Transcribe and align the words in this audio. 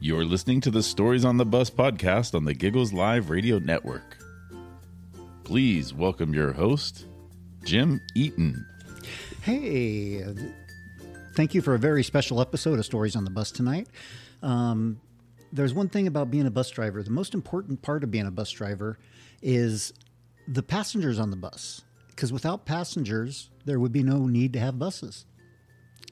You're 0.00 0.24
listening 0.24 0.60
to 0.60 0.70
the 0.70 0.82
Stories 0.82 1.24
on 1.24 1.38
the 1.38 1.44
Bus 1.44 1.70
podcast 1.70 2.32
on 2.32 2.44
the 2.44 2.54
Giggles 2.54 2.92
Live 2.92 3.30
Radio 3.30 3.58
Network. 3.58 4.16
Please 5.42 5.92
welcome 5.92 6.32
your 6.32 6.52
host, 6.52 7.06
Jim 7.64 8.00
Eaton. 8.14 8.64
Hey, 9.42 10.24
thank 11.34 11.52
you 11.52 11.62
for 11.62 11.74
a 11.74 11.80
very 11.80 12.04
special 12.04 12.40
episode 12.40 12.78
of 12.78 12.84
Stories 12.84 13.16
on 13.16 13.24
the 13.24 13.30
Bus 13.30 13.50
tonight. 13.50 13.88
Um, 14.40 15.00
there's 15.52 15.74
one 15.74 15.88
thing 15.88 16.06
about 16.06 16.30
being 16.30 16.46
a 16.46 16.50
bus 16.50 16.70
driver. 16.70 17.02
The 17.02 17.10
most 17.10 17.34
important 17.34 17.82
part 17.82 18.04
of 18.04 18.12
being 18.12 18.26
a 18.26 18.30
bus 18.30 18.52
driver 18.52 19.00
is 19.42 19.92
the 20.46 20.62
passengers 20.62 21.18
on 21.18 21.30
the 21.30 21.36
bus. 21.36 21.82
Because 22.10 22.32
without 22.32 22.66
passengers, 22.66 23.50
there 23.64 23.80
would 23.80 23.92
be 23.92 24.04
no 24.04 24.26
need 24.26 24.52
to 24.52 24.60
have 24.60 24.78
buses. 24.78 25.26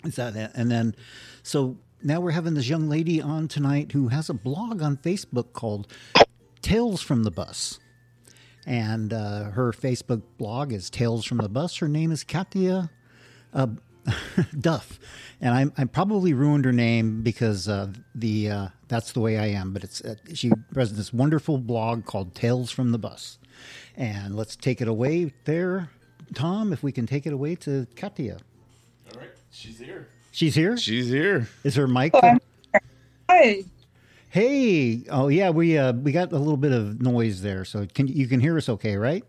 Is 0.05 0.17
that 0.17 0.35
and 0.57 0.71
then 0.71 0.97
so 1.45 1.77
now 2.07 2.21
we're 2.21 2.31
having 2.31 2.55
this 2.55 2.69
young 2.69 2.89
lady 2.89 3.21
on 3.21 3.49
tonight 3.49 3.91
who 3.91 4.09
has 4.09 4.31
a 4.31 4.35
blog 4.35 4.81
on 4.81 4.97
Facebook 4.97 5.53
called 5.53 5.93
Tales 6.63 7.03
from 7.03 7.25
the 7.25 7.33
Bus. 7.33 7.81
And 8.65 9.13
uh, 9.13 9.51
her 9.51 9.73
Facebook 9.73 10.23
blog 10.39 10.73
is 10.73 10.89
Tales 10.89 11.25
from 11.25 11.39
the 11.39 11.49
Bus. 11.49 11.77
Her 11.79 11.89
name 11.89 12.13
is 12.13 12.23
Katya 12.23 12.91
uh, 13.53 13.67
Duff. 14.61 15.01
And 15.41 15.53
I, 15.53 15.83
I 15.83 15.85
probably 15.87 16.33
ruined 16.33 16.65
her 16.65 16.73
name 16.73 17.23
because 17.23 17.69
uh, 17.69 17.93
the 18.15 18.51
uh, 18.51 18.69
that's 18.87 19.11
the 19.11 19.21
way 19.21 19.37
I 19.39 19.47
am. 19.47 19.73
But 19.73 19.83
it's 19.83 20.01
uh, 20.01 20.15
she 20.33 20.53
has 20.77 20.97
this 20.97 21.13
wonderful 21.13 21.59
blog 21.59 22.05
called 22.05 22.37
Tales 22.37 22.71
from 22.71 22.93
the 22.93 22.99
Bus. 22.99 23.39
And 23.97 24.37
let's 24.37 24.55
take 24.55 24.81
it 24.81 24.87
away 24.87 25.33
there, 25.45 25.91
Tom. 26.35 26.73
If 26.73 26.85
we 26.85 26.93
can 26.93 27.07
take 27.07 27.27
it 27.27 27.33
away 27.33 27.57
to 27.57 27.89
Katya. 27.97 28.39
All 29.13 29.21
right, 29.21 29.31
she's 29.51 29.81
here. 29.81 30.09
She's 30.37 30.55
here. 30.55 30.77
She's 30.77 31.09
here. 31.09 31.49
Is 31.65 31.77
her 31.77 31.89
mic? 31.89 32.15
Hi. 33.31 33.65
Hey. 34.29 35.03
Oh 35.09 35.29
yeah, 35.29 35.49
we 35.49 35.79
uh 35.79 35.95
we 35.95 36.13
got 36.13 36.31
a 36.31 36.37
little 36.37 36.59
bit 36.59 36.73
of 36.73 37.01
noise 37.01 37.41
there, 37.41 37.65
so 37.65 37.87
can 37.95 38.07
you 38.07 38.27
can 38.27 38.39
hear 38.39 38.55
us 38.59 38.69
okay, 38.69 38.97
right? 38.99 39.25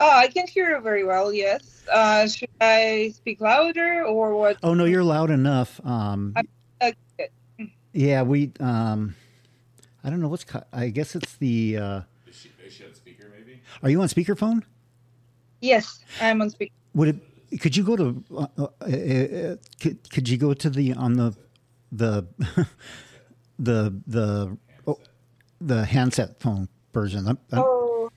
Oh, 0.00 0.10
I 0.10 0.26
can 0.26 0.48
hear 0.48 0.70
you 0.74 0.80
very 0.80 1.04
well. 1.04 1.32
Yes. 1.32 1.84
Uh, 1.88 2.26
should 2.26 2.48
I 2.60 3.12
speak 3.14 3.40
louder 3.40 4.02
or 4.04 4.34
what? 4.34 4.56
Oh 4.64 4.74
no, 4.74 4.84
you're 4.84 5.04
loud 5.04 5.30
enough. 5.30 5.80
Um, 5.86 6.34
Okay. 6.82 7.28
yeah, 7.92 8.22
we 8.22 8.50
um, 8.58 9.14
I 10.02 10.10
don't 10.10 10.20
know 10.20 10.26
what's. 10.26 10.42
co- 10.42 10.64
I 10.72 10.88
guess 10.88 11.14
it's 11.14 11.36
the. 11.36 11.76
Uh, 11.76 12.00
Is 12.26 12.34
she, 12.34 12.50
is 12.66 12.72
she 12.72 12.84
on 12.84 12.94
speaker, 12.94 13.30
maybe? 13.32 13.60
are 13.80 13.90
you 13.90 14.02
on 14.02 14.08
speakerphone? 14.08 14.64
Yes, 15.60 16.00
I'm 16.20 16.42
on 16.42 16.50
speaker. 16.50 16.72
Would 16.94 17.10
it? 17.10 17.16
Could 17.60 17.76
you 17.76 17.84
go 17.84 17.96
to? 17.96 18.24
Uh, 18.34 18.46
uh, 18.58 18.64
uh, 18.64 19.56
could, 19.80 20.10
could 20.10 20.28
you 20.28 20.38
go 20.38 20.54
to 20.54 20.70
the 20.70 20.94
on 20.94 21.14
the 21.14 21.34
the 21.90 22.26
the 23.58 24.00
the 24.06 24.56
oh, 24.86 24.98
the 25.60 25.84
handset 25.84 26.40
phone 26.40 26.68
version? 26.92 27.38
Oh, 27.52 28.10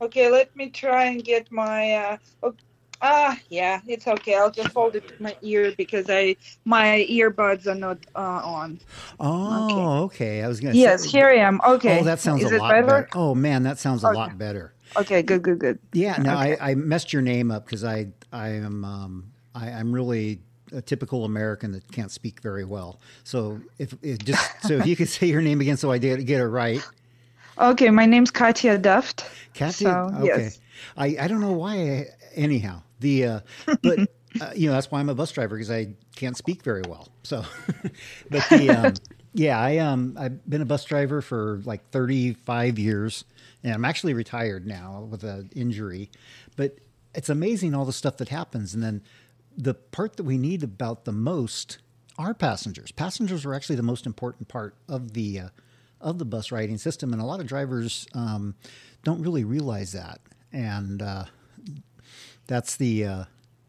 okay. 0.00 0.30
Let 0.30 0.54
me 0.56 0.70
try 0.70 1.04
and 1.04 1.24
get 1.24 1.50
my. 1.50 1.92
Uh, 2.42 2.50
ah, 3.02 3.38
yeah, 3.48 3.80
it's 3.86 4.06
okay. 4.06 4.34
I'll 4.34 4.50
just 4.50 4.72
hold 4.72 4.96
it 4.96 5.08
to 5.08 5.22
my 5.22 5.36
ear 5.42 5.72
because 5.76 6.06
I 6.08 6.36
my 6.64 7.06
earbuds 7.10 7.66
are 7.66 7.74
not 7.74 7.98
uh, 8.14 8.40
on. 8.44 8.80
oh, 9.20 10.04
okay. 10.04 10.42
I 10.42 10.48
was 10.48 10.60
gonna. 10.60 10.74
Yes, 10.74 11.04
say, 11.04 11.18
here 11.18 11.28
I 11.28 11.36
am. 11.36 11.60
Okay. 11.66 12.00
Oh, 12.00 12.04
that 12.04 12.20
sounds 12.20 12.42
Is 12.42 12.52
a 12.52 12.58
lot 12.58 12.70
better? 12.70 12.86
better? 12.86 13.08
Oh 13.14 13.34
man, 13.34 13.62
that 13.64 13.78
sounds 13.78 14.04
a 14.04 14.10
lot 14.10 14.36
better. 14.38 14.74
Okay. 14.96 15.22
Good. 15.22 15.42
Good. 15.42 15.58
Good. 15.58 15.78
Yeah, 15.92 16.16
no, 16.16 16.32
Okay. 16.32 16.56
I, 16.60 16.70
I 16.70 16.74
messed 16.74 17.12
your 17.12 17.22
name 17.22 17.50
up 17.50 17.64
because 17.66 17.84
I 17.84 18.08
I 18.32 18.48
am 18.50 18.84
um, 18.84 19.32
I, 19.54 19.70
I'm 19.70 19.92
really 19.92 20.40
a 20.72 20.82
typical 20.82 21.24
American 21.24 21.72
that 21.72 21.90
can't 21.92 22.10
speak 22.10 22.40
very 22.40 22.64
well. 22.64 23.00
So 23.24 23.60
if, 23.78 23.94
if 24.02 24.18
just 24.18 24.62
so 24.66 24.74
if 24.74 24.86
you 24.86 24.96
could 24.96 25.08
say 25.08 25.26
your 25.26 25.42
name 25.42 25.60
again, 25.60 25.76
so 25.76 25.90
I 25.90 25.98
did 25.98 26.26
get 26.26 26.40
it 26.40 26.46
right, 26.46 26.82
Okay. 27.60 27.90
My 27.90 28.06
name's 28.06 28.30
Katya 28.30 28.78
Duft. 28.78 29.24
Kathy. 29.54 29.84
So, 29.84 30.10
okay, 30.16 30.26
yes. 30.26 30.60
I 30.96 31.16
I 31.20 31.28
don't 31.28 31.40
know 31.40 31.52
why. 31.52 31.74
I, 31.74 32.06
anyhow, 32.34 32.82
the 33.00 33.24
uh, 33.24 33.40
but 33.82 33.98
uh, 34.40 34.52
you 34.54 34.68
know 34.68 34.74
that's 34.74 34.90
why 34.90 35.00
I'm 35.00 35.08
a 35.08 35.14
bus 35.14 35.32
driver 35.32 35.56
because 35.56 35.70
I 35.70 35.94
can't 36.16 36.36
speak 36.36 36.62
very 36.62 36.82
well. 36.88 37.08
So, 37.22 37.44
but 38.30 38.48
the 38.50 38.70
um, 38.70 38.94
yeah, 39.34 39.58
I 39.58 39.78
um 39.78 40.16
I've 40.18 40.48
been 40.48 40.62
a 40.62 40.66
bus 40.66 40.84
driver 40.84 41.20
for 41.20 41.60
like 41.64 41.88
35 41.90 42.78
years, 42.78 43.24
and 43.62 43.72
I'm 43.72 43.84
actually 43.84 44.14
retired 44.14 44.66
now 44.66 45.06
with 45.10 45.24
an 45.24 45.50
injury. 45.54 46.10
But 46.56 46.78
it's 47.14 47.28
amazing 47.28 47.74
all 47.74 47.84
the 47.84 47.92
stuff 47.92 48.16
that 48.18 48.28
happens, 48.28 48.74
and 48.74 48.82
then 48.82 49.02
the 49.56 49.74
part 49.74 50.16
that 50.16 50.24
we 50.24 50.38
need 50.38 50.62
about 50.62 51.04
the 51.04 51.12
most 51.12 51.78
are 52.18 52.34
passengers. 52.34 52.90
Passengers 52.92 53.44
are 53.44 53.54
actually 53.54 53.76
the 53.76 53.82
most 53.82 54.06
important 54.06 54.48
part 54.48 54.74
of 54.88 55.12
the 55.12 55.40
uh, 55.40 55.48
of 56.00 56.18
the 56.18 56.24
bus 56.24 56.50
riding 56.52 56.78
system, 56.78 57.12
and 57.12 57.20
a 57.20 57.24
lot 57.24 57.40
of 57.40 57.46
drivers 57.46 58.06
um, 58.14 58.54
don't 59.04 59.22
really 59.22 59.44
realize 59.44 59.92
that, 59.92 60.20
and 60.52 61.02
uh, 61.02 61.24
that's 62.48 62.74
the 62.76 63.04
uh, 63.04 63.24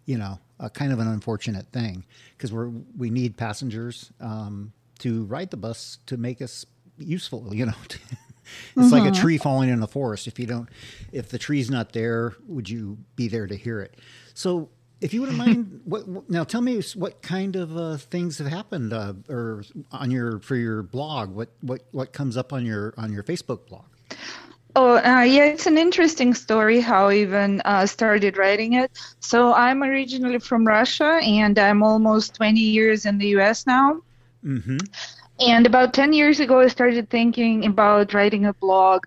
you 0.06 0.18
know 0.18 0.40
a 0.60 0.70
kind 0.70 0.92
of 0.92 0.98
an 1.00 1.08
unfortunate 1.08 1.68
thing 1.72 2.04
because 2.36 2.52
we're 2.52 2.72
we 2.98 3.12
need 3.12 3.38
passengers 3.38 4.12
um, 4.20 4.74
to 5.00 5.26
ride 5.26 5.52
the 5.52 5.58
bus 5.58 6.00
to 6.08 6.18
make 6.18 6.42
us 6.42 6.66
useful. 6.98 7.54
You 7.54 7.68
know, 7.68 7.74
it's 8.76 8.92
like 8.92 9.08
a 9.10 9.16
tree 9.16 9.38
falling 9.38 9.70
in 9.70 9.80
the 9.80 9.88
forest. 9.88 10.28
If 10.28 10.40
you 10.40 10.48
don't, 10.48 10.68
if 11.12 11.30
the 11.30 11.38
tree's 11.38 11.70
not 11.70 11.94
there, 11.94 12.34
would 12.48 12.68
you 12.70 12.98
be 13.16 13.28
there 13.28 13.46
to 13.46 13.56
hear 13.56 13.82
it? 13.82 14.00
So. 14.34 14.70
If 15.02 15.14
you 15.14 15.22
wouldn't 15.22 15.38
mind, 15.46 15.80
what, 15.86 16.06
what- 16.10 16.30
now 16.30 16.44
tell 16.44 16.60
me 16.60 16.82
what 16.96 17.22
kind 17.22 17.56
of 17.56 17.78
uh, 17.78 17.96
things 17.96 18.38
have 18.40 18.48
happened, 18.48 18.92
uh, 18.92 19.14
or 19.30 19.64
on 19.94 20.12
your 20.12 20.40
for 20.42 20.58
your 20.58 20.84
blog. 20.84 21.34
What 21.34 21.52
what 21.62 21.84
what 21.92 22.12
comes 22.12 22.36
up 22.36 22.52
on 22.52 22.66
your 22.66 22.94
on 22.98 23.14
your 23.14 23.24
Facebook 23.24 23.66
blog? 23.66 23.86
Oh, 24.76 24.98
uh, 24.98 25.22
yeah, 25.22 25.46
it's 25.46 25.66
an 25.66 25.78
interesting 25.78 26.34
story 26.34 26.80
how 26.80 27.10
I 27.10 27.16
even 27.16 27.62
uh, 27.66 27.86
started 27.88 28.38
writing 28.38 28.74
it. 28.74 28.92
So 29.20 29.54
I'm 29.54 29.84
originally 29.84 30.40
from 30.40 30.66
Russia 30.66 31.20
and 31.24 31.58
I'm 31.58 31.82
almost 31.82 32.36
20 32.36 32.60
years 32.60 33.06
in 33.06 33.18
the 33.18 33.28
US 33.40 33.66
now. 33.66 34.02
Mm-hmm. 34.46 34.78
And 35.40 35.66
about 35.66 35.94
10 35.94 36.14
years 36.14 36.40
ago, 36.40 36.60
I 36.60 36.68
started 36.68 37.10
thinking 37.10 37.66
about 37.66 38.14
writing 38.14 38.46
a 38.46 38.54
blog 38.54 39.06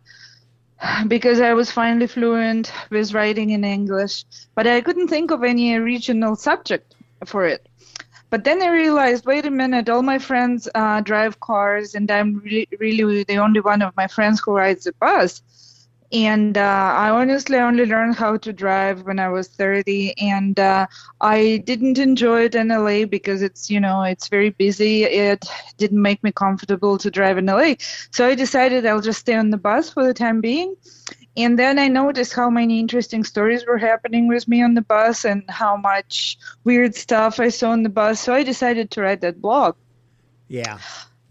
because 1.08 1.40
I 1.40 1.52
was 1.54 1.70
finally 1.70 2.06
fluent 2.06 2.72
with 2.90 3.12
writing 3.12 3.50
in 3.50 3.64
English, 3.64 4.24
but 4.54 4.66
I 4.66 4.80
couldn't 4.80 5.08
think 5.08 5.30
of 5.30 5.44
any 5.44 5.74
original 5.74 6.34
subject 6.36 6.94
for 7.24 7.46
it. 7.46 7.68
But 8.32 8.44
then 8.44 8.62
I 8.62 8.70
realized, 8.70 9.26
wait 9.26 9.46
a 9.46 9.50
minute, 9.52 9.90
all 9.90 10.02
my 10.02 10.18
friends 10.18 10.68
uh, 10.74 11.02
drive 11.02 11.40
cars, 11.40 11.94
and 11.94 12.10
I'm 12.10 12.38
really, 12.40 12.68
really 12.80 13.24
the 13.24 13.38
only 13.38 13.60
one 13.60 13.82
of 13.82 13.96
my 13.96 14.08
friends 14.08 14.42
who 14.44 14.52
rides 14.54 14.86
a 14.88 14.94
bus. 14.94 15.42
And 16.12 16.58
uh, 16.58 16.94
I 16.96 17.10
honestly 17.10 17.58
only 17.58 17.86
learned 17.86 18.16
how 18.16 18.38
to 18.38 18.52
drive 18.52 19.02
when 19.04 19.20
I 19.20 19.28
was 19.28 19.48
30, 19.48 20.14
and 20.18 20.58
uh, 20.58 20.86
I 21.20 21.62
didn't 21.66 21.98
enjoy 21.98 22.44
it 22.46 22.54
in 22.56 22.70
LA 22.70 23.04
because 23.06 23.42
it's, 23.42 23.70
you 23.70 23.80
know, 23.80 24.02
it's 24.02 24.28
very 24.28 24.50
busy. 24.50 25.04
It 25.04 25.46
didn't 25.78 26.02
make 26.02 26.24
me 26.24 26.32
comfortable 26.32 26.98
to 26.98 27.10
drive 27.10 27.38
in 27.38 27.46
LA. 27.46 27.74
So 28.10 28.26
I 28.26 28.34
decided 28.34 28.86
I'll 28.86 29.02
just 29.02 29.20
stay 29.20 29.34
on 29.34 29.50
the 29.50 29.58
bus 29.58 29.90
for 29.90 30.04
the 30.06 30.14
time 30.14 30.40
being. 30.40 30.76
And 31.36 31.58
then 31.58 31.78
I 31.78 31.88
noticed 31.88 32.34
how 32.34 32.50
many 32.50 32.78
interesting 32.78 33.24
stories 33.24 33.64
were 33.66 33.78
happening 33.78 34.28
with 34.28 34.46
me 34.46 34.62
on 34.62 34.74
the 34.74 34.82
bus 34.82 35.24
and 35.24 35.42
how 35.48 35.76
much 35.76 36.38
weird 36.64 36.94
stuff 36.94 37.40
I 37.40 37.48
saw 37.48 37.70
on 37.70 37.82
the 37.82 37.88
bus. 37.88 38.20
So 38.20 38.34
I 38.34 38.42
decided 38.42 38.90
to 38.92 39.02
write 39.02 39.22
that 39.22 39.40
blog. 39.40 39.76
Yeah. 40.48 40.78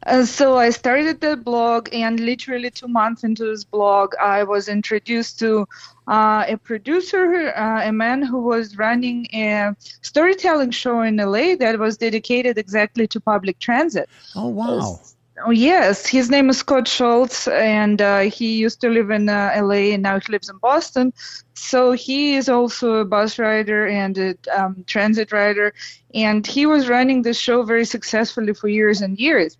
Uh, 0.06 0.25
so 0.25 0.57
I 0.57 0.72
started 0.72 1.22
the 1.22 1.38
blog, 1.38 1.89
and 1.94 2.19
literally 2.19 2.72
two 2.72 2.88
months 2.88 3.23
into 3.23 3.45
this 3.45 3.63
blog, 3.63 4.16
I 4.19 4.44
was 4.44 4.67
introduced 4.67 5.38
to 5.39 5.67
uh, 6.07 6.44
a 6.47 6.57
producer, 6.57 7.53
uh, 7.56 7.88
a 7.88 7.91
man 7.91 8.23
who 8.23 8.41
was 8.41 8.78
running 8.78 9.28
a 9.31 9.75
storytelling 10.01 10.72
show 10.72 11.01
in 11.01 11.18
LA 11.18 11.56
that 11.59 11.77
was 11.77 11.97
dedicated 11.97 12.57
exactly 12.57 13.07
to 13.09 13.19
public 13.19 13.59
transit. 13.59 14.09
Oh 14.36 14.47
wow. 14.47 15.00
Oh 15.46 15.52
yes, 15.52 16.06
his 16.06 16.30
name 16.30 16.50
is 16.50 16.60
Scott 16.60 16.88
Schultz, 16.88 17.48
and 17.48 18.02
uh, 18.02 18.20
he 18.20 18.58
used 18.58 18.82
to 18.82 18.90
live 18.90 19.10
in 19.12 19.30
uh, 19.30 19.54
LA, 19.56 19.94
and 19.94 20.04
now 20.04 20.20
he 20.20 20.32
lives 20.32 20.50
in 20.50 20.58
Boston. 20.58 21.14
So 21.56 21.94
he 21.94 22.36
is 22.36 22.50
also 22.50 22.96
a 22.96 23.06
bus 23.06 23.40
rider 23.40 23.88
and 23.88 24.18
a 24.18 24.36
um, 24.56 24.84
transit 24.88 25.32
rider, 25.32 25.74
and 26.14 26.46
he 26.46 26.66
was 26.66 26.90
running 26.90 27.22
the 27.24 27.34
show 27.34 27.64
very 27.64 27.86
successfully 27.86 28.54
for 28.54 28.68
years 28.68 29.02
and 29.02 29.18
years. 29.18 29.58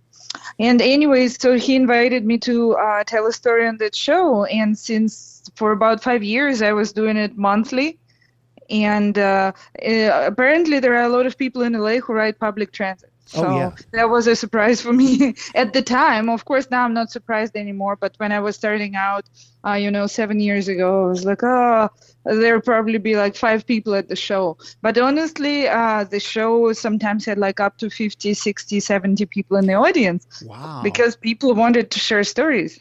And 0.60 0.82
anyways, 0.82 1.42
so 1.42 1.58
he 1.58 1.76
invited 1.76 2.26
me 2.26 2.38
to 2.40 2.74
uh, 2.74 3.04
tell 3.06 3.26
a 3.28 3.34
story 3.34 3.68
on 3.68 3.78
that 3.78 3.96
show, 3.96 4.46
and 4.46 4.78
since 4.78 5.44
for 5.56 5.72
about 5.72 6.04
five 6.04 6.24
years 6.24 6.62
I 6.62 6.74
was 6.74 6.92
doing 6.94 7.18
it 7.18 7.38
monthly. 7.38 7.98
And 8.70 9.18
uh, 9.18 9.52
uh, 9.86 10.26
apparently, 10.28 10.80
there 10.80 10.96
are 10.96 11.04
a 11.04 11.10
lot 11.10 11.26
of 11.26 11.38
people 11.38 11.62
in 11.64 11.74
LA 11.74 11.98
who 11.98 12.14
ride 12.14 12.40
public 12.40 12.72
transit. 12.72 13.11
So 13.34 13.48
Oh, 13.48 13.56
yeah. 13.58 13.72
that 13.94 14.10
was 14.10 14.28
a 14.28 14.36
surprise 14.36 14.82
for 14.82 14.92
me 14.92 15.34
at 15.56 15.72
the 15.72 15.82
time. 15.82 16.28
Of 16.30 16.44
course, 16.44 16.68
now 16.70 16.84
I'm 16.84 16.94
not 16.94 17.12
surprised 17.12 17.56
anymore. 17.56 17.96
But 17.96 18.14
when 18.18 18.32
I 18.34 18.40
was 18.42 18.58
starting 18.58 18.96
out, 18.96 19.24
uh, 19.66 19.74
you 19.74 19.90
know, 19.90 20.06
seven 20.08 20.40
years 20.42 20.68
ago, 20.68 21.06
I 21.06 21.08
was 21.08 21.24
like, 21.24 21.42
oh, 21.44 21.88
there'll 22.26 22.62
probably 22.62 22.98
be 22.98 23.16
like 23.16 23.38
five 23.38 23.66
people 23.66 23.96
at 23.96 24.10
the 24.10 24.18
show. 24.18 24.58
But 24.82 24.98
honestly, 24.98 25.68
uh, 25.70 26.04
the 26.04 26.20
show 26.20 26.74
sometimes 26.74 27.24
had 27.26 27.38
like 27.38 27.62
up 27.62 27.78
to 27.78 27.90
50, 27.90 28.34
60, 28.34 28.80
70 28.82 29.26
people 29.28 29.56
in 29.56 29.66
the 29.66 29.76
audience 29.76 30.44
Wow. 30.46 30.82
because 30.84 31.16
people 31.16 31.54
wanted 31.56 31.90
to 31.92 32.00
share 32.00 32.24
stories. 32.26 32.80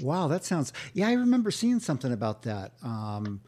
Wow, 0.00 0.28
that 0.28 0.44
sounds. 0.44 0.72
Yeah, 0.92 1.08
I 1.08 1.12
remember 1.12 1.50
seeing 1.50 1.80
something 1.80 2.12
about 2.12 2.42
that 2.42 2.72
um, 2.82 3.40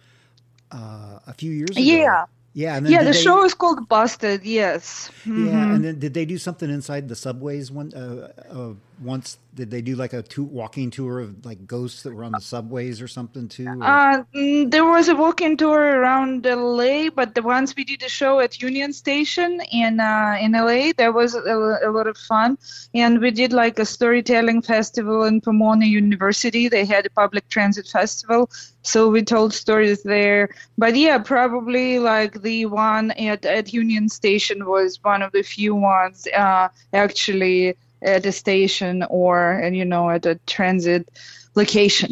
uh, 0.71 1.19
a 1.27 1.35
few 1.35 1.51
years 1.53 1.73
ago. 1.73 1.81
Yeah. 1.81 2.25
Yeah, 2.53 2.77
and 2.77 2.85
then 2.87 2.93
Yeah, 2.93 3.05
the 3.05 3.13
they- 3.13 3.23
show 3.23 3.45
is 3.45 3.55
called 3.55 3.89
Busted. 3.89 4.45
Yes. 4.45 5.11
Yeah, 5.25 5.33
Mhm. 5.33 5.75
and 5.75 5.85
then 5.85 5.99
did 5.99 6.15
they 6.15 6.25
do 6.25 6.37
something 6.39 6.69
inside 6.69 7.09
the 7.09 7.15
subways? 7.15 7.71
One 7.71 7.93
uh, 7.95 8.33
uh, 8.51 8.73
once 9.01 9.39
did 9.55 9.71
they 9.71 9.83
do 9.83 9.97
like 9.97 10.13
a 10.13 10.23
walking 10.39 10.91
tour 10.91 11.19
of 11.21 11.45
like 11.45 11.67
ghosts 11.67 12.03
that 12.05 12.15
were 12.15 12.23
on 12.23 12.33
the 12.33 12.41
subways 12.41 13.03
or 13.03 13.09
something 13.09 13.49
too? 13.49 13.67
or- 13.67 13.83
Uh, 13.85 14.23
mm, 14.35 14.71
there 14.71 14.85
was 14.85 15.09
a 15.09 15.15
walking 15.17 15.57
tour 15.57 15.81
around 15.99 16.47
LA, 16.47 17.11
but 17.11 17.35
the 17.35 17.43
ones 17.43 17.75
we 17.77 17.83
did 17.83 18.03
a 18.03 18.09
show 18.09 18.39
at 18.41 18.63
Union 18.63 18.93
Station 18.93 19.61
in 19.73 19.99
uh, 20.01 20.37
in 20.41 20.53
LA, 20.53 20.93
that 20.99 21.13
was 21.15 21.35
a, 21.35 21.79
a 21.85 21.91
lot 21.91 22.07
of 22.07 22.17
fun. 22.17 22.57
And 22.95 23.21
we 23.21 23.31
did 23.31 23.53
like 23.53 23.79
a 23.79 23.85
storytelling 23.87 24.63
festival 24.63 25.25
in 25.25 25.41
Pomona 25.41 25.87
University. 25.87 26.69
They 26.69 26.85
had 26.85 27.07
a 27.07 27.11
public 27.11 27.49
transit 27.49 27.89
festival, 27.89 28.51
so 28.83 29.09
we 29.09 29.23
told 29.23 29.53
stories 29.53 30.03
there. 30.05 30.51
But 30.79 30.95
yeah, 30.95 31.19
probably 31.19 31.99
like 31.99 32.43
the 32.43 32.67
one 32.67 33.11
at, 33.13 33.45
at 33.45 33.73
Union 33.73 34.09
Station 34.09 34.67
was 34.67 34.99
one 35.03 35.23
of 35.23 35.33
the 35.33 35.43
few 35.43 35.75
ones 35.75 36.27
uh, 36.37 36.69
actually 36.93 37.77
at 38.03 38.25
a 38.27 38.33
station 38.33 39.05
or 39.11 39.53
and 39.53 39.77
you 39.77 39.85
know 39.85 40.11
at 40.11 40.27
a 40.27 40.35
transit 40.47 41.09
location. 41.55 42.11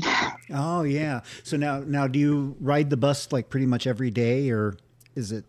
oh 0.53 0.83
yeah. 0.83 1.21
So 1.45 1.57
now 1.57 1.81
now 1.87 2.07
do 2.07 2.19
you 2.19 2.57
ride 2.61 2.91
the 2.91 2.97
bus 2.97 3.33
like 3.33 3.49
pretty 3.51 3.67
much 3.67 3.87
every 3.87 4.11
day, 4.11 4.51
or 4.51 4.77
is 5.15 5.33
it? 5.33 5.45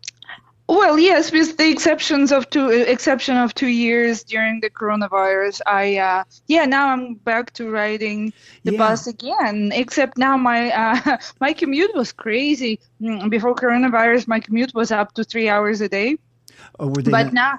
Well, 0.71 0.99
yes, 0.99 1.31
with 1.31 1.57
the 1.57 1.67
exceptions 1.71 2.31
of 2.31 2.47
two 2.51 2.69
exception 2.69 3.35
of 3.37 3.55
two 3.55 3.69
years 3.69 4.23
during 4.23 4.59
the 4.61 4.69
coronavirus, 4.69 5.61
I 5.65 5.97
uh, 5.97 6.23
yeah 6.47 6.65
now 6.65 6.89
I'm 6.89 7.15
back 7.15 7.53
to 7.53 7.71
riding 7.71 8.31
the 8.65 8.73
Yeah. 8.73 8.77
bus 8.77 9.07
again. 9.07 9.71
Except 9.73 10.15
now 10.19 10.37
my 10.37 10.69
uh, 10.69 11.17
my 11.41 11.53
commute 11.53 11.95
was 11.95 12.11
crazy. 12.13 12.79
Mm, 13.01 13.31
Before 13.31 13.55
coronavirus, 13.55 14.27
my 14.27 14.39
commute 14.39 14.75
was 14.75 14.91
up 14.91 15.13
to 15.15 15.23
three 15.23 15.49
hours 15.49 15.81
a 15.81 15.89
day, 15.89 16.17
Oh, 16.79 16.87
were 16.89 17.01
they? 17.01 17.09
but 17.09 17.33
not- 17.33 17.33
now 17.33 17.57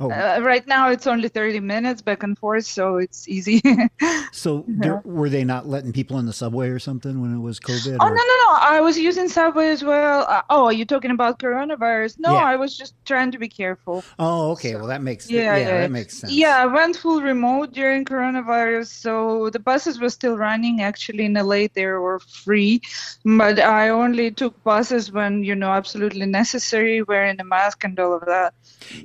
oh, 0.00 0.10
uh, 0.10 0.40
right 0.42 0.66
now 0.66 0.90
it's 0.90 1.06
only 1.06 1.28
30 1.28 1.60
minutes 1.60 2.02
back 2.02 2.22
and 2.22 2.38
forth, 2.38 2.64
so 2.64 2.96
it's 2.96 3.28
easy. 3.28 3.62
so 4.32 4.64
there, 4.68 5.02
were 5.04 5.28
they 5.28 5.44
not 5.44 5.66
letting 5.66 5.92
people 5.92 6.18
in 6.18 6.26
the 6.26 6.32
subway 6.32 6.68
or 6.68 6.78
something 6.78 7.20
when 7.20 7.34
it 7.34 7.40
was 7.40 7.60
COVID? 7.60 7.96
Oh 8.00 8.06
or- 8.06 8.10
no 8.10 8.14
no 8.14 8.36
no! 8.46 8.58
I 8.60 8.80
was 8.80 8.98
using 8.98 9.28
subway 9.28 9.68
as 9.68 9.82
well. 9.84 10.24
Uh, 10.28 10.42
oh, 10.50 10.66
are 10.66 10.72
you 10.72 10.84
talking 10.84 11.10
about 11.10 11.38
coronavirus? 11.38 12.18
No, 12.18 12.32
Yeah. 12.32 12.44
I 12.44 12.56
was 12.56 12.76
just 12.76 12.94
trying 13.04 13.30
to 13.32 13.38
be 13.38 13.48
careful. 13.48 14.04
Oh, 14.18 14.52
okay. 14.52 14.74
Well, 14.76 14.86
that 14.86 15.02
makes 15.02 15.30
Yeah, 15.30 15.56
yeah, 15.56 15.56
yeah. 15.56 15.80
that 15.82 15.90
makes 15.90 16.18
sense. 16.18 16.32
Yeah, 16.32 16.56
I 16.62 16.66
went 16.66 16.96
full 16.96 17.20
remote 17.22 17.72
during 17.72 18.04
coronavirus, 18.04 18.86
so 18.86 19.50
the 19.50 19.58
buses 19.58 20.00
were 20.00 20.10
still 20.10 20.36
running. 20.36 20.80
Actually, 20.80 21.24
in 21.24 21.34
LA, 21.34 21.66
they 21.72 21.86
were 21.86 22.20
free, 22.20 22.80
but 23.24 23.58
I 23.58 23.88
only 23.90 24.30
took 24.30 24.62
buses 24.64 25.12
when 25.12 25.44
you 25.44 25.54
know 25.54 25.72
absolutely 25.72 26.26
necessary, 26.26 27.02
wearing 27.02 27.40
a 27.40 27.44
mask 27.44 27.84
and 27.84 27.98
all 27.98 28.14
of 28.14 28.24
that. 28.26 28.54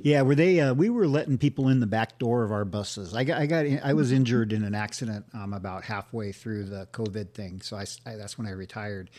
Yeah, 0.02 0.22
were 0.22 0.34
they? 0.34 0.60
Uh, 0.60 0.74
we 0.78 0.88
were 0.90 1.06
letting 1.08 1.36
people 1.38 1.68
in 1.68 1.80
the 1.80 1.86
back 1.86 2.18
door 2.18 2.44
of 2.44 2.52
our 2.52 2.64
buses. 2.64 3.14
I 3.14 3.24
got, 3.24 3.38
I 3.40 3.46
got, 3.46 3.66
I 3.84 3.92
was 3.94 4.12
injured 4.12 4.52
in 4.52 4.62
an 4.64 4.74
accident 4.74 5.26
um, 5.34 5.52
about 5.52 5.84
halfway 5.84 6.32
through 6.32 6.64
the 6.64 6.86
COVID 6.92 7.32
thing, 7.32 7.60
so 7.60 7.76
I, 7.76 7.84
I- 8.06 8.16
that's 8.16 8.38
when 8.38 8.46
I 8.46 8.52
retired. 8.52 9.10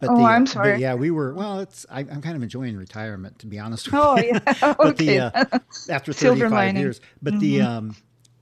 But 0.00 0.10
Oh, 0.10 0.16
the, 0.18 0.24
I'm 0.24 0.44
but 0.44 0.50
sorry. 0.52 0.80
yeah, 0.80 0.94
we 0.94 1.10
were. 1.10 1.32
Well, 1.34 1.60
it's. 1.60 1.86
I, 1.90 2.00
I'm 2.00 2.20
kind 2.20 2.36
of 2.36 2.42
enjoying 2.42 2.76
retirement, 2.76 3.38
to 3.38 3.46
be 3.46 3.58
honest 3.58 3.86
with 3.86 3.94
you. 3.94 4.00
Oh 4.00 4.18
you. 4.18 4.32
yeah, 4.32 4.54
but 4.60 4.80
okay. 4.80 5.04
the 5.18 5.20
uh, 5.20 5.58
after 5.88 6.12
Silver 6.12 6.40
35 6.48 6.52
lining. 6.52 6.74
Mm-hmm. 6.74 6.80
years, 6.82 7.00
but 7.22 7.38
the 7.40 7.62
um, 7.62 7.96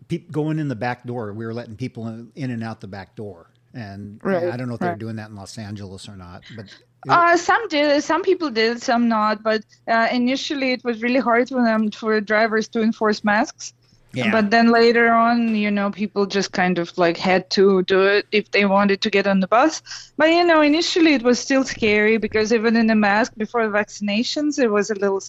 peop 0.08 0.32
going 0.32 0.58
in 0.58 0.68
the 0.68 0.75
back 0.75 1.04
door, 1.06 1.32
we 1.32 1.44
were 1.46 1.54
letting 1.54 1.76
people 1.76 2.08
in, 2.08 2.32
in 2.34 2.50
and 2.50 2.64
out 2.64 2.80
the 2.80 2.88
back 2.88 3.14
door, 3.16 3.50
and 3.75 4.18
Right, 4.25 4.44
I 4.48 4.56
don't 4.56 4.66
know 4.68 4.75
if 4.75 4.80
they 4.80 4.86
were 4.86 4.92
right. 4.92 4.98
doing 4.98 5.16
that 5.16 5.28
in 5.30 5.36
Los 5.36 5.58
Angeles 5.58 6.08
or 6.08 6.16
not, 6.16 6.42
but. 6.56 6.66
Uh, 7.08 7.37
some 7.37 7.66
did, 7.69 8.02
some 8.02 8.22
people 8.22 8.50
did, 8.50 8.81
some 8.82 9.08
not. 9.08 9.43
But 9.43 9.64
uh, 9.88 10.08
initially, 10.12 10.72
it 10.72 10.84
was 10.84 11.02
really 11.02 11.20
hard 11.20 11.49
for 11.49 11.62
them, 11.62 11.90
for 11.90 12.20
drivers 12.20 12.69
to 12.69 12.82
enforce 12.82 13.25
masks. 13.25 13.75
Yeah. 14.14 14.31
But 14.31 14.50
then 14.50 14.70
later 14.70 15.11
on, 15.11 15.55
you 15.55 15.70
know, 15.70 15.91
people 15.91 16.26
just 16.26 16.53
kind 16.53 16.79
of 16.79 16.97
like 16.99 17.17
had 17.17 17.49
to 17.50 17.82
do 17.85 18.03
it 18.03 18.26
if 18.31 18.50
they 18.50 18.67
wanted 18.67 19.00
to 19.03 19.11
get 19.11 19.26
on 19.26 19.41
the 19.41 19.49
bus. 19.49 19.82
But 20.19 20.31
you 20.31 20.44
know, 20.44 20.61
initially 20.61 21.14
it 21.14 21.23
was 21.23 21.38
still 21.38 21.64
scary 21.64 22.19
because 22.19 22.53
even 22.53 22.76
in 22.76 22.91
a 22.91 22.94
mask 22.94 23.32
before 23.37 23.67
the 23.67 23.73
vaccinations, 23.73 24.59
it 24.59 24.69
was 24.69 24.91
a 24.91 24.94
little, 24.94 25.23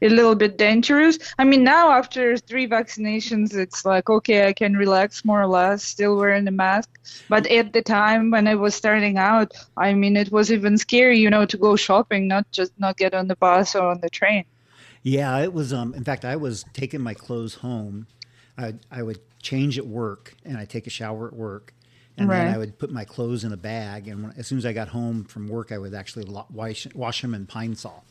a 0.00 0.08
little 0.08 0.34
bit 0.34 0.56
dangerous. 0.56 1.18
I 1.38 1.44
mean, 1.44 1.64
now 1.64 1.92
after 1.92 2.38
three 2.38 2.66
vaccinations, 2.66 3.54
it's 3.54 3.84
like 3.84 4.08
okay, 4.08 4.48
I 4.48 4.54
can 4.54 4.74
relax 4.74 5.22
more 5.24 5.42
or 5.42 5.46
less, 5.46 5.84
still 5.84 6.16
wearing 6.16 6.48
a 6.48 6.50
mask. 6.50 6.88
But 7.28 7.46
at 7.48 7.74
the 7.74 7.82
time 7.82 8.30
when 8.30 8.48
I 8.48 8.54
was 8.54 8.74
starting 8.74 9.18
out, 9.18 9.52
I 9.76 9.92
mean, 9.92 10.16
it 10.16 10.32
was 10.32 10.50
even 10.50 10.78
scary, 10.78 11.18
you 11.18 11.28
know, 11.28 11.44
to 11.44 11.58
go 11.58 11.76
shopping, 11.76 12.26
not 12.26 12.50
just 12.52 12.72
not 12.78 12.96
get 12.96 13.12
on 13.12 13.28
the 13.28 13.36
bus 13.36 13.74
or 13.74 13.88
on 13.88 14.00
the 14.00 14.08
train. 14.08 14.44
Yeah, 15.02 15.38
it 15.38 15.52
was. 15.52 15.72
Um, 15.72 15.94
in 15.94 16.04
fact, 16.04 16.24
I 16.24 16.36
was 16.36 16.64
taking 16.72 17.00
my 17.00 17.14
clothes 17.14 17.56
home. 17.56 18.06
I 18.60 18.74
I 18.90 19.02
would 19.02 19.20
change 19.42 19.78
at 19.78 19.86
work, 19.86 20.34
and 20.44 20.56
I 20.58 20.64
take 20.64 20.86
a 20.86 20.90
shower 20.90 21.26
at 21.28 21.34
work, 21.34 21.74
and 22.16 22.28
then 22.46 22.54
I 22.54 22.58
would 22.58 22.78
put 22.78 22.90
my 22.90 23.04
clothes 23.04 23.44
in 23.44 23.52
a 23.52 23.56
bag. 23.56 24.08
And 24.08 24.22
when, 24.22 24.32
as 24.36 24.46
soon 24.46 24.58
as 24.58 24.66
I 24.66 24.72
got 24.72 24.88
home 24.88 25.24
from 25.24 25.48
work, 25.48 25.72
I 25.72 25.78
would 25.78 25.94
actually 25.94 26.24
lo- 26.24 26.46
wash 26.50 26.86
wash 26.94 27.22
them 27.22 27.34
in 27.34 27.46
Pine 27.46 27.74
Sol 27.74 28.04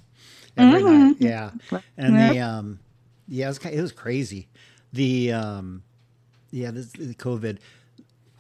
every 0.57 0.81
night. 0.84 1.16
Yeah, 1.19 1.51
and 1.98 2.16
the 2.16 2.40
um, 2.40 2.80
yeah, 3.28 3.46
it 3.46 3.50
was, 3.50 3.66
it 3.66 3.81
was 3.81 3.92
crazy. 3.92 4.48
The 4.94 5.34
um, 5.34 5.84
yeah, 6.52 6.72
this, 6.72 6.92
the 6.92 7.13
COVID. 7.13 7.60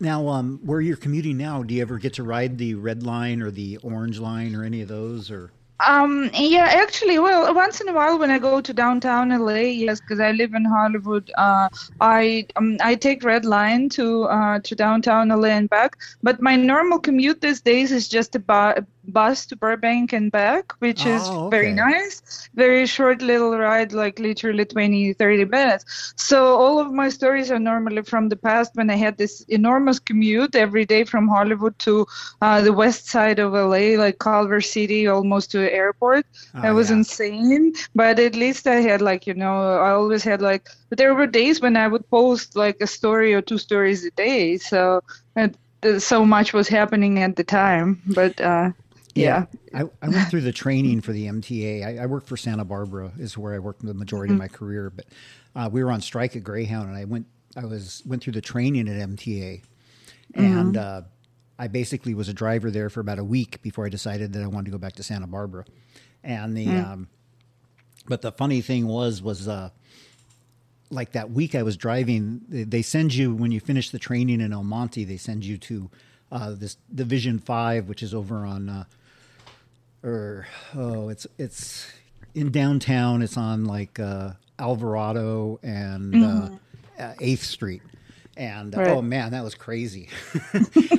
Now, 0.01 0.29
um, 0.29 0.59
where 0.63 0.79
you're 0.79 0.95
commuting 0.95 1.37
now, 1.37 1.61
do 1.61 1.73
you 1.73 1.81
ever 1.81 1.97
get 1.97 2.13
to 2.13 2.23
ride 2.23 2.57
the 2.57 2.73
red 2.75 3.03
line 3.03 3.41
or 3.41 3.51
the 3.51 3.77
orange 3.83 4.17
line 4.17 4.55
or 4.55 4.63
any 4.63 4.81
of 4.81 4.87
those? 4.87 5.29
Or 5.29 5.51
Um, 5.87 6.29
yeah, 6.33 6.67
actually, 6.71 7.19
well, 7.19 7.53
once 7.53 7.81
in 7.81 7.87
a 7.89 7.93
while 7.93 8.19
when 8.19 8.31
I 8.31 8.39
go 8.39 8.59
to 8.59 8.73
downtown 8.73 9.31
LA, 9.31 9.61
yes, 9.83 9.99
because 9.99 10.19
I 10.19 10.31
live 10.31 10.53
in 10.53 10.65
Hollywood, 10.65 11.29
uh, 11.37 11.69
I 11.99 12.45
um, 12.55 12.77
I 12.81 12.95
take 12.95 13.23
Red 13.23 13.45
Line 13.45 13.89
to 13.89 14.23
uh, 14.25 14.59
to 14.59 14.75
downtown 14.75 15.31
LA 15.31 15.49
and 15.49 15.69
back. 15.69 15.95
But 16.21 16.41
my 16.41 16.55
normal 16.55 16.99
commute 16.99 17.41
these 17.41 17.61
days 17.61 17.91
is 17.91 18.07
just 18.09 18.35
a 18.35 18.39
bu- 18.39 18.81
bus 19.11 19.45
to 19.47 19.55
Burbank 19.55 20.13
and 20.13 20.31
back, 20.31 20.73
which 20.79 21.05
is 21.05 21.29
Oh, 21.31 21.49
very 21.49 21.73
nice. 21.73 22.21
Very 22.55 22.85
short 22.85 23.21
little 23.21 23.57
ride, 23.57 23.93
like 23.93 24.19
literally 24.19 24.65
20, 24.65 25.13
30 25.13 25.45
minutes. 25.45 26.13
So 26.17 26.55
all 26.57 26.79
of 26.79 26.91
my 26.91 27.09
stories 27.09 27.51
are 27.51 27.59
normally 27.59 28.03
from 28.03 28.29
the 28.29 28.35
past 28.37 28.71
when 28.75 28.89
I 28.89 28.95
had 28.95 29.17
this 29.17 29.41
enormous 29.49 29.99
commute 29.99 30.55
every 30.55 30.85
day 30.85 31.03
from 31.03 31.27
Hollywood 31.27 31.77
to 31.79 32.05
uh, 32.41 32.61
the 32.61 32.73
west 32.73 33.07
side 33.07 33.39
of 33.39 33.53
LA, 33.55 33.95
like 33.97 34.19
Culver 34.19 34.61
City, 34.61 35.07
almost 35.07 35.51
to 35.51 35.59
the 35.59 35.73
airport. 35.73 36.25
Oh, 36.53 36.61
that 36.61 36.71
was 36.71 36.89
yeah. 36.89 36.93
insane. 36.93 37.73
But 37.95 38.19
at 38.19 38.35
least 38.35 38.67
I 38.67 38.75
had 38.81 39.01
like, 39.01 39.27
you 39.27 39.33
know, 39.33 39.77
I 39.79 39.91
always 39.91 40.23
had 40.23 40.41
like, 40.41 40.67
but 40.89 40.97
there 40.97 41.13
were 41.13 41.27
days 41.27 41.61
when 41.61 41.75
I 41.77 41.87
would 41.87 42.09
post 42.09 42.55
like 42.55 42.77
a 42.81 42.87
story 42.87 43.33
or 43.33 43.41
two 43.41 43.57
stories 43.57 44.05
a 44.05 44.11
day. 44.11 44.57
So 44.57 45.01
it, 45.35 45.55
uh, 45.83 45.99
so 45.99 46.25
much 46.25 46.53
was 46.53 46.67
happening 46.67 47.19
at 47.19 47.35
the 47.35 47.43
time. 47.43 48.01
But 48.05 48.39
uh, 48.41 48.71
yeah. 49.15 49.45
I, 49.73 49.83
I 50.01 50.09
went 50.09 50.29
through 50.29 50.41
the 50.41 50.51
training 50.51 51.01
for 51.01 51.11
the 51.13 51.25
MTA. 51.27 51.85
I, 51.99 52.03
I 52.03 52.05
worked 52.05 52.27
for 52.27 52.37
Santa 52.37 52.63
Barbara, 52.65 53.11
is 53.17 53.37
where 53.37 53.53
I 53.53 53.59
worked 53.59 53.85
the 53.85 53.93
majority 53.93 54.33
Mm-hmm. 54.33 54.41
of 54.41 54.51
my 54.51 54.55
career. 54.57 54.89
But 54.95 55.05
uh, 55.55 55.69
we 55.71 55.83
were 55.83 55.91
on 55.91 56.01
strike 56.01 56.35
at 56.35 56.43
Greyhound, 56.43 56.89
and 56.89 56.97
I 56.97 57.05
went. 57.05 57.25
I 57.57 57.65
was 57.65 58.03
went 58.05 58.23
through 58.23 58.33
the 58.33 58.41
training 58.41 58.87
at 58.87 58.95
MTA, 59.09 59.63
and 60.35 60.75
Mm-hmm. 60.75 60.77
uh, 60.77 61.01
I 61.57 61.67
basically 61.67 62.13
was 62.13 62.29
a 62.29 62.33
driver 62.33 62.71
there 62.71 62.89
for 62.89 62.99
about 63.01 63.19
a 63.19 63.23
week 63.23 63.61
before 63.61 63.85
I 63.85 63.89
decided 63.89 64.31
that 64.33 64.43
I 64.43 64.47
wanted 64.47 64.65
to 64.65 64.71
go 64.71 64.77
back 64.77 64.93
to 64.93 65.03
Santa 65.03 65.27
Barbara. 65.27 65.65
And 66.23 66.55
the, 66.55 66.67
Mm. 66.67 66.85
um, 66.87 67.07
but 68.07 68.21
the 68.21 68.31
funny 68.31 68.61
thing 68.61 68.87
was, 68.87 69.21
was 69.21 69.45
uh, 69.47 69.69
like 70.89 71.11
that 71.11 71.31
week 71.31 71.55
I 71.55 71.63
was 71.63 71.75
driving, 71.77 72.41
they- 72.47 72.63
they 72.63 72.81
send 72.81 73.13
you 73.13 73.33
when 73.33 73.51
you 73.51 73.59
finish 73.59 73.89
the 73.89 73.99
training 73.99 74.39
in 74.41 74.53
El 74.53 74.63
Monte, 74.63 75.03
they 75.03 75.17
send 75.17 75.43
you 75.43 75.57
to 75.57 75.89
uh, 76.31 76.51
this 76.51 76.77
Division 76.93 77.39
Five, 77.39 77.89
which 77.89 78.03
is 78.03 78.13
over 78.13 78.45
on, 78.45 78.69
uh, 78.69 78.83
or 80.03 80.47
oh, 80.75 81.09
it's 81.09 81.27
it's 81.37 81.91
in 82.35 82.51
downtown. 82.51 83.21
It's 83.21 83.37
on 83.37 83.65
like 83.65 83.99
uh, 83.99 84.31
Alvarado 84.57 85.59
and 85.63 86.23
uh, 86.23 86.49
uh, 86.99 87.13
Eighth 87.19 87.43
Street, 87.43 87.81
and 88.37 88.75
Right. 88.75 88.87
oh 88.89 89.01
man, 89.01 89.31
that 89.31 89.43
was 89.43 89.55
crazy. 89.55 90.09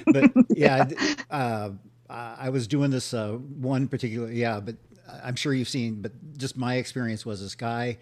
but 0.06 0.30
yeah, 0.50 0.88
uh, 1.30 1.70
I 2.08 2.50
was 2.50 2.66
doing 2.66 2.90
this 2.90 3.14
uh, 3.14 3.32
one 3.32 3.88
particular 3.88 4.30
yeah, 4.30 4.60
but 4.60 4.76
I'm 5.22 5.36
sure 5.36 5.52
you've 5.52 5.68
seen. 5.68 6.02
But 6.02 6.12
just 6.36 6.56
my 6.56 6.76
experience 6.76 7.24
was 7.24 7.40
this 7.40 7.54
guy 7.54 7.98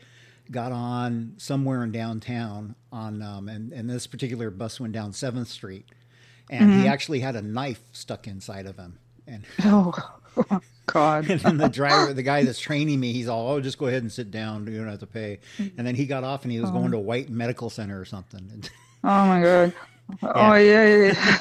got 0.50 0.72
on 0.72 1.34
somewhere 1.36 1.84
in 1.84 1.92
downtown 1.92 2.74
on, 2.90 3.20
um, 3.22 3.48
and 3.48 3.72
and 3.72 3.88
this 3.88 4.06
particular 4.06 4.50
bus 4.50 4.80
went 4.80 4.94
down 4.94 5.12
Seventh 5.12 5.48
Street, 5.48 5.84
and 6.50 6.72
he 6.80 6.88
actually 6.88 7.20
had 7.20 7.36
a 7.36 7.42
knife 7.42 7.82
stuck 7.92 8.26
inside 8.26 8.64
of 8.66 8.76
him, 8.78 8.98
and 9.26 9.44
Oh, 9.64 9.92
God. 10.92 11.30
and 11.30 11.40
then 11.40 11.56
the 11.56 11.68
driver, 11.80 12.12
the 12.12 12.22
guy 12.22 12.44
that's 12.44 12.58
training 12.58 12.98
me, 12.98 13.12
he's 13.12 13.28
all, 13.28 13.50
"Oh, 13.52 13.60
just 13.60 13.78
go 13.78 13.86
ahead 13.86 14.02
and 14.02 14.10
sit 14.12 14.30
down. 14.30 14.66
You 14.66 14.78
don't 14.78 14.88
have 14.88 15.00
to 15.00 15.06
pay." 15.06 15.38
And 15.58 15.86
then 15.86 15.94
he 15.94 16.06
got 16.06 16.24
off, 16.24 16.42
and 16.44 16.52
he 16.52 16.60
was 16.60 16.70
going 16.70 16.90
to 16.90 16.98
White 16.98 17.30
Medical 17.30 17.70
Center 17.70 18.00
or 18.00 18.04
something. 18.04 18.64
Oh 19.04 19.26
my 19.26 19.40
god. 19.40 19.72
Oh 20.24 20.54
yeah, 20.54 21.12
yeah, 21.12 21.40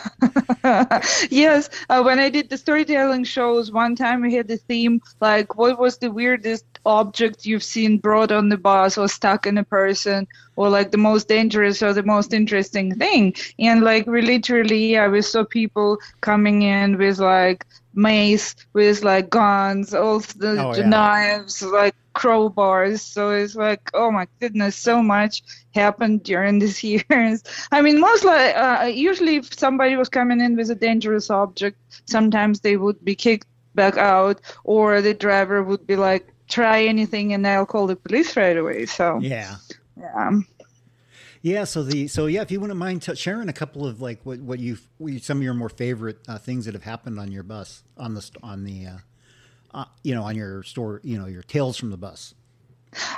yeah. 0.63 1.01
yes. 1.31 1.69
Uh, 1.89 2.03
when 2.03 2.19
I 2.19 2.29
did 2.29 2.49
the 2.49 2.57
storytelling 2.57 3.23
shows, 3.23 3.71
one 3.71 3.95
time 3.95 4.21
we 4.21 4.35
had 4.35 4.47
the 4.47 4.57
theme 4.57 5.01
like, 5.21 5.55
"What 5.55 5.79
was 5.79 5.97
the 5.97 6.11
weirdest 6.11 6.65
object 6.87 7.45
you've 7.45 7.63
seen 7.63 7.99
brought 7.99 8.31
on 8.31 8.49
the 8.49 8.57
bus 8.57 8.97
or 8.97 9.07
stuck 9.09 9.45
in 9.47 9.57
a 9.57 9.63
person, 9.65 10.27
or 10.55 10.69
like 10.69 10.91
the 10.91 10.97
most 10.97 11.27
dangerous 11.29 11.83
or 11.83 11.93
the 11.93 12.03
most 12.03 12.33
interesting 12.33 12.95
thing?" 12.95 13.35
And 13.59 13.83
like, 13.83 14.07
we 14.07 14.21
literally, 14.21 14.93
yeah, 14.93 15.07
we 15.09 15.21
saw 15.21 15.45
people 15.45 15.99
coming 16.21 16.63
in 16.63 16.97
with 16.97 17.19
like 17.19 17.65
mace, 17.93 18.55
with 18.73 19.03
like 19.03 19.29
guns, 19.29 19.93
all 19.93 20.19
the 20.19 20.55
Oh, 20.57 20.75
yeah. 20.75 20.87
knives, 20.87 21.63
like 21.63 21.95
crowbars. 22.15 22.99
So 23.01 23.31
it's 23.31 23.55
like, 23.55 23.81
oh 23.93 24.11
my 24.11 24.27
goodness, 24.39 24.75
so 24.75 25.01
much 25.01 25.43
happened 25.73 26.23
during 26.23 26.59
these 26.59 26.83
years. 26.83 27.43
I 27.71 27.81
mean, 27.81 27.99
mostly, 27.99 28.31
uh, 28.31 28.85
usually 28.85 29.37
if 29.37 29.57
somebody 29.57 29.95
was 29.95 30.09
coming 30.09 30.41
in 30.41 30.55
with 30.55 30.69
a 30.71 30.75
dangerous 30.75 31.29
object, 31.29 31.77
sometimes 32.07 32.61
they 32.61 32.77
would 32.77 33.03
be 33.03 33.15
kicked 33.15 33.47
back 33.75 33.97
out, 33.97 34.41
or 34.63 35.01
the 35.01 35.13
driver 35.13 35.63
would 35.63 35.85
be 35.87 35.95
like, 35.95 36.27
try 36.47 36.83
anything, 36.85 37.33
and 37.33 37.45
I'll 37.45 37.65
call 37.65 37.87
the 37.87 37.95
police 37.95 38.35
right 38.37 38.57
away. 38.57 38.85
So 38.85 39.19
yeah, 39.21 39.57
yeah. 39.97 40.39
yeah. 41.41 41.63
So 41.63 41.83
the 41.83 42.07
so 42.07 42.25
yeah, 42.27 42.41
if 42.41 42.51
you 42.51 42.59
wouldn't 42.59 42.79
mind 42.79 43.01
t- 43.03 43.15
sharing 43.15 43.49
a 43.49 43.53
couple 43.53 43.85
of 43.85 44.01
like 44.01 44.19
what 44.23 44.39
what 44.39 44.59
you 44.59 44.77
some 45.19 45.37
of 45.37 45.43
your 45.43 45.53
more 45.53 45.69
favorite 45.69 46.19
uh, 46.27 46.37
things 46.37 46.65
that 46.65 46.73
have 46.73 46.83
happened 46.83 47.19
on 47.19 47.31
your 47.31 47.43
bus 47.43 47.83
on 47.97 48.13
the 48.13 48.29
on 48.43 48.63
the 48.63 48.87
uh, 48.87 48.97
uh, 49.73 49.85
you 50.03 50.13
know 50.15 50.23
on 50.23 50.35
your 50.35 50.63
store 50.63 51.01
you 51.03 51.17
know 51.17 51.27
your 51.27 51.43
tales 51.43 51.77
from 51.77 51.91
the 51.91 51.97
bus. 51.97 52.33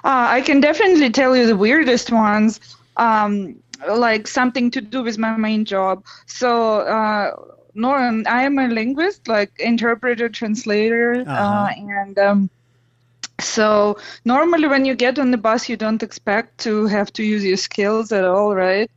Uh, 0.03 0.27
I 0.29 0.41
can 0.41 0.59
definitely 0.59 1.09
tell 1.09 1.35
you 1.37 1.45
the 1.45 1.55
weirdest 1.55 2.11
ones, 2.11 2.59
um, 2.97 3.55
like 3.87 4.27
something 4.27 4.71
to 4.71 4.81
do 4.81 5.03
with 5.03 5.17
my 5.17 5.37
main 5.37 5.63
job. 5.63 6.03
So, 6.25 6.79
uh, 6.81 7.31
Norm, 7.75 8.23
I 8.27 8.43
am 8.43 8.57
a 8.57 8.67
linguist, 8.67 9.27
like 9.27 9.51
interpreter, 9.59 10.27
translator, 10.27 11.21
uh 11.37 11.41
Uh-huh. 11.41 11.69
and 11.77 12.17
um, 12.19 12.49
so 13.41 13.97
normally 14.25 14.67
when 14.67 14.85
you 14.85 14.95
get 14.95 15.19
on 15.19 15.31
the 15.31 15.37
bus, 15.37 15.69
you 15.69 15.77
don't 15.77 16.03
expect 16.03 16.59
to 16.59 16.85
have 16.87 17.11
to 17.13 17.23
use 17.23 17.43
your 17.43 17.57
skills 17.57 18.11
at 18.11 18.25
all, 18.25 18.55
right? 18.55 18.89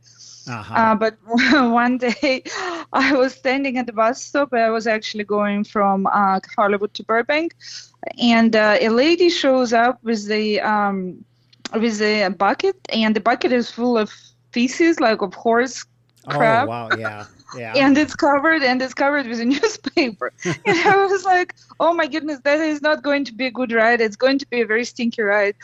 Uh-huh. 0.47 0.73
Uh, 0.75 0.95
but 0.95 1.17
one 1.51 1.97
day 1.97 2.43
I 2.93 3.15
was 3.15 3.33
standing 3.33 3.77
at 3.77 3.85
the 3.87 3.93
bus 3.93 4.21
stop. 4.23 4.53
I 4.53 4.69
was 4.69 4.87
actually 4.87 5.23
going 5.23 5.63
from 5.63 6.07
uh, 6.07 6.39
Hollywood 6.55 6.93
to 6.95 7.03
Burbank, 7.03 7.55
and 8.21 8.55
uh, 8.55 8.77
a 8.79 8.89
lady 8.89 9.29
shows 9.29 9.73
up 9.73 10.03
with 10.03 10.27
the 10.27 10.61
um, 10.61 11.23
with 11.73 12.01
a 12.01 12.29
bucket, 12.29 12.75
and 12.93 13.15
the 13.15 13.21
bucket 13.21 13.51
is 13.51 13.69
full 13.69 13.97
of 13.97 14.11
feces, 14.51 14.99
like 14.99 15.21
of 15.21 15.33
horse 15.33 15.85
crap 16.29 16.69
Oh 16.69 16.71
wow, 16.71 16.89
yeah, 16.91 17.27
and 17.75 17.97
it's 17.97 18.15
covered 18.15 18.63
and 18.63 18.81
it's 18.81 18.93
covered 18.93 19.27
with 19.27 19.39
a 19.39 19.45
newspaper. 19.55 20.31
And 20.45 20.77
i 20.87 21.05
was 21.05 21.23
like 21.25 21.55
oh 21.79 21.93
my 21.93 22.07
goodness 22.07 22.39
that 22.43 22.59
is 22.59 22.81
not 22.81 23.03
going 23.03 23.25
to 23.25 23.33
be 23.33 23.47
a 23.47 23.51
good 23.51 23.71
ride. 23.71 24.01
It's 24.01 24.15
going 24.15 24.39
to 24.39 24.47
be 24.47 24.61
a 24.61 24.65
very 24.65 24.85
stinky 24.85 25.21
ride. 25.21 25.55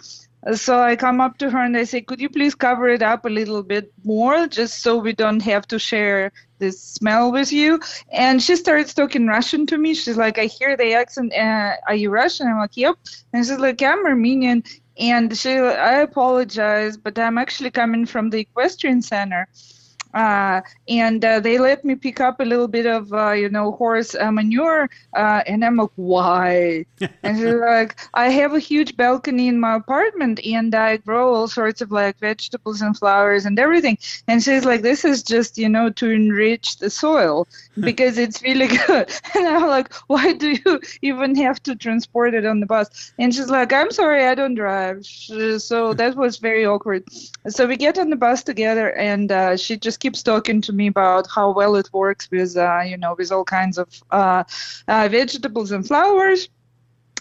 Uh, 0.46 0.56
so 0.56 0.80
i 0.80 0.96
come 0.96 1.20
up 1.20 1.38
to 1.38 1.50
her 1.50 1.60
and 1.60 1.76
i 1.76 1.84
say 1.84 2.02
could 2.02 2.22
you 2.22 2.30
please 2.30 2.56
cover 2.56 2.88
it 2.88 3.02
up 3.02 3.26
a 3.26 3.30
little 3.30 3.62
bit 3.62 3.92
more 4.06 4.48
just 4.48 4.82
so 4.82 4.98
we 4.98 5.12
don't 5.14 5.42
have 5.42 5.68
to 5.68 5.78
share 5.78 6.32
this 6.60 6.82
smell 6.82 7.32
with 7.32 7.52
you? 7.54 7.80
And 8.12 8.42
she 8.42 8.56
starts 8.56 8.94
talking 8.94 9.28
russian 9.28 9.66
to 9.68 9.78
me. 9.78 9.94
She's 9.94 10.18
like 10.18 10.38
i 10.38 10.46
hear 10.46 10.78
the 10.78 10.94
accent 10.94 11.34
uh, 11.34 11.74
are 11.88 11.96
you 11.96 12.10
russian? 12.10 12.48
I'm 12.48 12.58
like 12.58 12.78
yep. 12.78 12.96
And 13.34 13.46
she's 13.46 13.60
like 13.60 13.82
i'm 13.82 14.06
armenian. 14.06 14.64
And 14.98 15.38
she 15.38 15.52
i 15.58 16.02
apologize 16.02 16.98
but 16.98 17.18
i'm 17.20 17.38
actually 17.38 17.72
coming 17.72 18.06
from 18.06 18.30
the 18.30 18.40
equestrian 18.40 19.02
center 19.02 19.48
uh, 20.14 20.62
and 20.88 21.24
uh, 21.24 21.40
they 21.40 21.58
let 21.58 21.86
me 21.86 21.96
pick 21.96 22.20
up 22.20 22.40
a 22.40 22.44
little 22.44 22.68
bit 22.68 22.86
of 22.86 23.14
uh, 23.14 23.32
you 23.32 23.50
know 23.50 23.72
horse 23.74 24.16
uh, 24.16 24.32
manure 24.32 24.90
uh, 25.16 25.42
and 25.46 25.64
i'm 25.64 25.78
like 25.78 25.90
why? 25.96 26.86
And 27.24 27.38
she's 27.38 27.54
like 27.54 28.00
i 28.14 28.30
have 28.30 28.54
a 28.54 28.60
huge 28.60 28.96
balcony 28.98 29.48
in 29.48 29.60
my 29.60 29.76
apartment 29.76 30.40
and 30.46 30.74
i 30.74 30.98
grow 30.98 31.34
all 31.34 31.48
sorts 31.48 31.82
of 31.82 31.92
like 31.92 32.18
vegetables 32.20 32.82
and 32.82 32.98
flowers 32.98 33.46
and 33.46 33.60
everything. 33.60 33.98
And 34.28 34.42
she's 34.44 34.66
like 34.66 34.82
this 34.82 35.06
is 35.06 35.22
just 35.24 35.58
you 35.58 35.70
know 35.70 35.90
to 35.92 36.10
enrich 36.10 36.78
the 36.78 36.90
soil 36.90 37.48
because 37.80 38.18
it's 38.18 38.42
really 38.42 38.68
good. 38.68 39.10
And 39.36 39.48
i'm 39.48 39.68
like 39.68 39.94
why 40.08 40.34
do 40.34 40.50
you 40.66 40.82
even 41.02 41.36
have 41.36 41.62
to 41.64 41.76
transport 41.76 42.34
it 42.34 42.46
on 42.46 42.60
the 42.60 42.66
bus? 42.66 43.14
And 43.20 43.34
she's 43.34 43.50
like 43.50 43.72
i'm 43.74 43.92
sorry 43.92 44.26
i 44.26 44.34
don't 44.36 44.56
drive. 44.56 45.06
So 45.06 45.94
that 45.94 46.16
was 46.16 46.38
very 46.38 46.66
awkward. 46.66 47.04
So 47.48 47.68
we 47.68 47.78
get 47.78 47.98
on 48.00 48.10
the 48.10 48.16
bus 48.16 48.44
together 48.44 48.92
and 48.96 49.32
uh, 49.32 49.58
she 49.58 49.78
just 49.78 49.99
keeps 50.00 50.24
talking 50.24 50.62
to 50.62 50.74
me 50.74 50.88
about 50.88 51.28
how 51.34 51.52
well 51.52 51.76
it 51.76 51.90
works 51.94 52.30
with 52.32 52.56
uh, 52.58 52.82
you 52.82 52.98
know 52.98 53.16
with 53.18 53.32
all 53.32 53.44
kinds 53.44 53.78
of 53.78 53.88
uh, 54.12 54.44
uh, 54.88 55.08
vegetables 55.12 55.72
and 55.72 55.86
flowers 55.86 56.50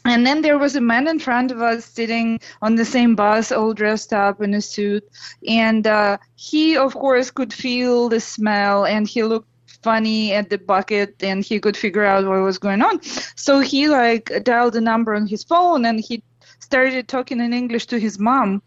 and 0.05 0.27
then 0.27 0.41
there 0.43 0.59
was 0.59 0.77
a 0.77 0.81
man 0.81 1.07
in 1.07 1.19
front 1.19 1.51
of 1.51 1.61
us 1.61 1.85
sitting 1.85 2.41
on 2.63 2.77
the 2.77 2.85
same 2.85 3.15
bus, 3.15 3.53
all 3.53 3.75
dressed 3.75 4.13
up 4.13 4.41
in 4.41 4.55
a 4.55 4.61
suit. 4.61 5.05
And 5.47 5.87
uh, 5.87 6.19
he, 6.37 6.77
of 6.77 6.95
course, 6.95 7.31
could 7.31 7.53
feel 7.53 8.09
the 8.09 8.21
smell 8.21 8.87
and 8.87 9.07
he 9.07 9.23
looked 9.23 9.49
funny 9.83 10.33
at 10.33 10.51
the 10.51 10.59
bucket 10.59 11.23
and 11.23 11.45
he 11.45 11.61
could 11.61 11.77
figure 11.77 12.05
out 12.05 12.25
what 12.25 12.41
was 12.41 12.59
going 12.59 12.83
on. 12.83 13.03
So 13.37 13.61
he 13.61 13.89
like 13.89 14.33
dialed 14.45 14.77
a 14.77 14.81
number 14.81 15.15
on 15.15 15.27
his 15.27 15.45
phone 15.45 15.85
and 15.85 16.01
he 16.01 16.23
started 16.61 17.09
talking 17.09 17.41
in 17.41 17.53
English 17.53 17.87
to 17.87 17.99
his 17.99 18.19
mom 18.19 18.63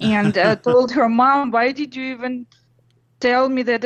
and 0.00 0.36
uh, 0.38 0.56
told 0.68 0.92
her 0.92 1.08
mom, 1.08 1.50
why 1.50 1.72
did 1.72 1.96
you 1.96 2.14
even 2.14 2.46
tell 3.20 3.48
me 3.48 3.62
that 3.62 3.84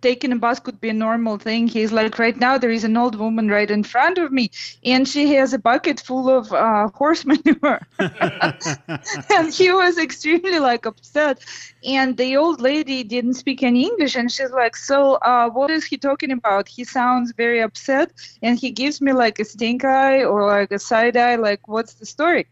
taking 0.00 0.32
a 0.32 0.36
bus 0.36 0.60
could 0.60 0.80
be 0.80 0.88
a 0.88 0.94
normal 0.94 1.38
thing. 1.38 1.66
He's 1.66 1.92
like, 1.92 2.18
right 2.18 2.36
now 2.36 2.58
there 2.58 2.70
is 2.70 2.84
an 2.84 2.96
old 2.96 3.16
woman 3.16 3.48
right 3.48 3.70
in 3.70 3.82
front 3.82 4.18
of 4.18 4.32
me, 4.32 4.50
and 4.84 5.08
she 5.08 5.34
has 5.34 5.52
a 5.52 5.58
bucket 5.58 6.00
full 6.00 6.28
of 6.28 6.52
uh, 6.52 6.88
horse 6.88 7.24
manure. 7.30 7.80
and 7.98 9.52
he 9.52 9.70
was 9.72 9.98
extremely 9.98 10.58
like 10.58 10.86
upset. 10.86 11.44
And 11.84 12.16
the 12.16 12.36
old 12.36 12.60
lady 12.60 13.04
didn't 13.04 13.34
speak 13.34 13.62
any 13.62 13.84
English, 13.84 14.16
and 14.16 14.30
she's 14.30 14.50
like, 14.50 14.76
so 14.76 15.14
uh, 15.14 15.48
what 15.50 15.70
is 15.70 15.84
he 15.84 15.96
talking 15.96 16.32
about? 16.32 16.68
He 16.68 16.84
sounds 16.84 17.32
very 17.32 17.60
upset, 17.60 18.12
and 18.42 18.58
he 18.58 18.70
gives 18.70 19.00
me 19.00 19.12
like 19.12 19.38
a 19.38 19.44
stink 19.44 19.84
eye 19.84 20.24
or 20.24 20.46
like 20.46 20.72
a 20.72 20.78
side 20.78 21.16
eye. 21.16 21.36
Like, 21.36 21.66
what's 21.68 21.94
the 21.94 22.06
story? 22.06 22.46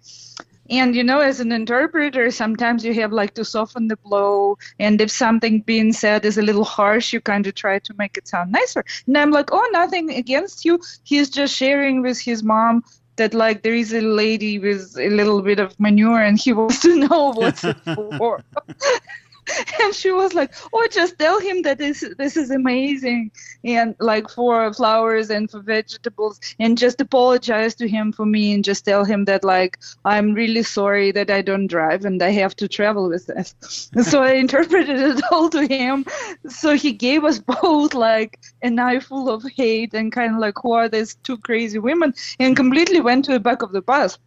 And 0.71 0.95
you 0.95 1.05
know, 1.05 1.21
as 1.21 1.41
an 1.41 1.53
interpreter, 1.53 2.31
sometimes 2.31 2.85
you 2.85 2.95
have 2.95 3.13
like 3.13 3.35
to 3.35 3.45
soften 3.45 3.89
the 3.89 3.97
blow. 3.97 4.59
And 4.79 5.01
if 5.01 5.11
something 5.11 5.61
being 5.61 5.93
said 5.93 6.25
is 6.25 6.39
a 6.39 6.43
little 6.43 6.65
harsh, 6.65 7.13
you 7.13 7.21
kind 7.21 7.47
of 7.47 7.55
try 7.55 7.79
to 7.79 7.95
make 7.99 8.17
it 8.17 8.29
sound 8.29 8.53
nicer. 8.53 8.85
And 9.07 9.17
I'm 9.17 9.31
like, 9.31 9.51
oh, 9.53 9.69
nothing 9.73 10.11
against 10.11 10.65
you. 10.65 10.81
He's 11.05 11.31
just 11.31 11.55
sharing 11.55 12.03
with 12.03 12.21
his 12.21 12.43
mom 12.43 12.85
that 13.17 13.35
like 13.35 13.63
there 13.63 13.75
is 13.75 13.95
a 13.95 14.01
lady 14.01 14.59
with 14.59 14.97
a 14.99 15.09
little 15.09 15.43
bit 15.43 15.59
of 15.59 15.79
manure 15.81 16.21
and 16.21 16.39
he 16.39 16.53
wants 16.53 16.81
to 16.81 16.97
know 16.97 17.33
what's 17.33 17.65
it 17.65 17.77
for. 18.19 18.43
and 19.83 19.95
she 19.95 20.11
was 20.11 20.35
like, 20.35 20.53
"Oh, 20.73 20.87
just 20.91 21.19
tell 21.19 21.41
him 21.41 21.63
that 21.63 21.79
this 21.79 22.05
this 22.19 22.37
is 22.37 22.51
amazing, 22.51 23.31
and 23.65 23.95
like 24.01 24.29
for 24.29 24.73
flowers 24.73 25.31
and 25.31 25.51
for 25.51 25.61
vegetables, 25.61 26.41
and 26.59 26.77
just 26.79 27.01
apologize 27.01 27.75
to 27.77 27.89
him 27.89 28.13
for 28.13 28.27
me, 28.27 28.53
and 28.55 28.65
just 28.65 28.85
tell 28.85 29.05
him 29.05 29.25
that 29.27 29.45
like 29.45 29.79
I'm 30.05 30.35
really 30.35 30.63
sorry 30.63 31.13
that 31.13 31.31
I 31.31 31.43
don't 31.43 31.67
drive 31.67 32.05
and 32.05 32.23
I 32.23 32.31
have 32.31 32.57
to 32.57 32.69
travel 32.69 33.09
with 33.09 33.27
this." 33.27 33.55
so 34.11 34.23
I 34.23 34.33
interpreted 34.33 34.99
it 34.99 35.23
all 35.31 35.49
to 35.51 35.67
him. 35.67 36.05
So 36.49 36.75
he 36.75 36.93
gave 36.93 37.25
us 37.25 37.39
both 37.39 37.95
like 37.95 38.39
an 38.63 38.79
eye 38.79 39.01
full 39.01 39.31
of 39.31 39.45
hate 39.45 39.95
and 39.95 40.13
kind 40.13 40.35
of 40.35 40.41
like, 40.41 40.55
"Who 40.63 40.73
are 40.73 40.89
these 40.89 41.15
two 41.23 41.39
crazy 41.39 41.79
women?" 41.79 42.15
and 42.41 42.57
completely 42.57 43.01
went 43.01 43.25
to 43.27 43.33
the 43.33 43.41
back 43.41 43.63
of 43.63 43.73
the 43.73 43.83
bus. 43.83 44.19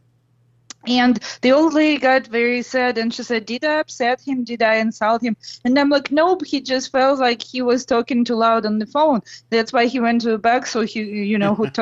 And 0.88 1.20
the 1.42 1.52
old 1.52 1.74
lady 1.74 1.98
got 1.98 2.28
very 2.28 2.62
sad 2.62 2.98
and 2.98 3.14
she 3.14 3.24
said, 3.24 3.46
Did 3.46 3.66
I 3.66 3.80
upset 3.80 4.22
him? 4.22 4.44
Did 4.44 4.64
I 4.64 4.76
insult 4.76 5.22
him? 5.22 5.36
And 5.66 5.78
I'm 5.78 5.90
like, 5.90 6.12
Nope, 6.12 6.46
he 6.46 6.62
just 6.62 6.92
felt 6.92 7.20
like 7.20 7.42
he 7.42 7.62
was 7.62 7.86
talking 7.86 8.24
too 8.24 8.36
loud 8.36 8.66
on 8.66 8.80
the 8.80 8.86
phone. 8.86 9.22
That's 9.50 9.74
why 9.74 9.88
he 9.88 10.00
went 10.00 10.22
to 10.22 10.32
the 10.32 10.38
back 10.38 10.66
so 10.66 10.82
he, 10.82 11.02
you 11.02 11.38
know, 11.38 11.54
who 11.54 11.70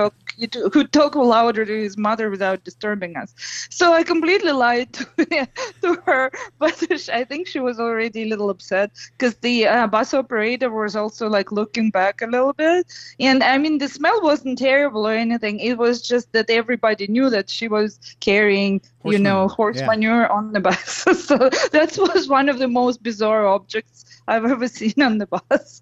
talk 0.46 0.74
who 0.74 0.86
talk 0.86 1.15
louder 1.15 1.65
to 1.65 1.82
his 1.82 1.98
mother 1.98 2.29
without 2.29 2.63
disturbing 2.63 3.17
us. 3.17 3.34
So 3.72 3.94
I 3.94 4.03
completely 4.03 4.51
lied 4.51 4.94
to, 4.94 5.06
to 5.82 6.01
her, 6.06 6.32
but 6.60 7.10
I 7.10 7.24
think 7.24 7.48
she 7.48 7.60
was 7.60 7.79
already 7.79 8.24
a 8.24 8.25
little 8.27 8.50
upset 8.50 8.91
because 9.17 9.36
the 9.38 9.67
uh, 9.67 9.88
bus 9.88 10.13
operator 10.13 10.70
was 10.70 10.96
also 10.96 11.27
like 11.27 11.51
looking 11.51 11.89
back 11.89 12.22
a 12.22 12.27
little 12.27 12.53
bit. 12.53 12.86
And 13.20 13.44
I 13.44 13.58
mean, 13.58 13.79
the 13.79 13.88
smell 13.88 14.22
wasn't 14.22 14.60
terrible 14.60 15.08
or 15.08 15.13
anything. 15.13 15.60
It 15.60 15.77
was 15.77 16.01
just 16.01 16.32
that 16.34 16.50
everybody 16.50 17.08
knew 17.08 17.29
that 17.29 17.50
she 17.50 17.67
was 17.67 18.00
carrying, 18.20 18.82
horse 19.01 19.13
you 19.13 19.20
know, 19.20 19.41
manure. 19.41 19.56
horse 19.56 19.77
yeah. 19.77 19.88
manure 19.88 20.27
on 20.32 20.53
the 20.53 20.60
bus. 20.60 21.06
so 21.25 21.38
that 21.38 21.98
was 21.98 22.27
one 22.27 22.50
of 22.50 22.60
the 22.60 22.67
most 22.67 23.01
bizarre 23.01 23.48
objects 23.48 24.06
I've 24.27 24.46
ever 24.46 24.67
seen 24.79 25.01
on 25.01 25.17
the 25.17 25.27
bus. 25.27 25.82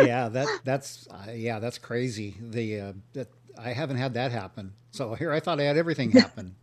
yeah, 0.00 0.28
that 0.28 0.48
that's 0.64 1.06
uh, 1.10 1.30
yeah, 1.32 1.58
that's 1.58 1.78
crazy. 1.78 2.34
The 2.40 2.80
uh, 2.80 2.92
that 3.12 3.28
I 3.58 3.72
haven't 3.72 3.96
had 3.96 4.14
that 4.14 4.32
happen. 4.32 4.72
So 4.90 5.14
here 5.14 5.32
I 5.32 5.40
thought 5.40 5.60
I 5.60 5.64
had 5.64 5.76
everything 5.76 6.10
happen. 6.10 6.54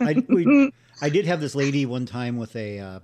I 0.00 0.24
we, 0.28 0.72
I 1.00 1.08
did 1.08 1.26
have 1.26 1.40
this 1.40 1.54
lady 1.54 1.86
one 1.86 2.06
time 2.06 2.36
with 2.36 2.54
a 2.56 2.78
uh, 2.78 3.00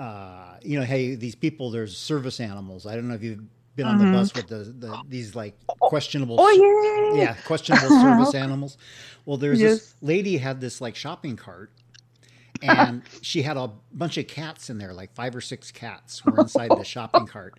uh, 0.00 0.56
you 0.62 0.78
know, 0.78 0.84
hey, 0.84 1.14
these 1.14 1.34
people 1.34 1.70
there's 1.70 1.96
service 1.96 2.40
animals. 2.40 2.86
I 2.86 2.94
don't 2.94 3.08
know 3.08 3.14
if 3.14 3.22
you've 3.22 3.44
been 3.76 3.86
on 3.86 3.98
mm-hmm. 3.98 4.12
the 4.12 4.18
bus 4.18 4.34
with 4.34 4.48
the, 4.48 4.56
the 4.56 5.02
these 5.08 5.34
like 5.34 5.54
questionable 5.80 6.36
oh, 6.38 7.12
yeah. 7.14 7.22
yeah 7.22 7.34
questionable 7.44 7.88
service 7.88 8.34
animals. 8.46 8.78
Well, 9.24 9.36
there's 9.36 9.60
yes. 9.60 9.70
this 9.70 9.94
lady 10.02 10.36
had 10.36 10.60
this 10.60 10.80
like 10.80 10.96
shopping 10.96 11.36
cart 11.36 11.70
and 12.62 13.02
she 13.20 13.42
had 13.42 13.56
a 13.56 13.70
bunch 13.92 14.18
of 14.18 14.26
cats 14.26 14.70
in 14.70 14.78
there, 14.78 14.92
like 14.92 15.14
five 15.14 15.34
or 15.34 15.40
six 15.40 15.70
cats 15.70 16.24
were 16.24 16.40
inside 16.40 16.70
the 16.70 16.84
shopping 16.84 17.26
cart. 17.26 17.58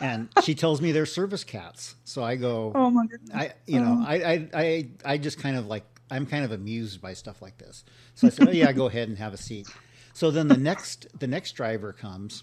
And 0.00 0.28
she 0.42 0.54
tells 0.54 0.80
me 0.80 0.92
they're 0.92 1.06
service 1.06 1.44
cats. 1.44 1.96
So 2.04 2.22
I 2.22 2.36
go, 2.36 2.72
Oh 2.74 2.90
my 2.90 3.06
goodness. 3.06 3.30
I, 3.34 3.52
you 3.66 3.80
know, 3.80 3.98
oh. 4.00 4.06
I, 4.06 4.14
I, 4.14 4.48
I, 4.54 4.88
I 5.04 5.18
just 5.18 5.38
kind 5.38 5.56
of 5.56 5.66
like, 5.66 5.84
I'm 6.10 6.26
kind 6.26 6.44
of 6.44 6.52
amused 6.52 7.00
by 7.00 7.14
stuff 7.14 7.40
like 7.40 7.58
this. 7.58 7.84
So 8.14 8.26
I 8.26 8.30
said, 8.30 8.48
Oh 8.48 8.52
yeah, 8.52 8.72
go 8.72 8.86
ahead 8.86 9.08
and 9.08 9.18
have 9.18 9.32
a 9.32 9.38
seat. 9.38 9.68
So 10.12 10.30
then 10.30 10.48
the 10.48 10.56
next, 10.58 11.06
the 11.18 11.26
next 11.26 11.52
driver 11.52 11.92
comes 11.92 12.42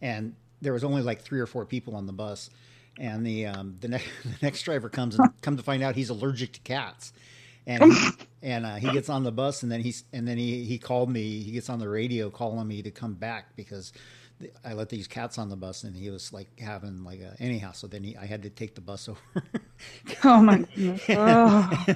and 0.00 0.34
there 0.62 0.72
was 0.72 0.84
only 0.84 1.02
like 1.02 1.20
three 1.20 1.40
or 1.40 1.46
four 1.46 1.66
people 1.66 1.94
on 1.96 2.06
the 2.06 2.12
bus. 2.12 2.48
And 2.98 3.26
the, 3.26 3.46
um, 3.46 3.76
the, 3.80 3.88
ne- 3.88 3.98
the 4.24 4.38
next 4.40 4.62
driver 4.62 4.88
comes 4.88 5.18
and 5.18 5.28
come 5.42 5.56
to 5.56 5.62
find 5.62 5.82
out 5.82 5.94
he's 5.94 6.10
allergic 6.10 6.52
to 6.52 6.60
cats 6.60 7.12
and 7.66 7.92
he, 7.92 8.08
and 8.44 8.66
uh, 8.66 8.74
he 8.74 8.92
gets 8.92 9.08
on 9.08 9.24
the 9.24 9.32
bus 9.32 9.62
and 9.62 9.72
then 9.72 9.80
he's 9.80 10.04
and 10.12 10.28
then 10.28 10.36
he 10.36 10.64
he 10.64 10.78
called 10.78 11.10
me 11.10 11.40
he 11.40 11.50
gets 11.50 11.70
on 11.70 11.78
the 11.78 11.88
radio 11.88 12.30
calling 12.30 12.68
me 12.68 12.82
to 12.82 12.90
come 12.90 13.14
back 13.14 13.56
because 13.56 13.92
I 14.64 14.74
let 14.74 14.90
these 14.90 15.06
cats 15.06 15.38
on 15.38 15.48
the 15.48 15.56
bus 15.56 15.82
and 15.84 15.96
he 15.96 16.10
was 16.10 16.32
like 16.32 16.60
having 16.60 17.04
like 17.04 17.20
a 17.20 17.34
anyhow 17.40 17.72
so 17.72 17.86
then 17.86 18.04
he, 18.04 18.16
I 18.16 18.26
had 18.26 18.42
to 18.42 18.50
take 18.50 18.74
the 18.74 18.82
bus 18.82 19.08
over. 19.08 19.44
Oh 20.22 20.42
my 20.42 20.58
goodness. 20.58 21.02
Oh. 21.08 21.86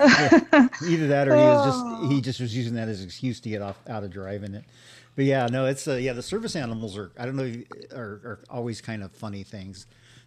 yeah, 0.00 0.68
either 0.88 1.08
that 1.08 1.28
or 1.28 1.36
he 1.36 1.42
was 1.42 1.66
just 1.66 2.12
he 2.12 2.20
just 2.22 2.40
was 2.40 2.56
using 2.56 2.74
that 2.74 2.88
as 2.88 3.00
an 3.00 3.06
excuse 3.06 3.40
to 3.40 3.50
get 3.50 3.60
off 3.60 3.78
out 3.86 4.02
of 4.02 4.10
driving 4.10 4.54
it. 4.54 4.64
But 5.14 5.26
yeah 5.26 5.46
no 5.46 5.66
it's 5.66 5.86
uh, 5.86 5.96
yeah 5.96 6.14
the 6.14 6.22
service 6.22 6.56
animals 6.56 6.96
are 6.96 7.12
I 7.18 7.26
don't 7.26 7.36
know 7.36 7.52
are, 7.94 8.02
are 8.24 8.40
always 8.48 8.80
kind 8.80 9.02
of 9.02 9.12
funny 9.12 9.42
things 9.42 9.86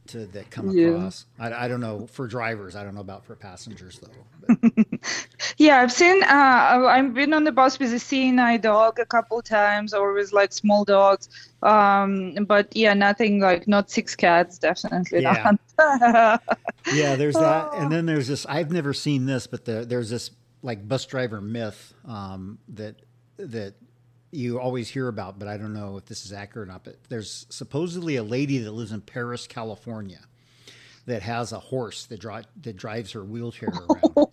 to 0.10 0.26
that 0.28 0.50
come 0.50 0.70
yeah. 0.72 0.88
across. 0.88 1.26
I, 1.40 1.66
I, 1.66 1.68
don't 1.68 1.80
know 1.80 2.08
for 2.08 2.28
drivers. 2.28 2.76
I 2.76 2.84
don't 2.84 2.96
know 2.96 3.02
about 3.02 3.26
for 3.26 3.36
passengers 3.36 4.00
though. 4.00 4.56
yeah, 5.58 5.82
I've 5.82 5.92
seen. 5.92 6.24
Uh, 6.24 6.86
I've 6.88 7.14
been 7.14 7.34
on 7.34 7.44
the 7.44 7.52
bus 7.52 7.80
with 7.80 7.94
a 7.94 8.00
seeing-eye 8.00 8.58
dog 8.58 9.00
a 9.00 9.06
couple 9.06 9.42
times, 9.42 9.94
or 9.94 10.14
with 10.14 10.34
like 10.34 10.52
small 10.52 10.84
dogs. 10.84 11.30
Um, 11.62 12.36
but 12.48 12.76
yeah, 12.76 12.94
nothing 12.94 13.40
like 13.40 13.68
not 13.68 13.90
six 13.90 14.16
cats. 14.16 14.58
Definitely 14.58 15.22
yeah. 15.22 15.52
not. 15.78 16.42
yeah, 16.94 17.16
there's 17.16 17.36
that, 17.36 17.74
and 17.74 17.92
then 17.92 18.06
there's 18.06 18.28
this. 18.28 18.46
I've 18.46 18.72
never 18.72 18.94
seen 18.94 19.26
this, 19.26 19.48
but 19.48 19.66
the, 19.66 19.86
there's 19.86 20.10
this 20.10 20.32
like 20.62 20.88
bus 20.88 21.06
driver 21.06 21.42
myth 21.42 21.94
um, 22.06 22.60
that 22.70 22.96
that 23.38 23.76
you 24.32 24.60
always 24.60 24.90
hear 24.90 25.08
about, 25.08 25.40
but 25.40 25.48
I 25.48 25.58
don't 25.58 25.74
know 25.74 25.98
if 25.98 26.06
this 26.06 26.26
is 26.26 26.34
accurate 26.34 26.68
or 26.68 26.72
not. 26.72 26.84
But 26.84 26.98
there's 27.10 27.46
supposedly 27.50 28.16
a 28.16 28.24
lady 28.24 28.60
that 28.60 28.72
lives 28.72 28.92
in 28.92 29.02
Perris, 29.02 29.48
California, 29.48 30.22
that 31.06 31.22
has 31.24 31.52
a 31.52 31.60
horse 31.60 32.06
that, 32.06 32.20
dri- 32.20 32.44
that 32.62 32.76
drives 32.76 33.12
her 33.14 33.24
wheelchair 33.24 33.70
around. 33.90 34.28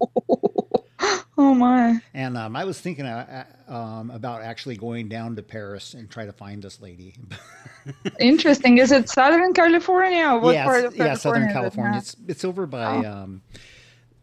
oh 1.38 1.54
my! 1.54 1.98
And 2.12 2.36
um, 2.36 2.56
I 2.56 2.64
was 2.64 2.80
thinking 2.80 3.06
uh, 3.06 3.44
uh, 3.68 3.74
um, 3.74 4.10
about 4.10 4.42
actually 4.42 4.76
going 4.76 5.08
down 5.08 5.36
to 5.36 5.42
Perris 5.42 5.94
and 5.94 6.10
try 6.10 6.26
to 6.26 6.32
find 6.32 6.62
this 6.62 6.80
lady. 6.80 7.14
Interesting. 8.20 8.78
Is 8.78 8.92
it 8.92 9.08
Southern 9.08 9.54
California? 9.54 10.34
What 10.34 10.54
yeah, 10.54 10.64
part 10.64 10.84
of 10.84 10.94
California 10.94 11.12
yeah, 11.12 11.14
Southern 11.14 11.52
California. 11.52 11.98
It's 11.98 12.16
it's 12.28 12.44
over 12.44 12.66
by. 12.66 12.96
Oh. 12.96 13.10
Um, 13.10 13.42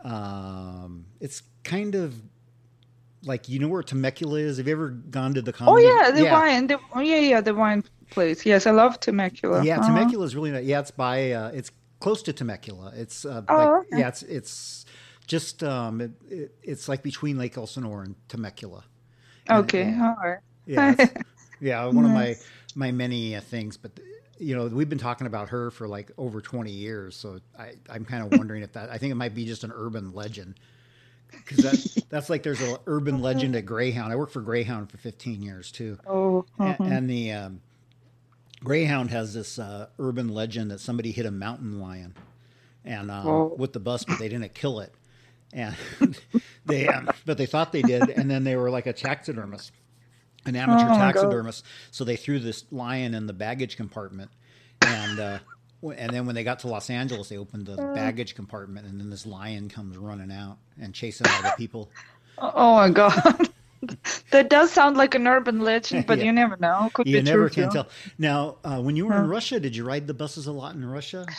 um, 0.04 1.06
it's 1.22 1.44
kind 1.64 1.96
of 1.96 2.14
like 3.26 3.50
you 3.50 3.60
know 3.60 3.68
where 3.68 3.84
Temecula 3.84 4.40
is? 4.40 4.58
Have 4.58 4.68
you 4.68 4.74
ever 4.74 4.90
gone 4.90 5.34
to 5.34 5.42
the 5.42 5.54
comedy? 5.54 5.86
Oh 5.86 6.02
yeah, 6.02 6.12
the 6.12 6.24
yeah. 6.24 6.34
wine. 6.34 6.68
The, 6.68 6.80
oh 6.96 7.02
yeah, 7.02 7.18
yeah, 7.18 7.42
the 7.42 7.54
wine 7.54 7.84
place. 8.10 8.46
Yes, 8.46 8.68
I 8.68 8.72
love 8.72 9.00
Temecula. 9.00 9.64
Yeah, 9.64 9.80
uh-huh. 9.80 9.88
Temecula 9.88 10.26
is 10.26 10.36
really 10.36 10.52
nice. 10.52 10.66
Yeah, 10.66 10.80
it's 10.80 10.92
by 10.92 11.32
uh, 11.32 11.52
it's 11.54 11.72
close 12.00 12.22
to 12.24 12.34
Temecula. 12.34 12.94
It's 12.96 13.26
uh, 13.26 13.44
oh, 13.48 13.56
like, 13.56 13.68
okay. 13.68 14.00
yeah, 14.00 14.08
it's 14.08 14.24
it's 14.24 14.86
just 15.28 15.64
um, 15.64 16.02
it, 16.02 16.12
it, 16.30 16.56
it's 16.64 16.90
like 16.90 17.04
between 17.04 17.38
Lake 17.38 17.58
Elsinore 17.58 18.04
and 18.04 18.16
Temecula. 18.28 18.84
Okay, 19.50 19.84
and, 19.84 20.02
all 20.02 20.16
right. 20.24 20.40
Yeah, 20.66 20.96
yeah, 21.62 21.86
one 21.86 22.04
nice. 22.04 22.42
of 22.42 22.48
my 22.76 22.88
my 22.88 22.92
many 22.92 23.36
uh, 23.36 23.42
things, 23.42 23.78
but 23.78 23.92
you 24.40 24.56
know 24.56 24.68
we've 24.68 24.90
been 24.90 24.98
talking 24.98 25.28
about 25.28 25.50
her 25.50 25.72
for 25.72 25.88
like 25.88 26.12
over 26.18 26.42
20 26.42 26.72
years 26.72 27.16
so 27.16 27.40
I, 27.58 27.74
i'm 27.88 28.04
kind 28.04 28.24
of 28.26 28.38
wondering 28.38 28.64
if 28.64 28.74
that 28.74 28.90
i 28.90 28.98
think 28.98 29.12
it 29.12 29.16
might 29.16 29.36
be 29.36 29.46
just 29.46 29.64
an 29.64 29.72
urban 29.74 30.12
legend 30.12 30.56
because 31.46 31.58
that, 31.58 32.04
that's 32.10 32.30
like 32.30 32.44
there's 32.44 32.62
an 32.62 32.78
urban 32.88 33.22
legend 33.22 33.56
at 33.56 33.66
Greyhound. 33.66 34.12
I 34.12 34.16
worked 34.16 34.34
for 34.34 34.42
Greyhound 34.42 34.90
for 34.90 34.98
15 34.98 35.42
years 35.42 35.72
too. 35.72 35.98
Oh, 36.06 36.46
uh-huh. 36.60 36.76
and, 36.80 36.94
and, 36.94 37.10
the 37.10 37.32
um, 37.32 37.62
Greyhound 38.64 39.12
has 39.12 39.34
this 39.34 39.60
uh, 39.60 39.88
urban 40.00 40.30
legend 40.30 40.72
that 40.72 40.80
somebody 40.80 41.12
hit 41.12 41.26
a 41.26 41.32
mountain 41.32 41.80
lion, 41.80 42.16
and 42.86 43.12
um, 43.12 43.28
oh. 43.28 43.56
with 43.58 43.74
the 43.74 43.80
bus, 43.80 44.04
but 44.04 44.20
they 44.20 44.30
didn't 44.30 44.54
kill 44.54 44.80
it, 44.80 44.94
and 45.52 45.76
they 46.66 46.88
um, 46.88 47.10
but 47.26 47.38
they 47.38 47.46
thought 47.46 47.72
they 47.72 47.82
did, 47.82 48.10
and 48.10 48.30
then 48.30 48.44
they 48.44 48.56
were 48.56 48.70
like 48.70 48.88
a 48.88 48.94
taxidermist, 48.94 49.72
an 50.46 50.56
amateur 50.56 50.90
oh, 50.90 50.96
taxidermist, 50.96 51.66
so 51.92 52.04
they 52.04 52.16
threw 52.16 52.40
this 52.40 52.66
lion 52.72 53.14
in 53.14 53.28
the 53.28 53.34
baggage 53.34 53.78
compartment, 53.78 54.32
and. 54.82 55.20
Uh, 55.20 55.40
and 55.92 56.12
then 56.12 56.26
when 56.26 56.36
they 56.36 56.44
got 56.44 56.60
to 56.60 56.68
Los 56.68 56.90
Angeles, 56.90 57.30
they 57.30 57.38
opened 57.38 57.66
the 57.66 57.82
uh. 57.82 57.94
baggage 57.94 58.36
compartment, 58.36 58.88
and 58.88 59.00
then 59.00 59.10
this 59.10 59.26
lion 59.26 59.70
comes 59.70 59.98
running 59.98 60.32
out 60.32 60.58
and 60.80 60.94
chasing 60.94 61.28
all 61.28 61.42
the 61.42 61.54
people. 61.58 61.90
Oh 62.38 62.76
my 62.76 62.90
god, 62.90 63.50
that 64.32 64.50
does 64.50 64.72
sound 64.72 64.98
like 64.98 65.16
an 65.16 65.28
urban 65.28 65.62
legend, 65.62 66.06
but 66.06 66.20
yeah. 66.20 66.26
you 66.26 66.32
never 66.32 66.58
know. 66.58 66.90
Could 66.94 67.08
you 67.08 67.22
never 67.22 67.50
can 67.50 67.70
tell. 67.70 67.88
Now, 68.18 68.58
uh, 68.64 68.82
when 68.82 68.96
you 68.96 69.06
were 69.06 69.18
in 69.18 69.28
Russia, 69.28 69.60
did 69.60 69.76
you 69.76 69.84
ride 69.84 70.08
the 70.08 70.14
buses 70.14 70.48
a 70.48 70.52
lot 70.52 70.76
in 70.76 70.86
Russia? 70.86 71.26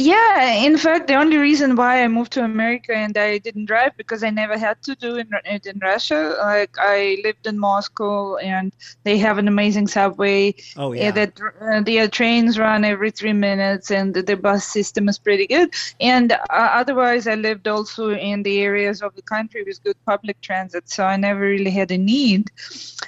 Yeah, 0.00 0.52
in 0.52 0.78
fact, 0.78 1.08
the 1.08 1.14
only 1.14 1.38
reason 1.38 1.74
why 1.74 2.04
I 2.04 2.08
moved 2.08 2.30
to 2.34 2.44
America 2.44 2.94
and 2.94 3.18
I 3.18 3.38
didn't 3.38 3.64
drive 3.64 3.96
because 3.96 4.22
I 4.22 4.30
never 4.30 4.56
had 4.56 4.80
to 4.82 4.94
do 4.94 5.16
it 5.16 5.26
in 5.66 5.78
Russia. 5.80 6.36
Like 6.40 6.76
I 6.78 7.18
lived 7.24 7.48
in 7.48 7.58
Moscow 7.58 8.36
and 8.36 8.72
they 9.02 9.18
have 9.18 9.38
an 9.38 9.48
amazing 9.48 9.88
subway. 9.88 10.54
Oh 10.76 10.92
yeah. 10.92 11.10
That 11.10 11.40
uh, 11.60 11.80
the 11.80 12.06
trains 12.06 12.60
run 12.60 12.84
every 12.84 13.10
three 13.10 13.32
minutes 13.32 13.90
and 13.90 14.14
the, 14.14 14.22
the 14.22 14.36
bus 14.36 14.64
system 14.64 15.08
is 15.08 15.18
pretty 15.18 15.48
good. 15.48 15.74
And 16.00 16.30
uh, 16.30 16.36
otherwise, 16.50 17.26
I 17.26 17.34
lived 17.34 17.66
also 17.66 18.10
in 18.10 18.44
the 18.44 18.60
areas 18.60 19.02
of 19.02 19.16
the 19.16 19.22
country 19.22 19.64
with 19.64 19.82
good 19.82 19.96
public 20.06 20.40
transit, 20.40 20.88
so 20.88 21.06
I 21.06 21.16
never 21.16 21.40
really 21.40 21.72
had 21.72 21.90
a 21.90 21.98
need. 21.98 22.52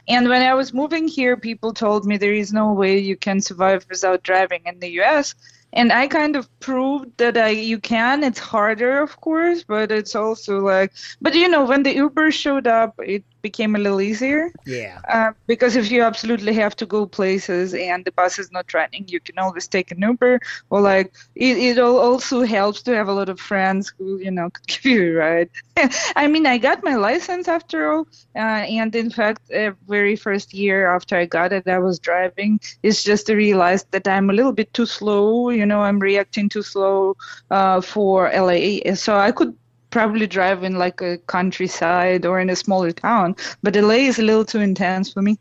And 0.09 0.29
when 0.29 0.43
I 0.43 0.55
was 0.55 0.75
moving 0.75 1.07
here, 1.07 1.37
people 1.37 1.73
told 1.73 2.05
me 2.05 2.17
there 2.17 2.35
is 2.35 2.53
no 2.53 2.73
way 2.73 2.99
you 2.99 3.17
can 3.17 3.41
survive 3.41 3.87
without 3.89 4.25
driving 4.25 4.63
in 4.65 4.81
the 4.81 4.91
U.S 5.03 5.37
and 5.73 5.93
I 5.93 6.07
kind 6.09 6.37
of 6.37 6.49
proved 6.61 7.17
that 7.19 7.37
I 7.37 7.49
you 7.51 7.79
can. 7.79 8.25
It's 8.25 8.39
harder, 8.39 9.01
of 9.03 9.21
course, 9.21 9.65
but 9.65 9.91
it's 9.93 10.15
also 10.15 10.61
like, 10.61 10.93
but 11.21 11.35
you 11.35 11.49
know, 11.49 11.65
when 11.65 11.83
the 11.83 11.95
Uber 11.95 12.31
showed 12.31 12.67
up, 12.67 12.95
it 12.99 13.25
became 13.43 13.77
a 13.77 13.79
little 13.79 14.01
easier. 14.01 14.51
Yeah. 14.67 15.01
Uh, 15.09 15.33
because 15.47 15.77
if 15.77 15.91
you 15.91 16.03
absolutely 16.03 16.53
have 16.55 16.77
to 16.77 16.87
go 16.87 17.07
places 17.07 17.75
and 17.75 18.05
the 18.05 18.13
bus 18.13 18.39
is 18.39 18.51
not 18.53 18.73
running, 18.75 19.05
you 19.09 19.21
can 19.21 19.39
always 19.39 19.69
take 19.69 19.91
an 19.91 20.01
Uber. 20.01 20.41
Or 20.71 20.81
like 20.81 21.15
it, 21.35 21.57
it 21.59 21.79
also 21.79 22.43
helps 22.43 22.83
to 22.83 22.95
have 22.95 23.09
a 23.09 23.13
lot 23.13 23.29
of 23.29 23.41
friends 23.41 23.93
who 23.99 24.19
you 24.19 24.31
know 24.31 24.51
could 24.55 24.67
give 24.67 24.85
you 24.85 25.13
a 25.13 25.15
ride. 25.15 25.51
I 26.17 26.27
mean, 26.27 26.47
I 26.47 26.59
got 26.59 26.85
my 26.85 26.97
license 26.97 27.49
after 27.49 27.91
all, 27.91 28.09
uh, 28.37 28.63
and 28.79 28.95
in 28.95 29.11
fact, 29.11 29.51
uh, 29.53 29.73
very 29.89 30.17
first 30.17 30.53
year 30.53 30.89
after 30.95 31.17
I 31.17 31.27
got 31.27 31.53
it, 31.53 31.67
I 31.69 31.79
was 31.79 31.99
driving. 31.99 32.61
It's 32.83 33.03
just 33.03 33.27
to 33.27 33.35
realize 33.35 33.85
that 33.93 34.07
I'm 34.07 34.31
a 34.31 34.33
little 34.33 34.53
bit 34.53 34.73
too 34.75 34.87
slow. 34.87 35.51
You 35.51 35.67
know, 35.67 35.81
I'm 35.81 35.99
reacting 35.99 36.49
too 36.49 36.63
slow 36.63 37.17
uh, 37.51 37.81
for 37.81 38.31
LA, 38.33 38.95
so 38.95 39.17
I 39.17 39.33
could 39.33 39.57
probably 39.91 40.27
drive 40.27 40.63
in 40.65 40.77
like 40.79 41.01
a 41.01 41.19
countryside 41.27 42.25
or 42.27 42.41
in 42.41 42.51
a 42.51 42.57
smaller 42.57 42.93
town, 42.93 43.37
but 43.63 43.75
LA 43.77 44.07
is 44.11 44.19
a 44.19 44.23
little 44.23 44.45
too 44.45 44.61
intense 44.61 45.13
for 45.13 45.23
me. 45.23 45.39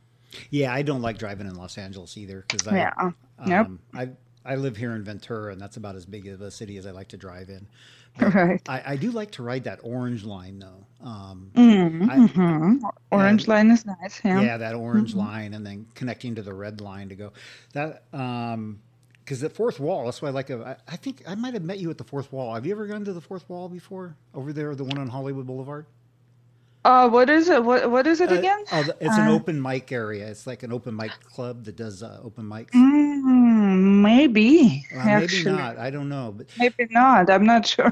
Yeah, 0.52 0.74
I 0.74 0.82
don't 0.84 1.02
like 1.02 1.18
driving 1.18 1.48
in 1.48 1.56
Los 1.56 1.78
Angeles 1.78 2.18
either 2.18 2.46
because 2.48 2.68
I, 2.68 2.78
yeah. 2.78 2.94
um, 2.98 3.16
yep. 3.48 3.68
I 3.94 4.10
I 4.46 4.56
live 4.56 4.78
here 4.78 4.96
in 4.96 5.04
Ventura, 5.04 5.52
and 5.52 5.62
that's 5.62 5.78
about 5.78 5.96
as 5.96 6.06
big 6.06 6.28
of 6.28 6.42
a 6.42 6.50
city 6.52 6.78
as 6.78 6.86
I 6.86 6.92
like 6.92 7.10
to 7.10 7.18
drive 7.18 7.50
in. 7.50 7.68
But 8.20 8.34
Right. 8.34 8.62
I, 8.68 8.82
I 8.94 8.96
do 8.96 9.12
like 9.12 9.32
to 9.32 9.44
ride 9.44 9.64
that 9.66 9.80
orange 9.84 10.24
line 10.26 10.60
though. 10.60 11.08
Um, 11.08 11.52
Mm, 11.56 12.10
I- 12.10 12.18
mhm. 12.28 12.80
Orange 13.12 13.48
line 13.48 13.70
is 13.72 13.86
nice. 13.86 14.20
Yeah. 14.26 14.42
yeah. 14.42 14.58
that 14.58 14.76
orange 14.76 15.12
Mm-hmm. 15.12 15.20
line, 15.20 15.54
and 15.54 15.66
then 15.66 15.86
connecting 15.94 16.36
to 16.36 16.42
the 16.42 16.54
red 16.54 16.82
line 16.82 17.10
to 17.10 17.16
go. 17.16 17.34
That 17.74 18.04
um, 18.14 18.80
because 19.30 19.42
the 19.42 19.50
fourth 19.50 19.80
wall. 19.80 20.06
That's 20.06 20.24
why 20.24 20.30
I 20.30 20.32
like. 20.32 20.50
A, 20.50 20.76
I, 20.88 20.94
I 20.94 20.96
think 20.96 21.22
I 21.28 21.36
might 21.36 21.54
have 21.54 21.62
met 21.63 21.78
you 21.78 21.92
at 21.92 22.00
the 22.00 22.04
fourth 22.04 22.34
wall. 22.34 22.56
Have 22.56 22.65
you 22.65 22.72
ever 22.72 22.88
gone 22.88 23.06
to 23.06 23.13
the 23.13 23.22
fourth 23.22 23.48
wall 23.48 23.70
before? 23.70 24.15
Over 24.34 24.52
there, 24.52 24.74
the 24.74 24.84
one 24.84 24.98
on 24.98 25.08
Hollywood 25.08 25.46
Boulevard. 25.46 25.86
Uh, 26.84 27.08
what 27.10 27.30
is 27.30 27.48
it? 27.48 27.63
What 27.63 27.92
What 27.92 28.08
is 28.08 28.22
it 28.22 28.32
Uh, 28.32 28.36
again? 28.39 28.63
oh, 28.72 28.82
the- 28.82 28.98
it's 29.00 29.18
an 29.18 29.28
Uh, 29.28 29.34
open 29.34 29.62
mic 29.62 29.92
area. 29.92 30.28
It's 30.28 30.48
like 30.48 30.63
an 30.63 30.74
open 30.74 30.96
mic 30.96 31.12
club 31.36 31.65
that 31.65 31.76
does 31.76 32.02
uh, 32.02 32.20
open 32.24 32.46
mics. 32.46 32.72
Mm, 32.72 34.02
maybe. 34.02 34.84
Well, 34.96 35.06
maybe 35.06 35.24
actually. 35.26 35.52
not. 35.52 35.78
I 35.78 35.92
don't 35.92 36.10
know, 36.10 36.34
but 36.36 36.48
Maybe 36.58 36.88
not. 36.89 37.30
I'm 37.30 37.46
not 37.46 37.68
sure. 37.68 37.92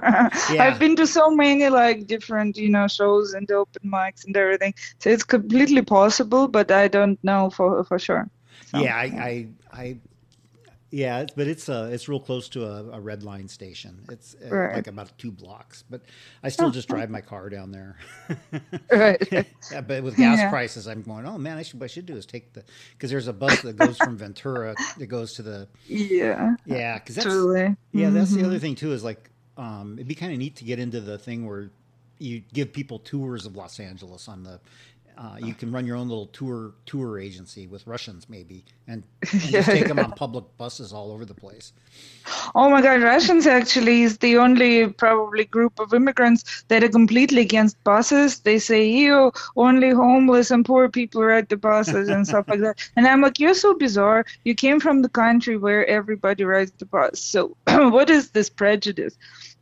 Yeah. 0.50 0.64
I've 0.64 0.80
been 0.80 0.96
to 0.96 1.06
so 1.06 1.30
many 1.30 1.70
like 1.70 2.08
different, 2.08 2.58
you 2.58 2.70
know, 2.70 2.88
shows 2.88 3.34
and 3.36 3.50
open 3.52 3.84
mics 3.86 4.26
and 4.26 4.36
everything. 4.36 4.74
So 4.98 5.12
it's 5.12 5.24
completely 5.24 5.84
possible, 5.84 6.48
but 6.48 6.72
I 6.72 6.88
don't 6.88 7.24
know 7.24 7.52
for 7.52 7.84
for 7.84 8.00
sure. 8.00 8.28
So, 8.72 8.80
yeah, 8.80 8.96
I, 8.98 9.04
I, 9.04 9.48
I, 9.72 9.98
yeah, 10.90 11.26
but 11.36 11.48
it's 11.48 11.68
uh, 11.70 11.90
it's 11.92 12.08
real 12.08 12.20
close 12.20 12.48
to 12.50 12.66
a, 12.66 12.92
a 12.92 13.00
red 13.00 13.24
line 13.24 13.48
station. 13.48 14.06
It's 14.10 14.36
uh, 14.44 14.56
Right. 14.56 14.76
like 14.76 14.88
about 14.88 15.18
two 15.18 15.32
blocks, 15.32 15.84
but 15.90 16.02
I 16.44 16.50
still 16.50 16.72
just 16.72 16.88
drive 16.88 17.10
my 17.10 17.22
car 17.22 17.50
down 17.50 17.72
there. 17.72 17.98
Right. 18.92 19.22
yeah, 19.72 19.82
but 19.82 20.04
with 20.04 20.16
gas 20.16 20.40
Yeah. 20.40 20.50
prices, 20.50 20.88
I'm 20.88 21.02
going. 21.02 21.26
Oh 21.26 21.38
man, 21.38 21.58
I 21.58 21.64
should 21.64 21.80
what 21.80 21.86
I 21.86 21.88
should 21.88 22.06
do 22.06 22.16
is 22.16 22.26
take 22.26 22.54
the 22.54 22.64
because 22.94 23.10
there's 23.10 23.28
a 23.28 23.34
bus 23.34 23.62
that 23.62 23.76
goes 23.76 23.98
from 24.00 24.18
Ventura 24.18 24.76
that 24.98 25.08
goes 25.08 25.34
to 25.34 25.42
the 25.42 25.68
yeah. 25.88 26.56
yeah 26.66 27.00
because 27.00 27.16
that's 27.16 27.28
yeah 27.92 28.10
that's 28.10 28.32
the 28.32 28.42
Mhm. 28.42 28.46
other 28.46 28.60
thing 28.60 28.76
too 28.76 28.94
is 28.94 29.04
like 29.04 29.30
um, 29.58 29.94
it'd 29.96 30.08
be 30.08 30.16
kind 30.16 30.32
of 30.32 30.38
neat 30.38 30.56
to 30.58 30.64
get 30.64 30.80
into 30.80 31.02
the 31.02 31.18
thing 31.18 31.46
where 31.48 31.70
you 32.20 32.44
give 32.54 32.72
people 32.74 33.00
tours 33.00 33.46
of 33.46 33.56
Los 33.56 33.80
Angeles 33.80 34.28
on 34.28 34.44
the. 34.44 34.60
Uh, 35.18 35.36
you 35.40 35.54
can 35.54 35.72
run 35.72 35.86
your 35.86 35.96
own 35.96 36.08
little 36.08 36.28
tour 36.28 36.74
tour 36.86 37.20
agency 37.20 37.66
with 37.66 37.88
Russians 37.88 38.30
maybe, 38.30 38.64
and, 38.88 39.04
and 39.32 39.42
just 39.42 39.68
take 39.68 39.88
them 39.88 39.98
on 39.98 40.12
public 40.12 40.46
buses 40.58 40.94
all 40.94 41.12
over 41.12 41.26
the 41.26 41.34
place. 41.34 41.74
Oh 42.54 42.70
my 42.70 42.82
God, 42.82 43.02
Russians 43.02 43.48
actually 43.48 44.04
is 44.04 44.20
the 44.20 44.38
only 44.38 44.88
probably 44.90 45.46
group 45.46 45.80
of 45.80 45.94
immigrants 45.94 46.64
that 46.68 46.84
are 46.84 46.90
completely 46.90 47.42
against 47.42 47.84
buses. 47.84 48.40
They 48.42 48.60
say, 48.60 48.88
"You 48.88 49.32
only 49.56 49.90
homeless 49.90 50.52
and 50.52 50.64
poor 50.64 50.88
people 50.88 51.24
ride 51.24 51.50
the 51.50 51.58
buses 51.58 52.10
and 52.10 52.28
stuff 52.28 52.48
like 52.48 52.60
that." 52.60 52.78
And 52.96 53.08
I'm 53.08 53.22
like, 53.22 53.40
"You're 53.40 53.56
so 53.56 53.74
bizarre. 53.74 54.24
You 54.44 54.54
came 54.54 54.80
from 54.80 55.02
the 55.02 55.10
country 55.10 55.58
where 55.58 55.86
everybody 55.88 56.44
rides 56.44 56.74
the 56.78 56.86
bus. 56.86 57.20
So 57.20 57.58
what 57.66 58.12
is 58.12 58.32
this 58.32 58.50
prejudice?" 58.52 59.18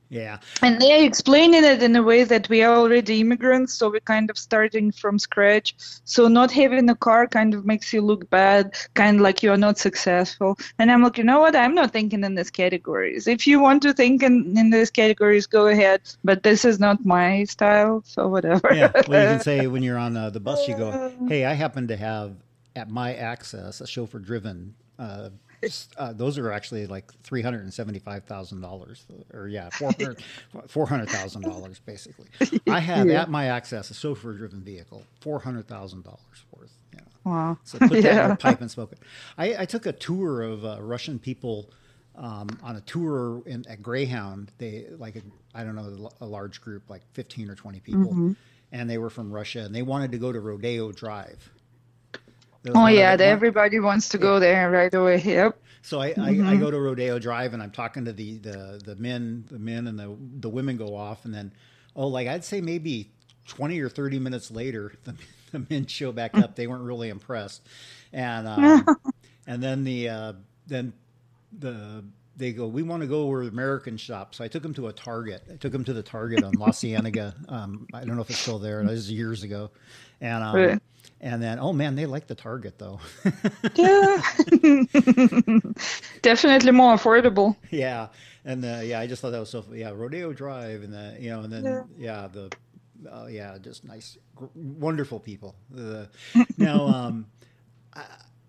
Yeah, 0.09 0.37
And 0.61 0.79
they're 0.79 1.03
explaining 1.03 1.63
it 1.63 1.81
in 1.81 1.95
a 1.95 2.03
way 2.03 2.23
that 2.23 2.47
we 2.49 2.61
are 2.63 2.75
already 2.75 3.21
immigrants, 3.21 3.73
so 3.73 3.89
we're 3.89 3.99
kind 4.01 4.29
of 4.29 4.37
starting 4.37 4.91
from 4.91 5.17
scratch. 5.19 5.75
So 6.05 6.27
not 6.27 6.51
having 6.51 6.89
a 6.89 6.95
car 6.95 7.27
kind 7.27 7.53
of 7.53 7.65
makes 7.65 7.91
you 7.91 8.01
look 8.01 8.29
bad, 8.29 8.75
kind 8.93 9.17
of 9.17 9.21
like 9.21 9.41
you're 9.43 9.57
not 9.57 9.77
successful. 9.77 10.57
And 10.77 10.91
I'm 10.91 11.01
like, 11.01 11.17
you 11.17 11.23
know 11.23 11.39
what? 11.39 11.55
I'm 11.55 11.73
not 11.75 11.91
thinking 11.91 12.23
in 12.23 12.35
these 12.35 12.51
categories. 12.51 13.27
If 13.27 13.47
you 13.47 13.59
want 13.59 13.81
to 13.83 13.93
think 13.93 14.21
in, 14.23 14.55
in 14.57 14.69
these 14.69 14.91
categories, 14.91 15.47
go 15.47 15.67
ahead. 15.67 16.01
But 16.23 16.43
this 16.43 16.65
is 16.65 16.79
not 16.79 17.03
my 17.05 17.43
style, 17.45 18.03
so 18.05 18.27
whatever. 18.27 18.73
yeah. 18.73 18.91
Well, 19.05 19.19
you 19.19 19.27
can 19.27 19.39
say 19.49 19.67
when 19.67 19.81
you're 19.83 19.97
on 19.97 20.15
uh, 20.15 20.29
the 20.29 20.39
bus, 20.39 20.67
you 20.67 20.75
go, 20.75 20.91
"Hey, 21.27 21.45
I 21.45 21.53
happen 21.53 21.87
to 21.87 21.97
have 21.97 22.35
at 22.75 22.89
my 22.89 23.13
access 23.15 23.81
a 23.81 23.87
chauffeur-driven." 23.87 24.75
Uh, 24.97 25.29
s- 25.44 25.44
uh, 25.97 26.13
those 26.13 26.37
are 26.37 26.51
actually 26.51 26.87
like 26.87 27.11
three 27.23 27.41
hundred 27.41 27.63
and 27.63 27.73
seventy-five 27.73 28.25
thousand 28.25 28.61
dollars, 28.61 29.05
or 29.33 29.47
yeah, 29.47 29.69
four 30.67 30.85
hundred 30.87 31.09
thousand 31.09 31.43
dollars 31.43 31.79
basically. 31.79 32.27
I 32.69 32.79
have 32.79 33.07
Yeah. 33.07 33.21
at 33.23 33.29
my 33.29 33.45
access 33.47 33.89
a 33.91 33.93
chauffeur-driven 33.93 34.61
vehicle, 34.63 35.03
four 35.21 35.39
hundred 35.39 35.67
thousand 35.67 36.03
dollars 36.03 36.45
worth. 36.51 36.73
Yeah. 36.93 36.99
Wow. 37.23 37.57
So 37.63 37.79
put 37.79 38.01
that 38.03 38.05
in 38.23 38.27
your 38.27 38.35
pipe 38.37 38.61
and 38.61 38.69
smoke 38.71 38.91
it. 38.91 38.99
I, 39.37 39.63
I 39.63 39.65
took 39.65 39.85
a 39.85 39.91
tour 39.93 40.41
of 40.43 40.63
uh, 40.65 40.77
Russian 40.81 41.19
people 41.19 41.69
um, 42.15 42.47
on 42.63 42.75
a 42.77 42.81
tour 42.81 43.41
in, 43.45 43.65
at 43.67 43.81
Greyhound. 43.81 44.51
They 44.57 44.85
like 44.97 45.15
a, 45.17 45.21
I 45.53 45.63
don't 45.63 45.75
know 45.75 46.09
a 46.21 46.25
large 46.25 46.61
group, 46.61 46.89
like 46.89 47.01
fifteen 47.13 47.49
or 47.49 47.55
twenty 47.55 47.79
people, 47.79 48.11
Mm-hmm. 48.11 48.31
and 48.71 48.89
they 48.89 48.97
were 48.97 49.09
from 49.09 49.31
Russia, 49.31 49.59
and 49.61 49.73
they 49.75 49.81
wanted 49.81 50.11
to 50.13 50.17
go 50.17 50.31
to 50.31 50.39
Rodeo 50.39 50.91
Drive. 50.91 51.49
Oh 52.73 52.87
yeah, 52.87 53.15
everybody 53.19 53.79
wants 53.79 54.09
to 54.09 54.17
go 54.17 54.39
there 54.39 54.69
right 54.71 54.93
away. 54.93 55.21
Yep. 55.21 55.59
so 55.81 55.99
I, 56.01 56.11
Mm-hmm. 56.13 56.47
I, 56.47 56.53
I 56.53 56.55
go 56.55 56.71
to 56.71 56.79
Rodeo 56.79 57.19
Drive 57.19 57.53
and 57.53 57.61
I'm 57.61 57.71
talking 57.71 58.05
to 58.05 58.13
the, 58.13 58.37
the, 58.37 58.81
the 58.83 58.95
men, 58.95 59.45
the 59.51 59.59
men 59.59 59.87
and 59.87 59.99
the, 59.99 60.15
the 60.39 60.49
women 60.49 60.77
go 60.77 60.95
off 60.95 61.25
and 61.25 61.33
then, 61.33 61.53
oh, 61.95 62.07
like 62.07 62.27
I'd 62.27 62.43
say 62.43 62.61
maybe 62.61 63.11
20 63.47 63.79
or 63.81 63.89
30 63.89 64.19
minutes 64.19 64.49
later, 64.49 64.93
the, 65.03 65.15
the 65.51 65.65
men 65.69 65.85
show 65.85 66.11
back 66.11 66.35
up. 66.35 66.55
They 66.55 66.67
weren't 66.67 66.83
really 66.83 67.09
impressed. 67.09 67.61
And, 68.11 68.47
um, 68.47 68.85
and 69.47 69.61
then 69.61 69.83
the, 69.83 70.09
uh, 70.09 70.33
then 70.67 70.93
the, 71.57 72.03
they 72.37 72.51
go, 72.51 72.67
we 72.67 72.83
want 72.83 73.01
to 73.01 73.07
go 73.07 73.25
where 73.27 73.41
American 73.43 73.97
shop. 73.97 74.35
So 74.35 74.43
I 74.43 74.47
took 74.47 74.61
them 74.63 74.73
to 74.75 74.87
a 74.87 74.93
Target. 74.93 75.43
I 75.51 75.55
took 75.55 75.71
them 75.71 75.83
to 75.85 75.93
the 75.93 76.03
Target 76.03 76.43
on 76.43 76.53
La 76.53 76.67
Cienega. 76.71 77.33
Um, 77.49 77.87
I 77.93 78.03
don't 78.03 78.15
know 78.15 78.21
if 78.21 78.29
it's 78.29 78.39
still 78.39 78.59
there. 78.59 78.81
It 78.81 78.87
was 78.87 79.09
years 79.11 79.43
ago. 79.43 79.71
And, 80.21 80.43
um, 80.43 80.55
Right. 80.55 80.79
and 81.21 81.41
then, 81.41 81.59
oh 81.59 81.71
man, 81.73 81.95
they 81.95 82.05
like 82.05 82.27
the 82.27 82.35
Target 82.35 82.77
though. 82.77 82.99
Yeah. 83.75 84.21
Definitely 86.21 86.71
more 86.71 86.95
affordable. 86.95 87.55
yeah 87.71 88.07
and 88.45 88.63
uh, 88.65 88.79
yeah 88.83 88.99
i 88.99 89.07
just 89.07 89.21
thought 89.21 89.31
that 89.31 89.39
was 89.39 89.49
so 89.49 89.63
yeah 89.73 89.89
rodeo 89.93 90.33
drive 90.33 90.83
and 90.83 90.93
the 90.93 91.17
you 91.19 91.29
know 91.29 91.41
and 91.41 91.51
then 91.53 91.63
yeah, 91.63 91.81
Yeah. 91.97 92.27
the 92.27 92.51
uh, 93.11 93.25
yeah 93.27 93.57
just 93.59 93.83
nice 93.85 94.17
gr- 94.35 94.45
wonderful 94.55 95.19
people 95.19 95.55
now 96.57 96.87
um 96.87 97.25
uh, 97.93 98.01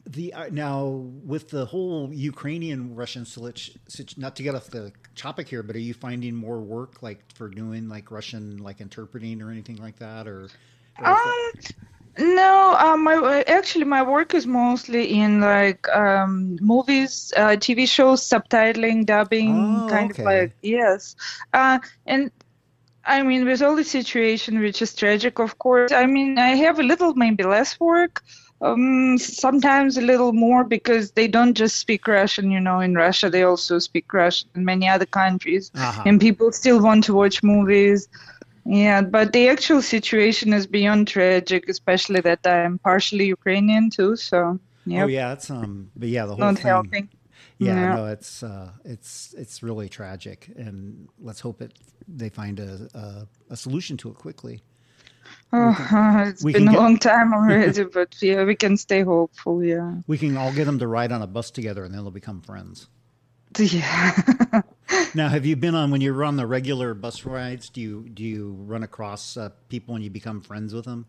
the 0.06 0.32
uh, 0.34 0.48
now 0.52 0.86
with 1.24 1.50
the 1.50 1.66
whole 1.66 2.10
ukrainian 2.12 2.94
russian 2.94 3.24
situ- 3.24 4.20
not 4.20 4.36
to 4.36 4.42
get 4.42 4.54
off 4.54 4.70
the 4.70 4.92
topic 5.16 5.48
here 5.48 5.62
but 5.62 5.74
are 5.76 5.80
you 5.80 5.94
finding 5.94 6.34
more 6.34 6.60
work 6.60 7.02
like 7.02 7.24
for 7.34 7.48
doing 7.48 7.88
like 7.88 8.10
russian 8.10 8.58
like 8.58 8.80
interpreting 8.80 9.42
or 9.42 9.50
anything 9.50 9.76
like 9.76 9.96
that 9.98 10.28
or, 10.28 10.52
or 10.98 11.18
Um, 11.18 11.50
no, 12.18 12.74
uh, 12.78 12.96
my 12.96 13.44
actually 13.46 13.84
my 13.84 14.02
work 14.02 14.34
is 14.34 14.46
mostly 14.46 15.20
in 15.20 15.40
like 15.40 15.88
um, 15.90 16.56
movies, 16.60 17.32
uh, 17.36 17.56
TV 17.56 17.86
shows, 17.86 18.22
subtitling, 18.28 19.06
dubbing, 19.06 19.84
Oh, 19.84 19.84
kind 19.86 20.10
okay. 20.10 20.12
of 20.12 20.18
like 20.24 20.56
yes. 20.62 21.16
Uh, 21.52 21.78
and 22.06 22.30
I 23.04 23.22
mean, 23.22 23.46
with 23.46 23.62
all 23.62 23.76
the 23.76 23.84
situation, 23.84 24.60
which 24.60 24.82
is 24.82 24.94
tragic, 24.94 25.38
of 25.40 25.58
course. 25.58 25.92
I 25.92 26.06
mean, 26.06 26.38
I 26.38 26.50
have 26.56 26.78
a 26.80 26.84
little, 26.84 27.14
maybe 27.14 27.44
less 27.44 27.78
work. 27.80 28.22
Um, 28.62 29.18
sometimes 29.18 29.96
a 29.98 30.00
little 30.00 30.32
more 30.32 30.64
because 30.64 31.12
they 31.12 31.28
don't 31.28 31.54
just 31.54 31.76
speak 31.76 32.06
Russian. 32.08 32.50
You 32.50 32.60
know, 32.60 32.80
in 32.80 32.94
Russia 32.94 33.28
they 33.28 33.42
also 33.42 33.78
speak 33.78 34.12
Russian 34.12 34.48
in 34.54 34.64
many 34.64 34.88
other 34.88 35.06
countries, 35.06 35.70
Uh-huh. 35.74 36.02
and 36.06 36.20
people 36.20 36.52
still 36.52 36.80
want 36.82 37.04
to 37.04 37.14
watch 37.14 37.42
movies. 37.42 38.08
Yeah, 38.64 39.02
but 39.02 39.32
the 39.32 39.48
actual 39.48 39.82
situation 39.82 40.52
is 40.52 40.66
beyond 40.66 41.06
tragic, 41.08 41.68
especially 41.68 42.20
that 42.22 42.46
I'm 42.46 42.78
partially 42.78 43.26
Ukrainian 43.26 43.90
too. 43.90 44.16
So 44.16 44.58
yeah, 44.86 45.04
oh 45.04 45.06
yeah 45.06 45.32
it's 45.32 45.50
um 45.50 45.90
but 45.96 46.08
yeah 46.08 46.26
the 46.26 46.34
whole 46.34 46.44
not 46.46 46.56
thing 46.56 46.66
helping. 46.66 47.08
Yeah, 47.58 47.74
Yeah. 47.74 47.94
no, 47.96 48.06
it's 48.06 48.42
uh, 48.42 48.72
it's 48.84 49.34
it's 49.42 49.62
really 49.62 49.88
tragic, 49.88 50.50
and 50.56 51.08
let's 51.18 51.40
hope 51.40 51.60
it 51.62 51.72
they 52.08 52.28
find 52.28 52.58
a 52.60 52.88
a, 52.94 53.26
a 53.50 53.56
solution 53.56 53.96
to 53.98 54.10
it 54.10 54.16
quickly. 54.16 54.62
Oh, 55.52 55.76
it's 56.26 56.42
we 56.44 56.52
been 56.52 56.68
a 56.68 56.72
get- 56.72 56.80
long 56.80 56.98
time 56.98 57.32
already, 57.32 57.84
but 57.92 58.14
yeah, 58.20 58.44
we 58.44 58.54
can 58.54 58.76
stay 58.76 59.02
hopeful. 59.02 59.62
Yeah, 59.64 59.94
We 60.06 60.18
can 60.18 60.36
all 60.36 60.52
get 60.52 60.64
them 60.64 60.78
to 60.80 60.86
ride 60.86 61.12
on 61.12 61.22
a 61.22 61.26
bus 61.26 61.50
together, 61.50 61.84
and 61.84 61.94
then 61.94 62.02
they'll 62.02 62.10
become 62.10 62.40
friends. 62.42 62.88
yeah. 63.58 64.62
Now, 65.14 65.28
have 65.30 65.46
you 65.46 65.56
been 65.56 65.74
on 65.74 65.90
when 65.90 66.00
you're 66.02 66.24
on 66.24 66.36
the 66.36 66.46
regular 66.46 66.92
bus 66.94 67.24
rides? 67.24 67.70
Do 67.70 67.80
you 67.80 68.08
do 68.12 68.22
you 68.22 68.52
run 68.66 68.82
across 68.82 69.36
uh, 69.36 69.50
people 69.68 69.94
and 69.94 70.04
you 70.04 70.10
become 70.10 70.40
friends 70.42 70.74
with 70.74 70.84
them? 70.84 71.06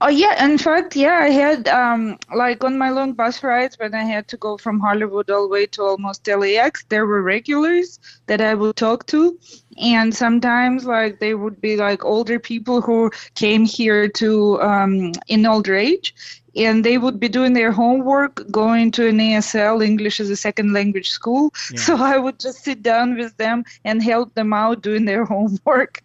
Oh 0.00 0.08
yeah, 0.08 0.44
in 0.44 0.58
fact, 0.58 0.94
yeah, 0.94 1.20
I 1.22 1.30
had 1.30 1.68
um 1.68 2.18
like 2.34 2.62
on 2.64 2.76
my 2.76 2.90
long 2.90 3.14
bus 3.14 3.42
rides 3.42 3.78
when 3.78 3.94
I 3.94 4.04
had 4.04 4.28
to 4.28 4.36
go 4.36 4.58
from 4.58 4.78
Hollywood 4.78 5.30
all 5.30 5.44
the 5.44 5.48
way 5.48 5.66
to 5.66 5.82
almost 5.82 6.26
LAX, 6.28 6.84
there 6.90 7.06
were 7.06 7.22
regulars 7.22 7.98
that 8.26 8.40
I 8.42 8.54
would 8.54 8.76
talk 8.76 9.06
to, 9.06 9.38
and 9.80 10.14
sometimes 10.14 10.84
like 10.84 11.18
they 11.18 11.34
would 11.34 11.60
be 11.62 11.76
like 11.76 12.04
older 12.04 12.38
people 12.38 12.82
who 12.82 13.10
came 13.34 13.64
here 13.64 14.06
to 14.20 14.60
um 14.60 15.12
in 15.28 15.46
older 15.46 15.74
age, 15.74 16.14
and 16.56 16.84
they 16.84 16.98
would 16.98 17.20
be 17.20 17.28
doing 17.28 17.52
their 17.52 17.72
homework, 17.72 18.50
going 18.50 18.90
to 18.92 19.08
an 19.08 19.18
ESL, 19.18 19.84
English 19.84 20.20
as 20.20 20.30
a 20.30 20.36
second 20.36 20.72
language 20.72 21.10
school. 21.10 21.52
Yeah. 21.72 21.80
So 21.80 21.96
I 21.96 22.16
would 22.18 22.38
just 22.40 22.64
sit 22.64 22.82
down 22.82 23.16
with 23.16 23.36
them 23.36 23.64
and 23.84 24.02
help 24.02 24.34
them 24.34 24.52
out 24.52 24.82
doing 24.82 25.04
their 25.04 25.24
homework. 25.34 26.02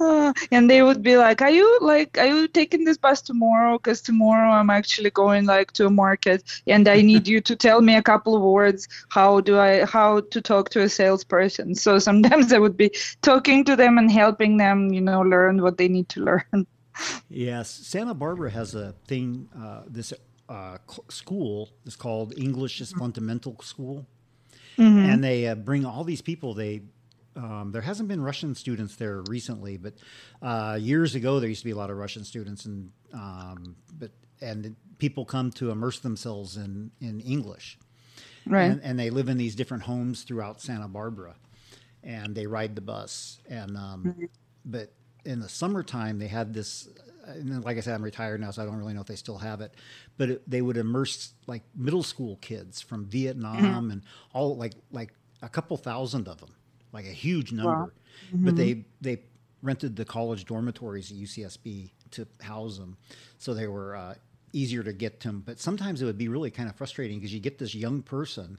Uh, 0.00 0.32
and 0.50 0.68
they 0.68 0.82
would 0.82 1.02
be 1.02 1.16
like, 1.16 1.40
"Are 1.40 1.50
you 1.50 1.78
like, 1.80 2.18
are 2.18 2.26
you 2.26 2.48
taking 2.48 2.84
this 2.84 2.98
bus 2.98 3.22
tomorrow? 3.22 3.78
Because 3.78 4.02
tomorrow 4.02 4.50
I'm 4.50 4.70
actually 4.70 5.10
going 5.10 5.46
like 5.46 5.70
to 5.72 5.86
a 5.86 5.90
market, 5.90 6.42
and 6.66 6.88
I 6.88 7.00
need 7.00 7.28
you 7.28 7.40
to 7.42 7.54
tell 7.54 7.80
me 7.80 7.94
a 7.94 8.02
couple 8.02 8.34
of 8.34 8.42
words. 8.42 8.88
How 9.08 9.40
do 9.40 9.58
I, 9.60 9.84
how 9.84 10.20
to 10.32 10.40
talk 10.40 10.70
to 10.70 10.82
a 10.82 10.88
salesperson?" 10.88 11.76
So 11.76 12.00
sometimes 12.00 12.52
I 12.52 12.58
would 12.58 12.76
be 12.76 12.90
talking 13.22 13.64
to 13.66 13.76
them 13.76 13.98
and 13.98 14.10
helping 14.10 14.56
them, 14.56 14.92
you 14.92 15.00
know, 15.00 15.20
learn 15.20 15.62
what 15.62 15.78
they 15.78 15.86
need 15.86 16.08
to 16.10 16.20
learn. 16.24 16.66
Yes, 17.28 17.68
Santa 17.68 18.14
Barbara 18.14 18.50
has 18.50 18.74
a 18.74 18.92
thing. 19.08 19.48
Uh, 19.56 19.82
this 19.88 20.12
uh, 20.48 20.78
school 21.08 21.70
is 21.84 21.96
called 21.96 22.38
English 22.38 22.80
is 22.80 22.92
Fundamental 22.92 23.56
School, 23.62 24.06
and 24.78 25.24
they 25.24 25.48
uh, 25.48 25.54
bring 25.56 25.84
all 25.84 26.04
these 26.04 26.22
people. 26.22 26.54
They 26.54 26.82
um, 27.34 27.70
there 27.72 27.82
hasn't 27.82 28.08
been 28.08 28.22
Russian 28.22 28.54
students 28.54 28.96
there 28.96 29.22
recently, 29.28 29.76
but 29.76 29.94
uh, 30.40 30.78
years 30.80 31.14
ago 31.14 31.40
there 31.40 31.48
used 31.48 31.62
to 31.62 31.64
be 31.64 31.72
a 31.72 31.76
lot 31.76 31.90
of 31.90 31.96
Russian 31.96 32.24
students, 32.24 32.64
and 32.64 32.92
um, 33.12 33.76
but 33.98 34.10
and 34.40 34.76
people 34.98 35.24
come 35.24 35.50
to 35.52 35.70
immerse 35.70 35.98
themselves 35.98 36.56
in 36.56 36.92
in 37.00 37.20
English, 37.20 37.76
Right. 38.46 38.70
and, 38.70 38.80
and 38.84 38.98
they 38.98 39.10
live 39.10 39.28
in 39.28 39.36
these 39.36 39.56
different 39.56 39.82
homes 39.82 40.22
throughout 40.22 40.60
Santa 40.60 40.86
Barbara, 40.86 41.34
and 42.04 42.36
they 42.36 42.46
ride 42.46 42.76
the 42.76 42.82
bus. 42.82 43.38
And 43.48 43.76
um, 43.76 44.28
but 44.64 44.92
in 45.24 45.40
the 45.40 45.48
summertime, 45.48 46.20
they 46.20 46.28
had 46.28 46.54
this. 46.54 46.88
And 47.26 47.64
like 47.64 47.76
I 47.76 47.80
said, 47.80 47.94
I'm 47.94 48.02
retired 48.02 48.40
now, 48.40 48.50
so 48.50 48.62
I 48.62 48.66
don't 48.66 48.76
really 48.76 48.94
know 48.94 49.00
if 49.00 49.06
they 49.06 49.16
still 49.16 49.38
have 49.38 49.60
it. 49.60 49.74
But 50.16 50.30
it, 50.30 50.50
they 50.50 50.62
would 50.62 50.76
immerse 50.76 51.32
like 51.46 51.62
middle 51.74 52.02
school 52.02 52.36
kids 52.40 52.80
from 52.80 53.06
Vietnam 53.06 53.90
and 53.90 54.02
all 54.32 54.56
like 54.56 54.74
like 54.90 55.12
a 55.42 55.48
couple 55.48 55.76
thousand 55.76 56.28
of 56.28 56.38
them, 56.40 56.54
like 56.92 57.06
a 57.06 57.10
huge 57.12 57.52
number. 57.52 57.94
But 58.44 58.56
they 58.56 58.84
they 59.00 59.20
rented 59.62 59.96
the 59.96 60.04
college 60.04 60.44
dormitories 60.44 61.10
at 61.10 61.18
UCSB 61.18 61.90
to 62.12 62.26
house 62.40 62.78
them, 62.78 62.96
so 63.38 63.54
they 63.54 63.66
were 63.66 63.96
uh, 63.96 64.14
easier 64.52 64.82
to 64.82 64.92
get 64.92 65.20
to 65.20 65.28
them. 65.28 65.42
But 65.44 65.58
sometimes 65.60 66.02
it 66.02 66.04
would 66.06 66.18
be 66.18 66.28
really 66.28 66.50
kind 66.50 66.68
of 66.68 66.76
frustrating 66.76 67.18
because 67.18 67.32
you 67.34 67.40
get 67.40 67.58
this 67.58 67.74
young 67.74 68.02
person, 68.02 68.58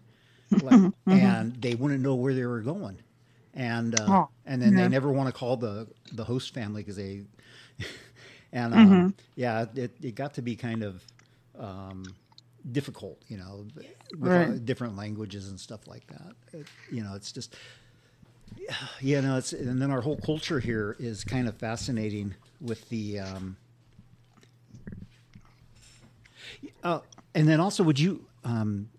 like, 0.62 0.84
and 1.10 1.56
they 1.62 1.76
wouldn't 1.76 2.02
know 2.02 2.16
where 2.16 2.34
they 2.34 2.46
were 2.46 2.62
going, 2.62 3.02
and 3.54 3.96
uh, 3.96 4.12
Oh, 4.12 4.30
and 4.46 4.62
then 4.62 4.76
yeah. 4.76 4.84
they 4.84 4.88
never 4.88 5.12
want 5.12 5.28
to 5.28 5.34
call 5.34 5.58
the 5.58 5.88
the 6.12 6.24
host 6.24 6.54
family 6.54 6.82
because 6.82 6.96
they, 6.98 7.24
and 8.52 8.74
um, 8.74 9.14
yeah, 9.36 9.66
it 9.76 9.96
it 10.02 10.16
got 10.16 10.34
to 10.36 10.42
be 10.42 10.56
kind 10.56 10.84
of. 10.84 11.04
Um, 11.58 12.04
difficult 12.72 13.22
you 13.30 13.38
know 13.38 13.66
with 14.20 14.32
Right. 14.34 14.66
different 14.66 14.98
languages 14.98 15.48
and 15.48 15.58
stuff 15.58 15.88
like 15.88 16.06
that 16.08 16.34
It- 16.52 16.68
you 16.92 17.02
know 17.02 17.14
it's 17.16 17.32
just 17.32 17.56
yeah, 19.02 19.22
no, 19.22 19.38
it's 19.38 19.54
and 19.54 19.82
then 19.82 19.90
our 19.90 20.02
whole 20.02 20.18
culture 20.18 20.60
here 20.60 20.96
is 21.00 21.24
kind 21.24 21.48
of 21.48 21.56
fascinating 21.58 22.36
with 22.60 22.88
the. 22.90 23.20
Um, 23.20 23.56
uh, 26.84 27.00
and 27.34 27.48
then 27.48 27.60
also, 27.60 27.84
would 27.84 28.00
you 28.00 28.26
um, 28.44 28.90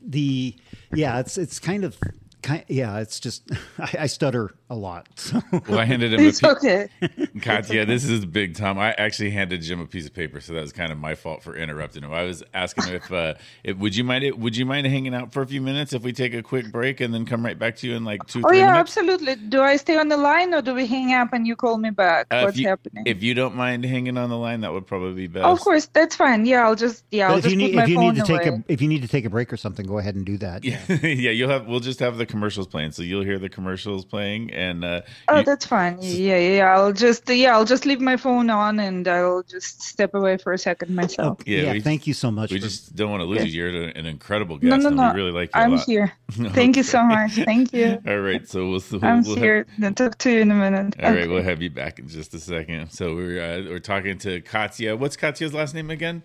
the 0.00 0.54
yeah, 0.94 1.18
it's 1.20 1.38
it's 1.38 1.58
kind 1.58 1.84
of 1.84 1.96
kind 2.44 2.64
yeah, 2.68 3.00
it's 3.00 3.18
just 3.18 3.50
I, 3.78 3.94
I 4.00 4.06
stutter 4.06 4.50
a 4.70 4.74
lot. 4.76 5.08
So 5.16 5.40
Well, 5.68 5.78
I 5.78 5.84
handed 5.86 6.12
him 6.12 6.22
a 6.24 6.28
It's 6.28 6.40
piece. 6.40 6.50
okay. 6.50 6.88
Katya, 7.42 7.86
this 7.86 8.04
is 8.04 8.24
big 8.26 8.54
time. 8.54 8.78
I 8.78 8.92
actually 8.92 9.30
handed 9.30 9.62
Jim 9.62 9.80
a 9.80 9.86
piece 9.86 10.06
of 10.06 10.12
paper, 10.14 10.40
so 10.40 10.52
that 10.54 10.60
was 10.60 10.72
kind 10.72 10.92
of 10.92 10.98
my 10.98 11.14
fault 11.14 11.42
for 11.42 11.56
interrupting 11.56 12.02
him. 12.04 12.12
I 12.12 12.22
was 12.24 12.42
asking 12.52 12.84
him 12.84 12.94
if, 12.96 13.10
uh, 13.12 13.34
if 13.64 13.76
would 13.78 13.96
you 13.96 14.04
mind 14.04 14.24
it? 14.24 14.38
would 14.38 14.56
you 14.56 14.66
mind 14.66 14.86
hanging 14.86 15.14
out 15.14 15.32
for 15.32 15.42
a 15.42 15.46
few 15.46 15.60
minutes 15.60 15.92
if 15.94 16.02
we 16.02 16.12
take 16.12 16.34
a 16.34 16.42
quick 16.42 16.70
break 16.70 17.00
and 17.00 17.12
then 17.14 17.24
come 17.26 17.44
right 17.44 17.58
back 17.58 17.76
to 17.76 17.88
you 17.88 17.96
in 17.96 18.04
like 18.04 18.26
two 18.26 18.42
Oh 18.44 18.48
three 18.48 18.58
yeah, 18.58 18.66
minutes? 18.72 18.96
absolutely. 18.96 19.36
Do 19.36 19.62
I 19.62 19.76
stay 19.76 19.96
on 19.96 20.08
the 20.08 20.16
line 20.18 20.52
or 20.54 20.60
do 20.62 20.74
we 20.74 20.86
hang 20.86 21.12
up 21.14 21.32
and 21.32 21.46
you 21.46 21.56
call 21.56 21.78
me 21.78 21.90
back? 21.90 22.26
Uh, 22.30 22.42
What's 22.42 22.56
if 22.56 22.60
you, 22.62 22.68
happening? 22.68 23.04
If 23.06 23.22
you 23.22 23.34
don't 23.34 23.54
mind 23.56 23.84
hanging 23.84 24.18
on 24.18 24.28
the 24.28 24.36
line, 24.38 24.60
that 24.60 24.72
would 24.72 24.86
probably 24.86 25.14
be 25.14 25.26
best. 25.28 25.46
of 25.46 25.60
course, 25.60 25.86
that's 25.86 26.14
fine. 26.16 26.44
Yeah, 26.46 26.64
I'll 26.66 26.74
just 26.76 27.04
yeah, 27.10 27.30
I'll 27.30 27.38
if 27.38 27.44
just 27.44 27.52
you 27.52 27.56
need 27.56 27.68
put 27.70 27.76
my 27.76 27.82
if 27.84 27.88
you 27.88 27.94
phone 27.96 28.14
need 28.14 28.16
to 28.16 28.26
take 28.26 28.46
a 28.46 28.64
if 28.68 28.82
you 28.82 28.88
need 28.88 29.02
to 29.02 29.08
take 29.08 29.24
a 29.24 29.30
break 29.30 29.52
or 29.52 29.56
something, 29.56 29.86
go 29.86 29.98
ahead 29.98 30.14
and 30.14 30.26
do 30.26 30.36
that. 30.38 30.64
Yeah, 30.64 30.80
yeah. 31.02 31.30
You'll 31.30 31.50
have. 31.50 31.66
We'll 31.66 31.80
just 31.80 32.00
have 32.00 32.16
the 32.18 32.26
commercials 32.34 32.66
playing, 32.66 32.90
so 32.92 33.02
you'll 33.02 33.22
hear 33.30 33.38
the 33.38 33.48
commercials 33.48 34.04
playing, 34.04 34.52
and 34.52 34.84
uh, 34.84 35.00
Oh, 35.28 35.38
you- 35.38 35.44
that's 35.44 35.64
fine. 35.66 35.98
Yeah, 36.00 36.36
yeah, 36.36 36.56
yeah. 36.58 36.74
I'll 36.76 36.92
just 36.92 37.28
yeah, 37.28 37.54
I'll 37.56 37.64
just 37.74 37.86
leave 37.86 38.00
my 38.00 38.16
phone 38.16 38.50
on 38.50 38.80
and 38.80 39.06
I'll 39.06 39.44
just 39.44 39.82
step 39.82 40.14
away 40.14 40.36
for 40.36 40.52
a 40.52 40.58
second 40.58 40.94
myself. 40.94 41.38
Yeah, 41.46 41.60
Yeah, 41.62 41.72
we- 41.74 41.80
thank 41.80 42.06
you 42.08 42.14
so 42.14 42.30
much. 42.30 42.50
we 42.50 42.58
for- 42.58 42.66
just 42.66 42.94
don't 42.96 43.10
want 43.10 43.20
to 43.20 43.26
lose 43.26 43.38
Yeah. 43.40 43.44
you. 43.46 43.54
You're 43.70 43.88
an 44.00 44.06
incredible 44.06 44.56
guest, 44.58 44.70
No, 44.70 44.76
no, 44.76 44.88
and 44.88 44.96
no. 44.96 45.08
we 45.12 45.20
really 45.20 45.32
like 45.40 45.50
you 45.54 45.60
a 45.60 45.64
I'm 45.64 45.76
lot. 45.76 45.86
here. 45.86 46.12
Thank 46.60 46.76
you 46.76 46.82
so 46.82 47.02
much. 47.04 47.32
Thank 47.50 47.72
you. 47.72 47.98
All 48.08 48.18
right, 48.18 48.46
so 48.48 48.68
we'll. 48.68 48.82
we'll 48.90 49.04
I'm 49.04 49.22
we'll 49.22 49.36
have- 49.36 49.44
here. 49.44 49.66
I'll 49.82 49.92
talk 49.94 50.18
to 50.18 50.30
you 50.30 50.40
in 50.40 50.50
a 50.50 50.54
minute. 50.54 50.96
All 51.00 51.10
right, 51.10 51.18
Okay. 51.20 51.28
we'll 51.28 51.42
have 51.42 51.62
you 51.62 51.70
back 51.70 51.98
in 52.00 52.08
just 52.08 52.34
a 52.34 52.40
second. 52.40 52.90
So 52.90 53.14
we're 53.14 53.40
uh, 53.40 53.70
we're 53.70 53.78
talking 53.94 54.18
to 54.26 54.40
Katya. 54.40 54.96
What's 54.96 55.16
Katya's 55.16 55.54
last 55.54 55.72
name 55.74 55.90
again? 55.90 56.22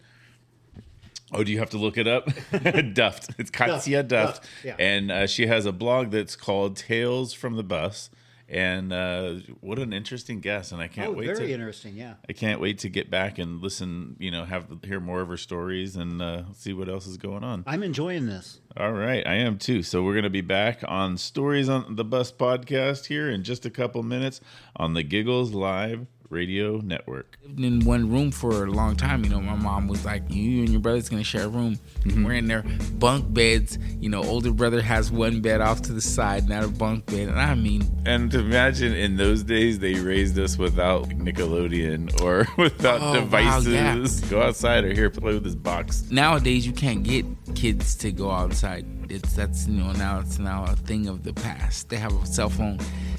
Oh, 1.32 1.44
do 1.44 1.52
you 1.52 1.60
have 1.60 1.70
to 1.72 1.78
look 1.78 1.98
it 1.98 2.08
up? 2.08 2.26
Duft. 2.52 3.36
It's 3.38 3.50
Katya 3.50 4.04
Duft, 4.04 4.08
Duft, 4.08 4.42
yeah. 4.64 4.76
and 4.80 5.12
uh, 5.12 5.28
she 5.28 5.48
has 5.48 5.66
a 5.66 5.72
blog 5.72 6.12
that's 6.12 6.36
called 6.36 6.76
Tales 6.76 7.34
from 7.34 7.56
the 7.56 7.64
Bus. 7.64 8.10
And 8.52 8.92
uh, 8.92 9.36
what 9.62 9.78
an 9.78 9.94
interesting 9.94 10.40
guest! 10.40 10.72
And 10.72 10.82
I 10.82 10.88
can't 10.88 11.10
oh, 11.10 11.12
wait 11.12 11.28
very 11.28 11.48
to 11.48 11.54
interesting. 11.54 11.96
Yeah. 11.96 12.16
I 12.28 12.34
can't 12.34 12.60
wait 12.60 12.80
to 12.80 12.90
get 12.90 13.12
back 13.12 13.38
and 13.38 13.62
listen. 13.62 14.16
You 14.18 14.32
know, 14.32 14.44
have 14.44 14.66
hear 14.84 15.00
more 15.00 15.22
of 15.22 15.28
her 15.28 15.38
stories 15.38 15.96
and 15.96 16.20
uh, 16.20 16.52
see 16.54 16.74
what 16.74 16.90
else 16.90 17.06
is 17.06 17.18
going 17.18 17.44
on. 17.44 17.64
I'm 17.68 17.84
enjoying 17.84 18.26
this. 18.26 18.60
All 18.76 18.92
right, 18.92 19.26
I 19.28 19.36
am 19.36 19.60
too. 19.60 19.84
So 19.84 20.02
we're 20.02 20.14
going 20.14 20.24
to 20.24 20.32
be 20.32 20.42
back 20.42 20.84
on 20.88 21.18
Stories 21.18 21.70
on 21.70 21.96
the 21.96 22.04
Bus 22.04 22.32
podcast 22.32 23.06
here 23.06 23.30
in 23.30 23.44
just 23.44 23.68
a 23.68 23.70
couple 23.70 24.02
minutes 24.02 24.42
on 24.76 24.96
the 24.96 25.04
Giggles 25.04 25.52
Live 25.52 26.08
Radio 26.30 26.78
Network. 26.78 27.38
in 27.58 27.80
one 27.86 28.10
room 28.10 28.32
for 28.32 28.64
a 28.66 28.70
long 28.72 28.96
time. 28.96 29.24
You 29.24 29.32
know, 29.32 29.42
my 29.42 29.56
mom 29.56 29.88
was 29.88 30.06
like, 30.06 30.24
"You 30.30 30.60
and 30.62 30.70
your 30.70 30.80
brother's 30.80 31.10
gonna 31.10 31.24
share 31.24 31.46
a 31.46 31.50
room." 31.50 31.80
Mm-hmm. 32.04 32.24
We're 32.24 32.34
in 32.34 32.46
their 32.48 32.64
bunk 33.00 33.34
beds. 33.34 33.78
You 34.00 34.10
know, 34.10 34.24
older 34.24 34.52
brother 34.52 34.82
has 34.82 35.12
one 35.12 35.42
bed 35.42 35.62
off 35.62 35.82
to 35.84 35.94
the 35.94 36.02
side, 36.02 36.48
not 36.48 36.64
a 36.64 36.68
bunk 36.68 37.08
bed. 37.08 37.30
And 37.30 37.40
I 37.40 37.56
mean, 37.56 37.84
And 38.06 38.32
to 38.32 38.40
imagine 38.40 38.94
in 38.94 39.18
those 39.18 39.44
days 39.44 39.80
they 39.80 39.96
raised 39.96 40.38
us 40.38 40.58
without 40.58 41.10
Nickelodeon 41.10 42.22
or 42.22 42.46
without 42.62 43.02
Oh, 43.02 43.14
wow, 43.14 43.60
devices. 43.60 44.22
Go 44.30 44.42
outside 44.42 44.84
or 44.86 44.94
here 44.94 45.10
play 45.10 45.34
with 45.34 45.44
this 45.44 45.56
box. 45.56 46.04
nowadays 46.12 46.66
you 46.66 46.74
can't 46.74 47.04
get 47.04 47.26
kids 47.56 47.96
to 47.96 48.12
go 48.12 48.30
outside. 48.32 48.86
It's 49.10 49.34
that's 49.34 49.68
you 49.68 49.82
know 49.82 49.92
now 49.94 50.20
it's 50.20 50.38
now 50.38 50.66
a 50.66 50.76
thing 50.76 51.08
of 51.08 51.24
the 51.24 51.34
past. 51.34 51.90
They 51.90 51.98
have 51.98 52.14
a 52.14 52.26
cell 52.28 52.50
phone, 52.50 52.78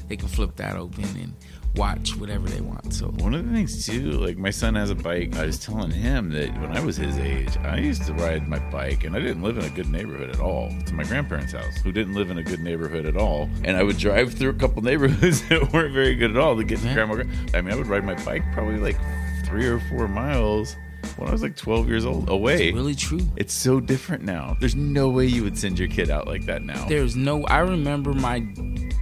they 0.09 0.17
can 0.17 0.29
flip 0.29 0.55
that 0.57 0.77
open 0.77 1.05
and 1.05 1.35
watch 1.77 2.17
whatever 2.17 2.49
they 2.49 2.61
want. 2.61 2.93
So 2.93 3.07
One 3.07 3.35
of 3.35 3.47
the 3.47 3.53
things 3.53 3.87
too, 3.87 4.11
like 4.13 4.37
my 4.37 4.51
son 4.51 4.75
has 4.75 4.91
a 4.91 4.95
bike. 4.95 5.37
I 5.37 5.47
was 5.47 5.59
telling 5.59 5.91
him 5.91 6.31
that 6.31 6.53
when 6.61 6.77
I 6.77 6.81
was 6.85 6.97
his 6.97 7.19
age, 7.19 7.57
I 7.59 7.79
used 7.79 8.05
to 8.07 8.13
ride 8.15 8.49
my 8.49 8.59
bike, 8.71 9.05
and 9.05 9.15
I 9.15 9.21
didn't 9.21 9.43
live 9.43 9.57
in 9.59 9.65
a 9.65 9.71
good 9.71 9.89
neighborhood 9.89 10.31
at 10.31 10.41
all. 10.41 10.71
To 10.87 10.95
my 10.95 11.05
grandparents' 11.05 11.53
house, 11.53 11.77
who 11.85 11.93
didn't 11.93 12.15
live 12.15 12.31
in 12.31 12.39
a 12.39 12.43
good 12.43 12.61
neighborhood 12.61 13.07
at 13.07 13.17
all, 13.17 13.49
and 13.65 13.77
I 13.77 13.83
would 13.83 13.99
drive 13.99 14.35
through 14.35 14.51
a 14.51 14.55
couple 14.55 14.83
neighborhoods 14.91 15.47
that 15.49 15.73
weren't 15.73 15.95
very 15.95 16.15
good 16.17 16.31
at 16.33 16.37
all 16.37 16.57
to 16.57 16.65
get 16.65 16.81
to 16.81 16.87
Yeah. 16.87 16.95
grandma. 16.95 17.23
I 17.55 17.61
mean, 17.61 17.73
I 17.73 17.77
would 17.77 17.87
ride 17.87 18.05
my 18.05 18.15
bike 18.25 18.43
probably 18.53 18.79
like 18.79 18.99
three 19.45 19.67
or 19.67 19.81
four 19.91 20.09
miles 20.09 20.77
when 21.17 21.29
I 21.29 21.33
was 21.33 21.43
like 21.43 21.57
12 21.57 21.89
years 21.89 22.05
old 22.05 22.29
away. 22.29 22.69
it's 22.69 22.75
really 22.77 22.95
true. 22.95 23.21
It's 23.37 23.55
so 23.55 23.81
different 23.81 24.23
now. 24.23 24.57
There's 24.61 24.77
no 24.77 25.09
way 25.09 25.27
you 25.27 25.43
would 25.45 25.57
send 25.59 25.79
your 25.79 25.89
kid 25.89 26.11
out 26.11 26.27
like 26.27 26.45
that 26.47 26.63
now. 26.63 26.87
There's 26.89 27.17
no. 27.17 27.45
I 27.47 27.59
remember 27.61 28.13
my 28.13 28.41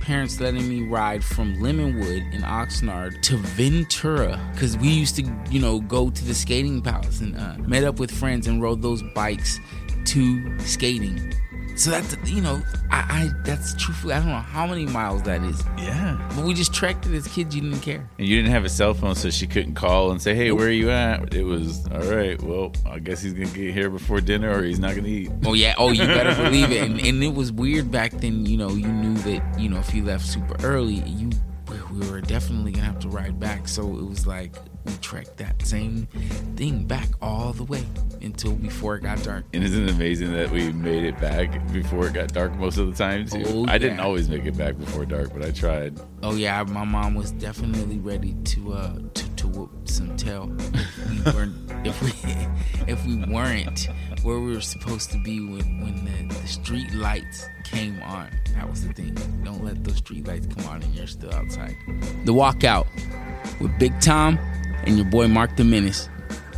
parents 0.08 0.40
letting 0.40 0.66
me 0.66 0.80
ride 0.84 1.22
from 1.22 1.54
Lemonwood 1.58 2.32
in 2.32 2.40
Oxnard 2.40 3.20
to 3.20 3.36
Ventura 3.36 4.40
because 4.54 4.74
we 4.78 4.88
used 4.88 5.16
to, 5.16 5.30
you 5.50 5.60
know, 5.60 5.80
go 5.80 6.08
to 6.08 6.24
the 6.24 6.34
skating 6.34 6.80
palace 6.80 7.20
and 7.20 7.36
uh, 7.36 7.56
met 7.58 7.84
up 7.84 7.98
with 7.98 8.10
friends 8.10 8.46
and 8.46 8.62
rode 8.62 8.80
those 8.80 9.02
bikes 9.14 9.60
to 10.06 10.58
skating. 10.60 11.34
So 11.78 11.92
that's 11.92 12.16
you 12.28 12.42
know, 12.42 12.60
I, 12.90 12.98
I 12.98 13.30
that's 13.44 13.72
truthfully 13.74 14.12
I 14.12 14.18
don't 14.18 14.30
know 14.30 14.34
how 14.34 14.66
many 14.66 14.84
miles 14.84 15.22
that 15.22 15.44
is, 15.44 15.62
yeah. 15.78 16.18
but 16.34 16.44
we 16.44 16.52
just 16.52 16.74
trekked 16.74 17.06
it 17.06 17.14
as 17.14 17.28
kids. 17.28 17.54
You 17.54 17.62
didn't 17.62 17.82
care. 17.82 18.10
And 18.18 18.26
you 18.26 18.34
didn't 18.34 18.50
have 18.50 18.64
a 18.64 18.68
cell 18.68 18.94
phone, 18.94 19.14
so 19.14 19.30
she 19.30 19.46
couldn't 19.46 19.74
call 19.74 20.10
and 20.10 20.20
say, 20.20 20.34
"Hey, 20.34 20.50
where 20.50 20.66
are 20.66 20.72
you 20.72 20.90
at?" 20.90 21.32
It 21.32 21.44
was 21.44 21.86
all 21.92 22.00
right. 22.00 22.40
Well, 22.42 22.72
I 22.84 22.98
guess 22.98 23.22
he's 23.22 23.32
gonna 23.32 23.46
get 23.46 23.72
here 23.72 23.90
before 23.90 24.20
dinner, 24.20 24.50
or 24.58 24.64
he's 24.64 24.80
not 24.80 24.96
gonna 24.96 25.06
eat. 25.06 25.30
Oh 25.46 25.54
yeah, 25.54 25.76
oh 25.78 25.92
you 25.92 26.04
better 26.04 26.34
believe 26.42 26.72
it. 26.72 26.82
And, 26.82 27.00
and 27.00 27.22
it 27.22 27.32
was 27.32 27.52
weird 27.52 27.92
back 27.92 28.10
then. 28.10 28.44
You 28.44 28.56
know, 28.56 28.70
you 28.70 28.88
knew 28.88 29.14
that 29.14 29.56
you 29.56 29.68
know 29.68 29.78
if 29.78 29.94
you 29.94 30.04
left 30.04 30.26
super 30.26 30.56
early, 30.66 30.94
you 30.94 31.30
we 31.92 32.10
were 32.10 32.20
definitely 32.20 32.72
gonna 32.72 32.86
have 32.86 32.98
to 33.00 33.08
ride 33.08 33.38
back. 33.38 33.68
So 33.68 33.82
it 33.98 34.04
was 34.04 34.26
like 34.26 34.56
we 34.84 34.94
trekked 34.94 35.36
that 35.36 35.64
same 35.64 36.08
thing 36.56 36.86
back 36.86 37.08
all 37.22 37.52
the 37.52 37.64
way 37.64 37.84
until 38.22 38.52
before 38.52 38.96
it 38.96 39.02
got 39.02 39.22
dark. 39.22 39.44
And 39.52 39.62
isn't 39.64 39.88
it 39.88 39.90
amazing 39.90 40.32
that 40.32 40.50
we 40.50 40.72
made 40.72 41.04
it 41.04 41.18
back 41.20 41.72
before 41.72 42.06
it 42.06 42.14
got 42.14 42.32
dark 42.32 42.54
most 42.56 42.78
of 42.78 42.86
the 42.86 42.96
time 42.96 43.26
too? 43.26 43.44
Oh, 43.46 43.66
I 43.68 43.78
didn't 43.78 44.00
always 44.00 44.28
make 44.28 44.44
it 44.44 44.56
back 44.56 44.78
before 44.78 45.04
dark, 45.04 45.32
but 45.32 45.44
I 45.44 45.50
tried. 45.50 46.00
Oh 46.22 46.34
yeah, 46.34 46.62
my 46.64 46.84
mom 46.84 47.14
was 47.14 47.32
definitely 47.32 47.98
ready 47.98 48.34
to 48.44 48.72
uh 48.72 48.98
to 49.14 49.36
to 49.36 49.48
whoop 49.48 49.70
some 49.88 50.16
tail 50.16 50.50
if 50.58 51.10
we 51.10 51.32
weren't 51.32 51.86
if 51.86 52.02
we 52.02 52.12
if 52.92 53.04
we 53.06 53.16
weren't 53.24 53.88
where 54.22 54.40
we 54.40 54.54
were 54.54 54.60
supposed 54.60 55.10
to 55.12 55.22
be 55.22 55.40
when 55.40 55.80
when 55.80 56.04
the, 56.04 56.34
the 56.34 56.46
street 56.46 56.92
lights 56.94 57.46
came 57.64 58.02
on. 58.02 58.28
That 58.54 58.68
was 58.68 58.86
the 58.86 58.92
thing. 58.92 59.14
Don't 59.44 59.64
let 59.64 59.84
those 59.84 59.98
street 59.98 60.26
lights 60.26 60.46
come 60.46 60.66
on 60.66 60.82
and 60.82 60.94
you're 60.94 61.06
still 61.06 61.32
outside. 61.34 61.76
The 62.24 62.32
walkout 62.32 62.86
with 63.60 63.78
Big 63.78 63.98
Tom 64.00 64.38
and 64.84 64.96
your 64.96 65.06
boy 65.06 65.28
Mark 65.28 65.56
the 65.56 65.64
Menace 65.64 66.08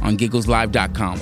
on 0.03 0.17
giggleslive.com. 0.17 1.21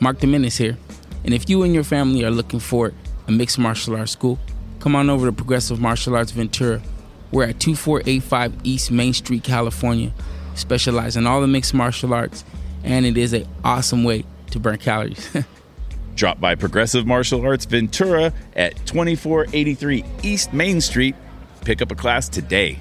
Mark 0.00 0.22
Menace 0.22 0.56
here. 0.56 0.76
And 1.24 1.32
if 1.32 1.48
you 1.48 1.62
and 1.62 1.74
your 1.74 1.84
family 1.84 2.24
are 2.24 2.30
looking 2.30 2.60
for 2.60 2.92
a 3.26 3.32
mixed 3.32 3.58
martial 3.58 3.96
arts 3.96 4.12
school, 4.12 4.38
come 4.80 4.94
on 4.94 5.08
over 5.08 5.26
to 5.26 5.32
Progressive 5.32 5.80
Martial 5.80 6.14
Arts 6.14 6.32
Ventura. 6.32 6.82
We're 7.32 7.44
at 7.44 7.60
2485 7.60 8.54
East 8.64 8.90
Main 8.90 9.12
Street, 9.12 9.42
California. 9.42 10.12
Specialize 10.54 11.16
in 11.16 11.26
all 11.26 11.40
the 11.40 11.46
mixed 11.46 11.74
martial 11.74 12.12
arts, 12.14 12.44
and 12.84 13.06
it 13.06 13.16
is 13.16 13.32
an 13.32 13.48
awesome 13.64 14.04
way 14.04 14.24
to 14.50 14.60
burn 14.60 14.78
calories. 14.78 15.34
Drop 16.14 16.38
by 16.38 16.54
Progressive 16.54 17.06
Martial 17.06 17.44
Arts 17.44 17.64
Ventura 17.64 18.32
at 18.54 18.76
2483 18.86 20.04
East 20.22 20.52
Main 20.52 20.80
Street. 20.80 21.16
Pick 21.64 21.82
up 21.82 21.90
a 21.90 21.96
class 21.96 22.28
today. 22.28 22.78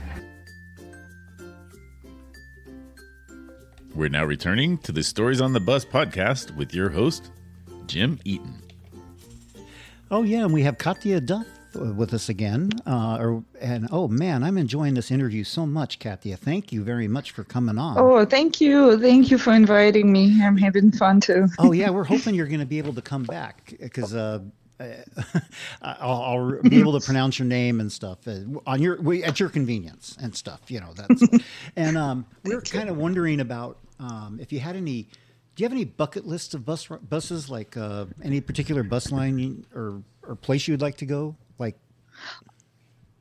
We're 3.95 4.09
now 4.09 4.25
returning 4.25 4.79
to 4.79 4.91
the 4.91 5.03
Stories 5.03 5.39
on 5.39 5.53
the 5.53 5.59
Bus 5.59 5.85
podcast 5.85 6.55
with 6.55 6.73
your 6.73 6.89
host, 6.89 7.29
Jim 7.85 8.19
Eaton. 8.25 8.59
Oh 10.09 10.23
yeah, 10.23 10.39
and 10.39 10.51
we 10.51 10.63
have 10.63 10.79
Katya 10.79 11.21
Duff 11.21 11.45
with 11.75 12.11
us 12.15 12.27
again. 12.27 12.71
Uh, 12.87 13.17
or, 13.19 13.43
and 13.61 13.87
oh 13.91 14.07
man, 14.07 14.43
I'm 14.43 14.57
enjoying 14.57 14.95
this 14.95 15.11
interview 15.11 15.43
so 15.43 15.67
much, 15.67 15.99
Katya. 15.99 16.37
Thank 16.37 16.71
you 16.71 16.83
very 16.83 17.07
much 17.07 17.31
for 17.31 17.43
coming 17.43 17.77
on. 17.77 17.99
Oh, 17.99 18.25
thank 18.25 18.59
you, 18.59 18.99
thank 18.99 19.29
you 19.29 19.37
for 19.37 19.53
inviting 19.53 20.11
me. 20.11 20.43
I'm 20.43 20.57
having 20.57 20.91
fun 20.91 21.19
too. 21.21 21.47
oh 21.59 21.71
yeah, 21.71 21.89
we're 21.91 22.03
hoping 22.03 22.33
you're 22.33 22.47
going 22.47 22.61
to 22.61 22.65
be 22.65 22.79
able 22.79 22.93
to 22.93 23.01
come 23.01 23.23
back 23.23 23.75
because. 23.79 24.15
Uh, 24.15 24.39
I'll, 25.81 26.21
I'll, 26.23 26.61
be 26.63 26.79
able 26.79 26.99
to 26.99 27.05
pronounce 27.05 27.39
your 27.39 27.47
name 27.47 27.79
and 27.79 27.89
stuff 27.89 28.27
uh, 28.27 28.39
on 28.65 28.81
your 28.81 28.97
at 29.23 29.39
your 29.39 29.47
convenience 29.47 30.17
and 30.19 30.35
stuff. 30.35 30.59
You 30.67 30.81
know 30.81 30.93
that's. 30.93 31.23
and 31.77 31.95
um, 31.95 32.25
we 32.43 32.53
are 32.53 32.59
kind 32.59 32.89
of 32.89 32.97
wondering 32.97 33.39
about 33.39 33.77
um, 33.99 34.39
if 34.41 34.51
you 34.51 34.59
had 34.59 34.75
any. 34.75 35.07
Do 35.55 35.61
you 35.61 35.65
have 35.65 35.71
any 35.71 35.85
bucket 35.85 36.25
lists 36.25 36.55
of 36.55 36.65
bus 36.65 36.87
buses, 36.87 37.47
like 37.47 37.77
uh, 37.77 38.05
any 38.23 38.41
particular 38.41 38.81
bus 38.81 39.11
line 39.11 39.65
or 39.75 40.01
or 40.27 40.35
place 40.35 40.67
you'd 40.67 40.81
like 40.81 40.97
to 40.97 41.05
go? 41.05 41.35
Like, 41.59 41.77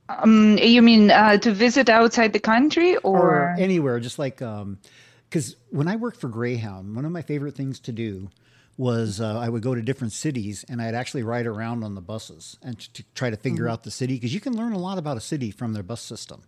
um, 0.09 0.57
you 0.59 0.83
mean 0.83 1.11
uh, 1.11 1.37
to 1.39 1.53
visit 1.53 1.89
outside 1.89 2.33
the 2.33 2.41
country 2.41 2.97
or, 2.99 3.19
or 3.19 3.57
anywhere? 3.59 4.01
Just 4.01 4.19
like, 4.19 4.37
because 4.37 5.55
um, 5.55 5.61
when 5.71 5.89
I 5.89 5.97
worked 5.97 6.21
for 6.21 6.29
Greyhound, 6.29 6.97
one 6.97 7.05
of 7.05 7.13
my 7.13 7.23
favorite 7.23 7.55
things 7.55 7.81
to 7.81 7.93
do 7.93 8.31
was 8.79 9.21
uh, 9.21 9.39
I 9.39 9.49
would 9.49 9.63
go 9.63 9.75
to 9.75 9.83
different 9.83 10.13
cities 10.13 10.65
and 10.69 10.81
I'd 10.81 10.95
actually 10.95 11.23
ride 11.23 11.47
around 11.47 11.85
on 11.85 11.95
the 11.95 12.01
buses 12.01 12.57
and 12.63 12.79
to 12.95 13.05
try 13.15 13.31
to 13.31 13.37
figure 13.37 13.65
mm-hmm. 13.65 13.73
out 13.73 13.85
the 13.85 13.91
city 13.91 14.15
because 14.15 14.33
you 14.33 14.41
can 14.41 14.57
learn 14.57 14.73
a 14.73 14.79
lot 14.79 14.99
about 14.99 15.17
a 15.17 15.21
city 15.21 15.51
from 15.51 15.73
their 15.73 15.83
bus 15.83 16.01
system, 16.01 16.43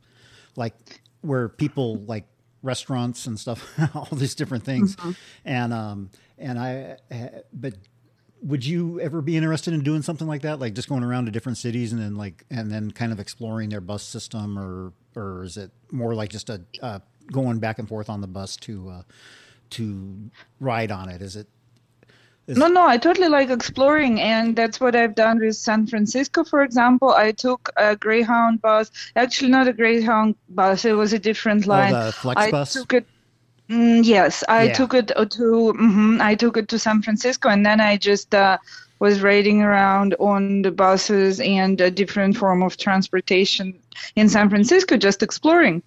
like 0.56 0.74
where 1.20 1.48
people 1.48 1.96
like 2.06 2.26
restaurants 2.64 3.26
and 3.26 3.38
stuff, 3.38 3.78
all 3.94 4.08
these 4.12 4.34
different 4.34 4.64
things, 4.64 4.96
mm-hmm. 4.96 5.12
and 5.44 5.72
um 5.72 6.10
and 6.38 6.58
I 6.58 6.96
but 7.52 7.74
would 8.42 8.64
you 8.64 9.00
ever 9.00 9.22
be 9.22 9.36
interested 9.36 9.72
in 9.72 9.82
doing 9.82 10.02
something 10.02 10.26
like 10.26 10.42
that? 10.42 10.60
Like 10.60 10.74
just 10.74 10.88
going 10.88 11.02
around 11.02 11.26
to 11.26 11.30
different 11.30 11.56
cities 11.56 11.92
and 11.92 12.00
then 12.00 12.14
like 12.14 12.44
and 12.50 12.70
then 12.70 12.90
kind 12.90 13.10
of 13.10 13.18
exploring 13.18 13.70
their 13.70 13.80
bus 13.80 14.02
system 14.02 14.58
or 14.58 14.92
or 15.16 15.44
is 15.44 15.56
it 15.56 15.70
more 15.90 16.14
like 16.14 16.30
just 16.30 16.50
a 16.50 16.60
uh, 16.82 16.98
going 17.32 17.58
back 17.58 17.78
and 17.78 17.88
forth 17.88 18.10
on 18.10 18.20
the 18.20 18.26
bus 18.26 18.56
to 18.56 18.90
uh, 18.90 19.02
to 19.70 20.30
ride 20.60 20.90
on 20.90 21.08
it? 21.08 21.22
Is 21.22 21.36
it 21.36 21.48
is 22.46 22.60
no, 22.60 22.68
no, 22.68 22.86
I 22.86 22.98
totally 22.98 23.28
like 23.28 23.50
exploring, 23.50 24.20
and 24.20 24.54
that's 24.56 24.80
what 24.80 24.94
I've 24.94 25.14
done 25.14 25.40
with 25.40 25.56
San 25.56 25.86
Francisco, 25.86 26.44
for 26.44 26.62
example. 26.62 27.10
I 27.10 27.32
took 27.32 27.70
a 27.76 27.96
Greyhound 27.96 28.60
bus, 28.62 28.90
actually 29.16 29.50
not 29.50 29.68
a 29.68 29.72
Greyhound 29.72 30.36
bus, 30.48 30.84
it 30.84 30.92
was 30.92 31.12
a 31.12 31.18
different 31.18 31.66
line. 31.66 31.94
Oh, 31.94 32.06
the 32.06 32.12
Flex 32.12 32.46
I 32.46 32.50
bus? 32.50 32.74
took 32.74 32.92
it 32.94 33.06
Mm, 33.70 34.04
yes, 34.04 34.44
I 34.48 34.68
yeah. 34.68 34.74
took 34.76 34.94
it 34.94 35.08
to 35.08 35.14
mm-hmm, 35.16 36.18
I 36.20 36.34
took 36.34 36.56
it 36.58 36.68
to 36.68 36.78
San 36.78 37.02
Francisco, 37.02 37.48
and 37.48 37.64
then 37.64 37.80
I 37.80 37.96
just 37.96 38.34
uh, 38.34 38.58
was 38.98 39.22
riding 39.22 39.62
around 39.62 40.14
on 40.18 40.62
the 40.62 40.70
buses 40.70 41.40
and 41.40 41.80
a 41.80 41.90
different 41.90 42.36
form 42.36 42.62
of 42.62 42.76
transportation 42.76 43.78
in 44.16 44.28
San 44.28 44.48
Francisco, 44.48 44.96
just 44.96 45.22
exploring. 45.22 45.82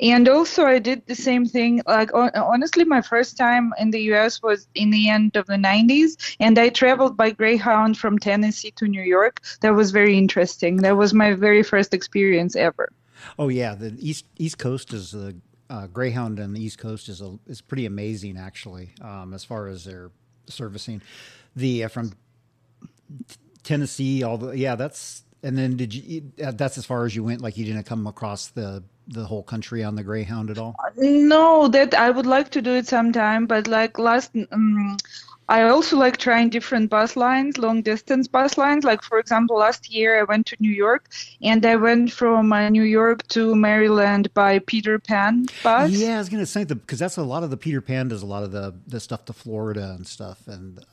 And 0.00 0.28
also, 0.28 0.64
I 0.64 0.78
did 0.78 1.06
the 1.06 1.14
same 1.14 1.46
thing. 1.46 1.82
Like 1.86 2.10
honestly, 2.14 2.84
my 2.84 3.00
first 3.00 3.36
time 3.36 3.72
in 3.78 3.90
the 3.90 4.00
U.S. 4.12 4.42
was 4.42 4.66
in 4.74 4.90
the 4.90 5.08
end 5.08 5.36
of 5.36 5.46
the 5.46 5.56
'90s, 5.56 6.36
and 6.40 6.58
I 6.58 6.68
traveled 6.68 7.16
by 7.16 7.30
Greyhound 7.30 7.98
from 7.98 8.18
Tennessee 8.18 8.72
to 8.72 8.86
New 8.86 9.02
York. 9.02 9.42
That 9.60 9.74
was 9.74 9.90
very 9.90 10.16
interesting. 10.16 10.78
That 10.78 10.96
was 10.96 11.14
my 11.14 11.34
very 11.34 11.62
first 11.62 11.94
experience 11.94 12.56
ever. 12.56 12.90
Oh 13.38 13.48
yeah, 13.48 13.74
the 13.74 13.94
East 13.98 14.26
East 14.38 14.58
Coast 14.58 14.92
is 14.92 15.14
a 15.14 15.34
uh, 15.70 15.86
Greyhound 15.86 16.40
on 16.40 16.54
the 16.54 16.62
East 16.62 16.78
Coast 16.78 17.08
is 17.08 17.20
a, 17.20 17.38
is 17.46 17.60
pretty 17.60 17.86
amazing 17.86 18.36
actually 18.36 18.90
um, 19.00 19.34
as 19.34 19.44
far 19.44 19.68
as 19.68 19.84
their 19.84 20.10
servicing. 20.48 21.02
The 21.56 21.84
uh, 21.84 21.88
from 21.88 22.12
Tennessee, 23.62 24.22
all 24.22 24.38
the 24.38 24.56
yeah, 24.56 24.74
that's 24.74 25.22
and 25.42 25.56
then 25.56 25.76
did 25.76 25.94
you? 25.94 26.32
Uh, 26.42 26.52
that's 26.52 26.78
as 26.78 26.86
far 26.86 27.04
as 27.04 27.14
you 27.14 27.24
went. 27.24 27.40
Like 27.40 27.56
you 27.56 27.64
didn't 27.64 27.84
come 27.84 28.06
across 28.06 28.48
the 28.48 28.82
the 29.06 29.24
whole 29.24 29.42
country 29.42 29.84
on 29.84 29.94
the 29.94 30.02
Greyhound 30.02 30.50
at 30.50 30.58
all. 30.58 30.76
No, 30.96 31.68
that 31.68 31.94
I 31.94 32.10
would 32.10 32.26
like 32.26 32.50
to 32.50 32.62
do 32.62 32.72
it 32.72 32.86
sometime, 32.86 33.46
but 33.46 33.66
like 33.66 33.98
last. 33.98 34.32
Um, 34.52 34.96
I 35.50 35.62
also 35.62 35.96
like 35.96 36.18
trying 36.18 36.50
different 36.50 36.90
bus 36.90 37.16
lines, 37.16 37.56
long 37.56 37.80
distance 37.80 38.28
bus 38.28 38.58
lines. 38.58 38.84
Like, 38.84 39.02
for 39.02 39.18
example, 39.18 39.56
last 39.56 39.90
year 39.90 40.20
I 40.20 40.24
went 40.24 40.44
to 40.48 40.56
New 40.60 40.70
York 40.70 41.08
and 41.40 41.64
I 41.64 41.76
went 41.76 42.12
from 42.12 42.52
uh, 42.52 42.68
New 42.68 42.82
York 42.82 43.26
to 43.28 43.54
Maryland 43.54 44.32
by 44.34 44.58
Peter 44.58 44.98
Pan 44.98 45.46
bus. 45.62 45.90
Yeah, 45.90 46.16
I 46.16 46.18
was 46.18 46.28
going 46.28 46.42
to 46.42 46.46
say, 46.46 46.64
because 46.64 46.98
that's 46.98 47.16
a 47.16 47.22
lot 47.22 47.44
of 47.44 47.50
the 47.50 47.56
Peter 47.56 47.80
Pan 47.80 48.08
does 48.08 48.20
a 48.20 48.26
lot 48.26 48.42
of 48.42 48.52
the, 48.52 48.74
the 48.86 49.00
stuff 49.00 49.24
to 49.24 49.32
Florida 49.32 49.94
and 49.96 50.06
stuff. 50.06 50.46
And 50.48 50.84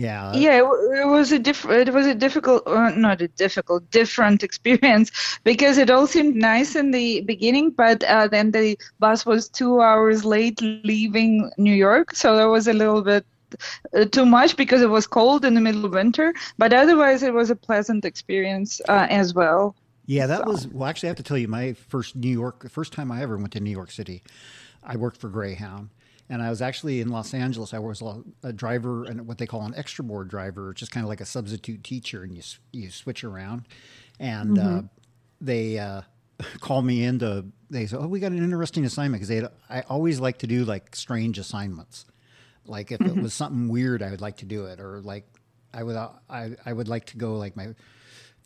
yeah. 0.00 0.32
Yeah, 0.34 0.58
it, 0.60 1.00
it 1.00 1.08
was 1.08 1.30
a 1.30 1.38
different. 1.38 1.88
It 1.88 1.92
was 1.92 2.06
a 2.06 2.14
difficult, 2.14 2.66
uh, 2.66 2.90
not 2.90 3.20
a 3.20 3.28
difficult, 3.28 3.90
different 3.90 4.42
experience 4.48 5.10
because 5.44 5.76
it 5.76 5.90
all 5.90 6.06
seemed 6.06 6.36
nice 6.36 6.74
in 6.74 6.90
the 6.90 7.20
beginning, 7.20 7.70
but 7.70 8.02
uh, 8.04 8.26
then 8.26 8.50
the 8.52 8.78
bus 8.98 9.26
was 9.26 9.48
two 9.48 9.82
hours 9.82 10.24
late 10.24 10.58
leaving 10.62 11.50
New 11.58 11.74
York, 11.74 12.14
so 12.14 12.34
that 12.36 12.46
was 12.46 12.66
a 12.66 12.72
little 12.72 13.02
bit 13.02 13.26
uh, 13.94 14.06
too 14.06 14.24
much 14.24 14.56
because 14.56 14.80
it 14.80 14.88
was 14.88 15.06
cold 15.06 15.44
in 15.44 15.52
the 15.52 15.60
middle 15.60 15.84
of 15.84 15.92
winter. 15.92 16.32
But 16.56 16.72
otherwise, 16.72 17.22
it 17.22 17.34
was 17.34 17.50
a 17.50 17.56
pleasant 17.56 18.06
experience 18.06 18.80
uh, 18.88 19.06
as 19.10 19.34
well. 19.34 19.76
Yeah, 20.06 20.26
that 20.26 20.44
so. 20.44 20.50
was 20.50 20.66
well. 20.66 20.88
Actually, 20.88 21.08
I 21.08 21.10
have 21.10 21.18
to 21.18 21.22
tell 21.22 21.38
you, 21.38 21.48
my 21.48 21.74
first 21.74 22.16
New 22.16 22.32
York, 22.32 22.62
the 22.62 22.70
first 22.70 22.94
time 22.94 23.12
I 23.12 23.20
ever 23.20 23.36
went 23.36 23.52
to 23.52 23.60
New 23.60 23.70
York 23.70 23.90
City, 23.90 24.22
I 24.82 24.96
worked 24.96 25.18
for 25.18 25.28
Greyhound, 25.28 25.90
and 26.30 26.42
I 26.42 26.48
was 26.48 26.62
actually 26.62 27.02
in 27.02 27.08
Los 27.08 27.34
Angeles. 27.34 27.74
I 27.74 27.78
was 27.78 28.02
a 28.42 28.52
driver 28.52 29.04
and 29.04 29.26
what 29.26 29.36
they 29.36 29.46
call 29.46 29.62
an 29.62 29.74
extra 29.76 30.02
board 30.02 30.28
driver, 30.28 30.72
just 30.72 30.92
kind 30.92 31.04
of 31.04 31.08
like 31.08 31.20
a 31.20 31.26
substitute 31.26 31.84
teacher, 31.84 32.22
and 32.22 32.34
you 32.34 32.42
you 32.72 32.90
switch 32.90 33.22
around, 33.24 33.66
and 34.18 34.58
uh, 34.58 34.62
mm-hmm. 34.62 34.78
uh, 34.78 34.82
they. 35.40 35.78
Uh, 35.78 36.02
call 36.60 36.80
me 36.80 37.04
in 37.04 37.18
to 37.18 37.44
they 37.68 37.84
said 37.84 37.98
oh 38.00 38.06
we 38.06 38.18
got 38.18 38.32
an 38.32 38.42
interesting 38.42 38.86
assignment 38.86 39.22
because 39.22 39.46
i 39.68 39.82
always 39.90 40.20
like 40.20 40.38
to 40.38 40.46
do 40.46 40.64
like 40.64 40.96
strange 40.96 41.38
assignments 41.38 42.06
like 42.70 42.92
if 42.92 43.00
mm-hmm. 43.00 43.18
it 43.18 43.22
was 43.22 43.34
something 43.34 43.68
weird, 43.68 44.02
I 44.02 44.10
would 44.10 44.20
like 44.20 44.38
to 44.38 44.46
do 44.46 44.66
it, 44.66 44.80
or 44.80 45.00
like 45.00 45.26
I 45.74 45.82
would 45.82 45.96
I 45.96 46.56
I 46.64 46.72
would 46.72 46.88
like 46.88 47.06
to 47.06 47.16
go. 47.16 47.34
Like 47.36 47.56
my 47.56 47.74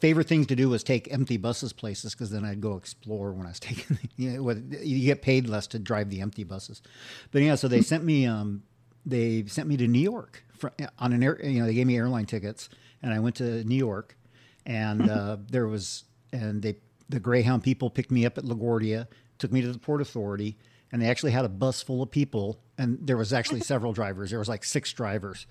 favorite 0.04 0.28
things 0.28 0.46
to 0.48 0.54
do 0.54 0.68
was 0.68 0.84
take 0.84 1.10
empty 1.10 1.38
buses 1.38 1.72
places 1.72 2.12
because 2.14 2.28
then 2.28 2.44
I'd 2.44 2.60
go 2.60 2.76
explore 2.76 3.32
when 3.32 3.46
I 3.46 3.50
was 3.50 3.60
taking. 3.70 3.98
you, 4.18 4.42
know, 4.42 4.50
you 4.82 5.06
get 5.06 5.22
paid 5.22 5.48
less 5.48 5.66
to 5.68 5.78
drive 5.78 6.10
the 6.10 6.20
empty 6.20 6.44
buses, 6.44 6.82
but 7.30 7.40
yeah. 7.40 7.54
So 7.54 7.68
they 7.68 7.80
sent 7.80 8.04
me 8.04 8.26
um 8.26 8.64
they 9.06 9.44
sent 9.46 9.66
me 9.66 9.78
to 9.78 9.86
New 9.86 10.00
York 10.00 10.44
for, 10.58 10.72
on 10.98 11.14
an 11.14 11.22
air. 11.22 11.40
You 11.42 11.60
know 11.60 11.66
they 11.66 11.72
gave 11.72 11.86
me 11.86 11.96
airline 11.96 12.26
tickets 12.26 12.68
and 13.02 13.14
I 13.14 13.18
went 13.18 13.36
to 13.36 13.64
New 13.64 13.76
York 13.76 14.18
and 14.66 15.08
uh, 15.08 15.38
there 15.48 15.66
was 15.66 16.04
and 16.32 16.60
they 16.60 16.76
the 17.08 17.20
Greyhound 17.20 17.62
people 17.62 17.88
picked 17.88 18.10
me 18.10 18.26
up 18.26 18.36
at 18.36 18.44
LaGuardia, 18.44 19.06
took 19.38 19.52
me 19.52 19.62
to 19.62 19.72
the 19.72 19.78
Port 19.78 20.02
Authority 20.02 20.58
and 20.92 21.00
they 21.00 21.08
actually 21.08 21.32
had 21.32 21.46
a 21.46 21.48
bus 21.48 21.82
full 21.82 22.02
of 22.02 22.10
people, 22.10 22.60
and 22.78 22.98
there 23.00 23.16
was 23.16 23.32
actually 23.32 23.60
several 23.72 23.92
drivers. 23.92 24.30
There 24.30 24.38
was 24.38 24.48
like 24.48 24.64
six 24.64 24.92
drivers, 24.92 25.46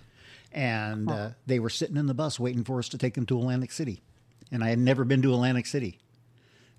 and 0.51 1.11
uh, 1.11 1.29
they 1.47 1.59
were 1.59 1.69
sitting 1.69 1.97
in 1.97 2.05
the 2.05 2.13
bus 2.13 2.39
waiting 2.39 2.63
for 2.63 2.79
us 2.79 2.87
to 2.89 2.97
take 2.97 3.15
them 3.15 3.25
to 3.25 3.37
Atlantic 3.37 3.71
City. 3.71 4.01
And 4.51 4.63
I 4.63 4.69
had 4.69 4.79
never 4.79 5.03
been 5.03 5.21
to 5.23 5.33
Atlantic 5.33 5.65
City, 5.65 5.99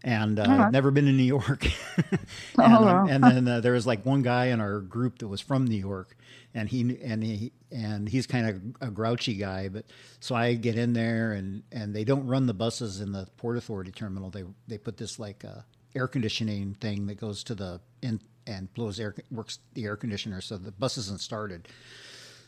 and 0.05 0.38
uh, 0.38 0.42
uh-huh. 0.42 0.70
never 0.70 0.90
been 0.90 1.07
to 1.07 1.12
New 1.12 1.22
York. 1.22 1.64
and, 1.96 2.20
oh, 2.59 2.83
wow. 2.83 3.07
and, 3.09 3.24
then 3.24 3.48
uh, 3.48 3.61
there 3.61 3.72
was 3.72 3.87
like 3.87 4.05
one 4.05 4.22
guy 4.22 4.46
in 4.46 4.61
our 4.61 4.81
group 4.81 5.18
that 5.18 5.29
was 5.29 5.40
from 5.40 5.64
New 5.64 5.77
York, 5.79 6.16
and 6.55 6.68
he 6.68 6.98
and 7.03 7.24
he 7.24 7.53
and 7.72 8.09
he's 8.09 8.27
kind 8.27 8.48
of 8.48 8.88
a 8.88 8.90
grouchy 8.90 9.35
guy. 9.35 9.68
But 9.68 9.87
so 10.20 10.35
I 10.35 10.55
get 10.55 10.77
in 10.77 10.92
there, 10.92 11.33
and 11.33 11.62
and 11.72 11.94
they 11.94 12.05
don't 12.05 12.27
run 12.27 12.46
the 12.46 12.55
buses 12.55 13.00
in 13.00 13.12
the 13.12 13.27
Port 13.37 13.57
Authority 13.57 13.90
terminal. 13.90 14.31
They 14.31 14.44
they 14.68 14.79
put 14.79 14.98
this 14.98 15.18
like 15.18 15.44
uh, 15.44 15.62
air 15.94 16.07
conditioning 16.07 16.74
thing 16.74 17.07
that 17.07 17.16
goes 17.16 17.42
to 17.44 17.55
the 17.55 17.81
in 18.03 18.20
and 18.46 18.72
blows 18.74 19.00
air 19.00 19.14
works 19.31 19.59
the 19.72 19.85
air 19.85 19.96
conditioner, 19.96 20.40
so 20.40 20.59
the 20.59 20.72
bus 20.72 20.98
isn't 20.98 21.20
started. 21.20 21.66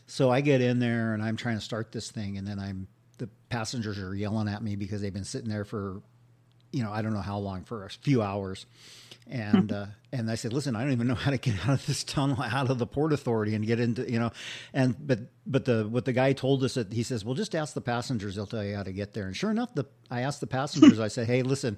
So 0.05 0.29
I 0.29 0.39
get 0.39 0.61
in 0.61 0.79
there 0.79 1.13
and 1.13 1.21
I'm 1.21 1.35
trying 1.35 1.57
to 1.57 1.63
start 1.63 1.91
this 1.91 2.11
thing, 2.11 2.37
and 2.37 2.47
then 2.47 2.59
I'm 2.59 2.87
the 3.17 3.29
passengers 3.49 3.99
are 3.99 4.13
yelling 4.13 4.47
at 4.47 4.61
me 4.61 4.75
because 4.75 5.01
they've 5.01 5.13
been 5.13 5.23
sitting 5.23 5.49
there 5.49 5.65
for, 5.65 6.01
you 6.71 6.83
know, 6.83 6.91
I 6.91 7.01
don't 7.01 7.13
know 7.13 7.21
how 7.21 7.37
long 7.37 7.63
for 7.63 7.85
a 7.85 7.89
few 7.89 8.21
hours, 8.21 8.65
and 9.29 9.71
uh, 9.71 9.85
and 10.11 10.29
I 10.29 10.35
said, 10.35 10.53
listen, 10.53 10.75
I 10.75 10.83
don't 10.83 10.91
even 10.91 11.07
know 11.07 11.15
how 11.15 11.31
to 11.31 11.37
get 11.37 11.55
out 11.67 11.79
of 11.79 11.85
this 11.85 12.03
tunnel, 12.03 12.41
out 12.41 12.69
of 12.69 12.77
the 12.77 12.87
port 12.87 13.13
authority, 13.13 13.55
and 13.55 13.65
get 13.65 13.79
into, 13.79 14.09
you 14.11 14.19
know, 14.19 14.31
and 14.73 14.95
but 15.05 15.19
but 15.45 15.65
the 15.65 15.87
what 15.87 16.05
the 16.05 16.13
guy 16.13 16.33
told 16.33 16.63
us 16.63 16.75
that 16.75 16.91
he 16.91 17.03
says, 17.03 17.25
well, 17.25 17.35
just 17.35 17.55
ask 17.55 17.73
the 17.73 17.81
passengers, 17.81 18.35
they'll 18.35 18.45
tell 18.45 18.63
you 18.63 18.75
how 18.75 18.83
to 18.83 18.93
get 18.93 19.13
there. 19.13 19.27
And 19.27 19.35
sure 19.35 19.51
enough, 19.51 19.73
the 19.73 19.85
I 20.11 20.21
asked 20.21 20.41
the 20.41 20.47
passengers, 20.47 20.99
I 20.99 21.07
said, 21.07 21.27
hey, 21.27 21.43
listen. 21.43 21.77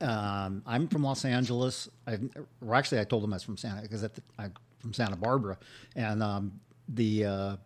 Um, 0.00 0.62
I'm 0.64 0.86
from 0.86 1.02
Los 1.02 1.24
Angeles. 1.24 1.88
I, 2.06 2.20
or 2.64 2.76
actually, 2.76 3.00
I 3.00 3.04
told 3.04 3.24
them 3.24 3.32
I 3.32 3.36
was 3.36 3.42
from 3.42 3.56
Santa 3.56 3.82
because 3.82 4.08
I'm 4.38 4.52
from 4.78 4.94
Santa 4.94 5.16
Barbara, 5.16 5.58
and 5.96 6.22
um, 6.22 6.60
the 6.88 7.24
uh, 7.24 7.56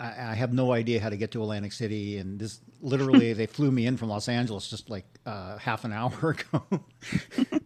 I, 0.00 0.30
I, 0.30 0.34
have 0.34 0.52
no 0.52 0.72
idea 0.72 1.00
how 1.00 1.08
to 1.08 1.16
get 1.16 1.32
to 1.32 1.42
Atlantic 1.42 1.72
City, 1.72 2.18
and 2.18 2.38
this 2.38 2.60
literally 2.80 3.32
they 3.34 3.46
flew 3.46 3.70
me 3.70 3.86
in 3.86 3.96
from 3.96 4.08
Los 4.08 4.28
Angeles 4.28 4.68
just 4.68 4.90
like 4.90 5.06
uh, 5.26 5.58
half 5.58 5.84
an 5.84 5.92
hour 5.92 6.30
ago, 6.52 6.80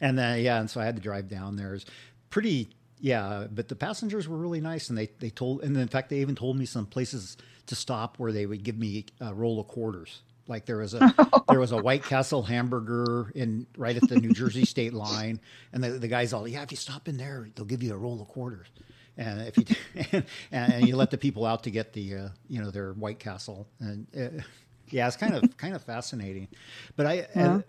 and 0.00 0.18
then 0.18 0.40
yeah, 0.40 0.60
and 0.60 0.70
so 0.70 0.80
I 0.80 0.84
had 0.84 0.96
to 0.96 1.02
drive 1.02 1.28
down 1.28 1.56
there. 1.56 1.74
It's 1.74 1.86
pretty 2.30 2.70
yeah, 3.00 3.46
but 3.50 3.68
the 3.68 3.76
passengers 3.76 4.28
were 4.28 4.36
really 4.36 4.60
nice, 4.60 4.88
and 4.88 4.98
they 4.98 5.08
they 5.18 5.30
told, 5.30 5.62
and 5.62 5.76
in 5.76 5.88
fact 5.88 6.10
they 6.10 6.18
even 6.20 6.34
told 6.34 6.56
me 6.56 6.66
some 6.66 6.86
places 6.86 7.36
to 7.66 7.74
stop 7.74 8.18
where 8.18 8.32
they 8.32 8.46
would 8.46 8.62
give 8.62 8.78
me 8.78 9.06
a 9.20 9.32
roll 9.32 9.60
of 9.60 9.68
quarters. 9.68 10.22
Like 10.46 10.66
there 10.66 10.78
was 10.78 10.94
a 10.94 11.14
there 11.48 11.60
was 11.60 11.72
a 11.72 11.76
White 11.80 12.02
Castle 12.02 12.42
hamburger 12.42 13.30
in 13.34 13.66
right 13.76 13.96
at 13.96 14.08
the 14.08 14.16
New 14.16 14.32
Jersey 14.32 14.64
state 14.64 14.92
line, 14.92 15.40
and 15.72 15.82
the, 15.82 15.90
the 15.90 16.08
guys 16.08 16.32
all 16.32 16.46
yeah, 16.46 16.62
if 16.62 16.72
you 16.72 16.76
stop 16.76 17.08
in 17.08 17.16
there, 17.16 17.48
they'll 17.54 17.64
give 17.64 17.82
you 17.82 17.94
a 17.94 17.96
roll 17.96 18.20
of 18.20 18.28
quarters, 18.28 18.66
and 19.16 19.40
if 19.42 19.56
you 19.56 19.64
and, 20.12 20.24
and 20.52 20.88
you 20.88 20.96
let 20.96 21.10
the 21.10 21.18
people 21.18 21.44
out 21.46 21.64
to 21.64 21.70
get 21.70 21.92
the 21.92 22.14
uh, 22.14 22.28
you 22.48 22.60
know 22.62 22.70
their 22.70 22.92
White 22.92 23.18
Castle, 23.18 23.66
and 23.78 24.06
uh, 24.16 24.42
yeah, 24.88 25.06
it's 25.06 25.16
kind 25.16 25.34
of 25.34 25.56
kind 25.56 25.74
of 25.74 25.82
fascinating, 25.82 26.48
but 26.96 27.06
I 27.06 27.14
yeah. 27.14 27.26
and, 27.34 27.64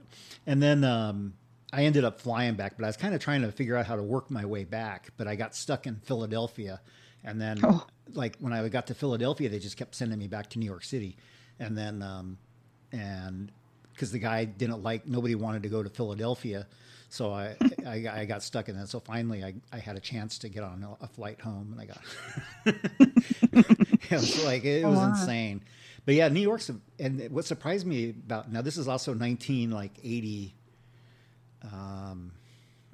and, 0.48 0.64
then. 0.64 0.84
Um, 0.84 1.34
I 1.74 1.86
ended 1.86 2.04
up 2.04 2.20
flying 2.20 2.56
back, 2.56 2.74
but 2.76 2.84
I 2.84 2.90
was 2.90 2.98
kind 2.98 3.16
of 3.16 3.22
trying 3.22 3.44
to 3.44 3.52
figure 3.54 3.78
out 3.78 3.86
how 3.86 3.96
to 3.96 4.04
work 4.04 4.30
my 4.30 4.44
way 4.44 4.66
back. 4.66 5.12
But 5.16 5.30
I 5.30 5.36
got 5.36 5.56
stuck 5.56 5.88
in 5.88 5.96
Philadelphia, 5.96 6.82
and 7.24 7.40
then 7.40 7.60
oh. 7.64 7.88
like 8.12 8.36
when 8.40 8.52
I 8.52 8.68
got 8.68 8.88
to 8.88 8.94
Philadelphia, 8.94 9.48
they 9.48 9.60
just 9.60 9.78
kept 9.78 9.96
sending 9.96 10.20
me 10.20 10.28
back 10.28 10.50
to 10.50 10.60
New 10.60 10.66
York 10.66 10.84
City, 10.84 11.16
and 11.60 11.78
then 11.78 12.02
um, 12.02 12.38
and 12.92 13.54
because 13.94 14.12
the 14.12 14.20
guy 14.20 14.46
didn't 14.46 14.84
like 14.84 15.08
nobody 15.08 15.36
wanted 15.36 15.64
to 15.64 15.70
go 15.70 15.82
to 15.82 15.90
Philadelphia, 15.90 16.68
so 17.12 17.34
I, 17.34 17.56
I, 17.86 18.04
I 18.12 18.26
got 18.26 18.42
stuck 18.42 18.70
in 18.70 18.78
that. 18.78 18.88
So 18.88 19.00
finally, 19.00 19.44
I, 19.44 19.54
I 19.72 19.80
had 19.80 19.96
a 19.96 20.00
chance 20.00 20.38
to 20.40 20.50
get 20.50 20.64
on 20.64 20.86
a, 21.02 21.08
flight 21.08 21.40
home, 21.40 21.74
and 21.74 21.82
I 21.82 21.86
got 21.86 22.02
it 24.10 24.12
was 24.12 24.44
like 24.46 24.64
it 24.64 24.86
was 24.86 24.98
wow. 24.98 25.10
insane. 25.10 25.62
But 26.06 26.16
yeah, 26.16 26.30
New 26.30 26.42
York's 26.42 26.72
and 27.00 27.30
what 27.30 27.46
surprised 27.46 27.86
me 27.86 28.10
about 28.10 28.52
now 28.52 28.62
this 28.62 28.78
is 28.78 28.88
also 28.88 29.14
nineteen 29.14 29.72
like 29.72 29.92
eighty. 30.04 30.56
Um, 31.64 32.32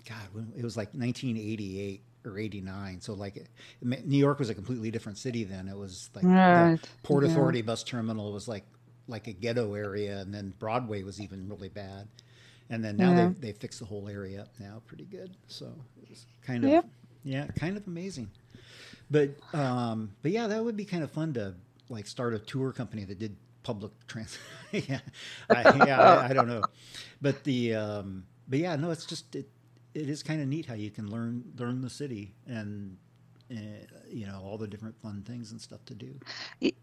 God, 0.08 0.46
it 0.58 0.64
was 0.64 0.76
like 0.76 0.94
nineteen 0.94 1.38
eighty 1.38 1.80
eight 1.80 2.02
or 2.26 2.38
89 2.38 3.00
so 3.00 3.14
like 3.14 3.48
new 3.82 4.18
york 4.18 4.38
was 4.38 4.50
a 4.50 4.54
completely 4.54 4.92
different 4.92 5.18
city 5.18 5.46
then 5.46 5.70
it 5.70 5.78
was 5.78 6.10
like 6.14 6.26
right. 6.26 6.78
the 6.82 6.88
port 7.02 7.24
yeah. 7.24 7.32
authority 7.32 7.62
bus 7.62 7.84
terminal 7.84 8.34
was 8.34 8.50
like 8.50 8.66
like 9.08 9.28
a 9.28 9.34
ghetto 9.34 9.74
area, 9.74 10.20
and 10.20 10.34
then 10.34 10.54
Broadway 10.60 11.04
was 11.04 11.22
even 11.22 11.48
really 11.50 11.70
bad. 11.70 12.08
And 12.70 12.84
then 12.84 12.98
now 12.98 13.12
yeah. 13.12 13.32
they 13.40 13.48
they 13.48 13.52
fixed 13.54 13.80
the 13.80 13.86
whole 13.86 14.10
area 14.10 14.42
up 14.42 14.50
now 14.60 14.82
pretty 14.86 15.06
good. 15.06 15.36
So 15.48 15.74
it 16.02 16.10
was 16.10 16.26
kind 16.46 16.64
of 16.64 16.70
yep. 16.70 16.86
yeah, 17.24 17.48
kind 17.48 17.78
of 17.78 17.88
amazing. 17.88 18.30
But 19.10 19.32
um, 19.54 20.12
but 20.22 20.32
yeah, 20.32 20.48
that 20.48 20.64
would 20.64 20.76
be 20.76 20.86
kind 20.86 21.04
of 21.04 21.12
fun 21.12 21.34
to 21.34 21.56
like 21.90 22.08
start 22.08 22.34
a 22.34 22.40
tour 22.40 22.74
company 22.74 23.06
that 23.06 23.20
did 23.20 23.36
public 23.64 23.92
transit. 24.08 24.40
yeah, 24.72 25.00
I, 25.50 25.86
yeah, 25.86 26.02
I, 26.02 26.30
I, 26.30 26.34
don't 26.34 26.48
know, 26.48 26.64
but 27.22 27.44
the 27.44 27.76
um, 27.76 28.26
but 28.48 28.60
yeah, 28.60 28.76
no, 28.76 28.92
it's 28.92 29.06
just 29.06 29.36
it, 29.36 29.50
it 29.94 30.10
is 30.10 30.24
kind 30.24 30.42
of 30.42 30.48
neat 30.48 30.66
how 30.66 30.74
you 30.74 30.92
can 30.92 31.10
learn 31.10 31.44
learn 31.58 31.82
the 31.82 31.90
city 31.90 32.36
and 32.46 32.98
uh, 33.52 33.56
you 34.10 34.26
know 34.26 34.42
all 34.44 34.58
the 34.58 34.68
different 34.68 34.96
fun 35.02 35.22
things 35.24 35.52
and 35.52 35.62
stuff 35.62 35.84
to 35.86 35.94
do. 35.96 36.14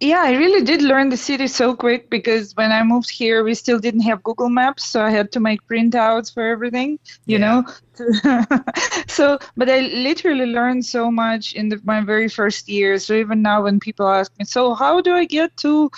Yeah 0.00 0.22
i 0.22 0.32
really 0.34 0.64
did 0.64 0.82
learn 0.82 1.08
the 1.08 1.16
city 1.16 1.46
so 1.46 1.74
quick 1.74 2.08
because 2.10 2.54
when 2.56 2.72
i 2.72 2.82
moved 2.82 3.10
here 3.10 3.44
we 3.44 3.54
still 3.54 3.78
didn't 3.78 4.00
have 4.00 4.22
google 4.22 4.48
maps 4.48 4.84
so 4.84 5.02
i 5.02 5.10
had 5.10 5.30
to 5.32 5.40
make 5.40 5.60
printouts 5.68 6.32
for 6.32 6.42
everything 6.46 6.98
you 7.26 7.38
yeah. 7.38 7.62
know? 7.62 7.64
So 9.08 9.38
but 9.56 9.68
i 9.70 9.80
literally 9.80 10.46
learned 10.46 10.84
so 10.84 11.10
much 11.10 11.52
in 11.54 11.68
the, 11.68 11.80
my 11.84 12.00
very 12.00 12.28
first 12.28 12.68
year. 12.68 12.98
So 12.98 13.14
even 13.14 13.42
now 13.42 13.62
when 13.62 13.78
people 13.80 14.08
ask 14.08 14.32
me 14.38 14.44
so 14.44 14.74
how 14.74 15.00
do 15.00 15.12
i 15.14 15.24
get 15.24 15.56
to 15.58 15.90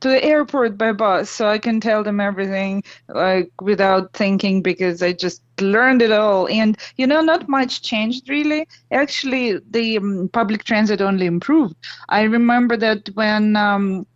to 0.00 0.08
the 0.08 0.22
airport 0.24 0.76
by 0.78 0.92
bus 0.92 1.30
so 1.30 1.48
I 1.48 1.58
can 1.58 1.80
tell 1.80 2.02
them 2.04 2.20
everything 2.20 2.82
like 3.08 3.50
without 3.60 4.12
thinking 4.12 4.62
because 4.62 5.02
I 5.02 5.12
just 5.12 5.42
learned 5.60 6.02
it 6.02 6.12
all. 6.12 6.48
And 6.48 6.76
you 6.96 7.06
know 7.06 7.20
not 7.20 7.48
much 7.48 7.82
changed 7.82 8.28
really. 8.28 8.66
Actually 8.90 9.58
the 9.70 9.98
um, 9.98 10.30
public 10.32 10.64
transit 10.64 11.00
only 11.00 11.26
improved. 11.26 11.76
I 12.08 12.22
remember 12.22 12.76
that 12.78 13.08
when 13.14 13.56
um, 13.56 14.06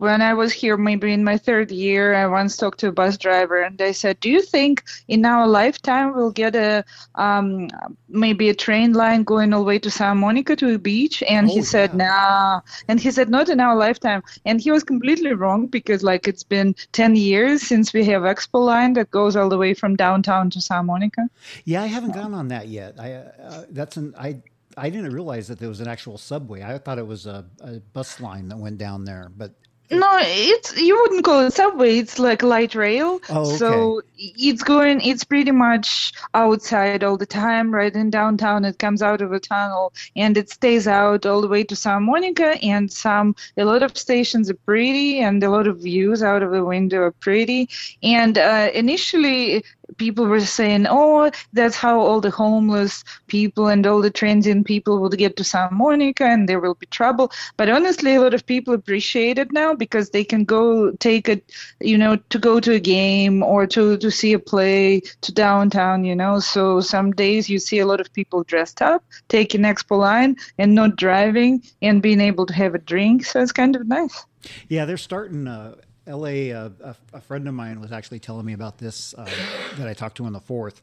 when 0.00 0.22
I 0.22 0.32
was 0.32 0.50
here, 0.50 0.78
maybe 0.78 1.12
in 1.12 1.22
my 1.24 1.36
third 1.36 1.70
year, 1.70 2.14
I 2.14 2.26
once 2.26 2.56
talked 2.56 2.80
to 2.80 2.88
a 2.88 2.92
bus 2.92 3.18
driver, 3.18 3.60
and 3.60 3.76
they 3.76 3.92
said, 3.92 4.18
"Do 4.20 4.30
you 4.30 4.40
think 4.40 4.82
in 5.08 5.26
our 5.26 5.46
lifetime 5.46 6.14
we'll 6.14 6.30
get 6.30 6.56
a 6.56 6.84
um, 7.16 7.68
maybe 8.08 8.48
a 8.48 8.54
train 8.54 8.94
line 8.94 9.24
going 9.24 9.52
all 9.52 9.60
the 9.60 9.66
way 9.66 9.78
to 9.78 9.90
Santa 9.90 10.14
Monica 10.14 10.56
to 10.56 10.74
a 10.74 10.78
beach?" 10.78 11.22
And 11.28 11.50
oh, 11.50 11.54
he 11.54 11.60
said, 11.60 11.90
yeah. 11.90 12.04
"Nah," 12.04 12.60
and 12.88 12.98
he 12.98 13.10
said, 13.10 13.28
"Not 13.28 13.50
in 13.50 13.60
our 13.60 13.76
lifetime." 13.76 14.22
And 14.46 14.58
he 14.58 14.70
was 14.70 14.82
completely 14.82 15.34
wrong 15.34 15.66
because 15.66 16.02
like 16.02 16.26
it's 16.26 16.44
been 16.44 16.74
ten 16.92 17.14
years 17.14 17.60
since 17.60 17.92
we 17.92 18.02
have 18.06 18.22
Expo 18.22 18.64
line 18.64 18.94
that 18.94 19.10
goes 19.10 19.36
all 19.36 19.50
the 19.50 19.58
way 19.58 19.74
from 19.74 19.96
downtown 19.96 20.48
to 20.50 20.62
Santa 20.62 20.84
Monica. 20.84 21.28
Yeah, 21.66 21.82
I 21.82 21.88
haven't 21.88 22.14
gone 22.14 22.32
on 22.32 22.48
that 22.48 22.68
yet. 22.68 22.98
I 22.98 23.12
uh, 23.12 23.64
that's 23.68 23.98
an 23.98 24.14
I 24.16 24.40
I 24.78 24.88
didn't 24.88 25.12
realize 25.12 25.48
that 25.48 25.58
there 25.58 25.68
was 25.68 25.80
an 25.80 25.88
actual 25.88 26.16
subway. 26.16 26.62
I 26.62 26.78
thought 26.78 26.98
it 26.98 27.06
was 27.06 27.26
a, 27.26 27.44
a, 27.60 27.80
bus 27.92 28.18
line 28.18 28.48
that 28.48 28.56
went 28.56 28.78
down 28.78 29.04
there, 29.04 29.30
but 29.36 29.52
no, 29.90 30.18
it's 30.20 30.76
you 30.80 31.00
wouldn't 31.00 31.24
call 31.24 31.40
it 31.40 31.52
subway. 31.52 31.98
It's 31.98 32.18
like 32.18 32.42
light 32.42 32.74
rail. 32.74 33.20
Oh, 33.28 33.40
okay. 33.40 33.56
So 33.56 34.02
it's 34.16 34.62
going. 34.62 35.00
It's 35.00 35.24
pretty 35.24 35.50
much 35.50 36.12
outside 36.34 37.02
all 37.02 37.16
the 37.16 37.26
time, 37.26 37.72
right 37.74 37.94
in 37.94 38.10
downtown. 38.10 38.64
It 38.64 38.78
comes 38.78 39.02
out 39.02 39.20
of 39.20 39.32
a 39.32 39.40
tunnel 39.40 39.92
and 40.14 40.36
it 40.36 40.50
stays 40.50 40.86
out 40.86 41.26
all 41.26 41.40
the 41.40 41.48
way 41.48 41.64
to 41.64 41.74
San 41.74 42.04
Monica. 42.04 42.56
And 42.62 42.92
some 42.92 43.34
a 43.56 43.64
lot 43.64 43.82
of 43.82 43.96
stations 43.96 44.48
are 44.50 44.60
pretty, 44.66 45.20
and 45.20 45.42
a 45.42 45.50
lot 45.50 45.66
of 45.66 45.78
views 45.78 46.22
out 46.22 46.42
of 46.42 46.52
the 46.52 46.64
window 46.64 47.02
are 47.02 47.12
pretty. 47.12 47.68
And 48.02 48.38
uh, 48.38 48.70
initially, 48.72 49.64
people 49.96 50.26
were 50.26 50.40
saying, 50.40 50.86
"Oh, 50.88 51.30
that's 51.52 51.76
how 51.76 51.98
all 52.00 52.20
the 52.20 52.30
homeless 52.30 53.02
people 53.26 53.68
and 53.68 53.86
all 53.86 54.00
the 54.00 54.10
transient 54.10 54.66
people 54.66 55.00
would 55.00 55.16
get 55.18 55.36
to 55.36 55.44
San 55.44 55.68
Monica, 55.72 56.24
and 56.24 56.48
there 56.48 56.60
will 56.60 56.74
be 56.74 56.86
trouble." 56.86 57.32
But 57.56 57.68
honestly, 57.68 58.14
a 58.14 58.20
lot 58.20 58.34
of 58.34 58.46
people 58.46 58.74
appreciate 58.74 59.38
it 59.38 59.52
now 59.52 59.74
because 59.80 60.10
they 60.10 60.22
can 60.22 60.44
go 60.44 60.92
take 60.92 61.28
a, 61.28 61.40
you 61.80 61.98
know, 61.98 62.14
to 62.28 62.38
go 62.38 62.60
to 62.60 62.72
a 62.74 62.78
game 62.78 63.42
or 63.42 63.66
to 63.66 63.96
to 63.98 64.10
see 64.12 64.32
a 64.32 64.38
play 64.38 65.00
to 65.22 65.32
downtown. 65.32 66.04
You 66.04 66.14
know, 66.14 66.38
so 66.38 66.80
some 66.80 67.10
days 67.10 67.50
you 67.50 67.58
see 67.58 67.80
a 67.80 67.86
lot 67.86 68.00
of 68.00 68.12
people 68.12 68.44
dressed 68.44 68.80
up, 68.80 69.02
taking 69.28 69.62
Expo 69.62 69.98
line 69.98 70.36
and 70.58 70.76
not 70.76 70.94
driving 70.94 71.62
and 71.82 72.00
being 72.00 72.20
able 72.20 72.46
to 72.46 72.54
have 72.54 72.76
a 72.76 72.78
drink. 72.78 73.24
So 73.24 73.42
it's 73.42 73.50
kind 73.50 73.74
of 73.74 73.88
nice. 73.88 74.24
Yeah, 74.68 74.84
they're 74.84 74.96
starting. 74.96 75.48
Uh 75.48 75.74
LA, 76.06 76.50
uh, 76.50 76.70
a, 76.82 76.96
a, 77.12 77.20
friend 77.20 77.46
of 77.46 77.54
mine 77.54 77.80
was 77.80 77.92
actually 77.92 78.18
telling 78.18 78.44
me 78.44 78.52
about 78.52 78.78
this 78.78 79.14
uh, 79.16 79.28
that 79.76 79.86
I 79.86 79.94
talked 79.94 80.16
to 80.16 80.24
on 80.24 80.32
the 80.32 80.40
fourth. 80.40 80.80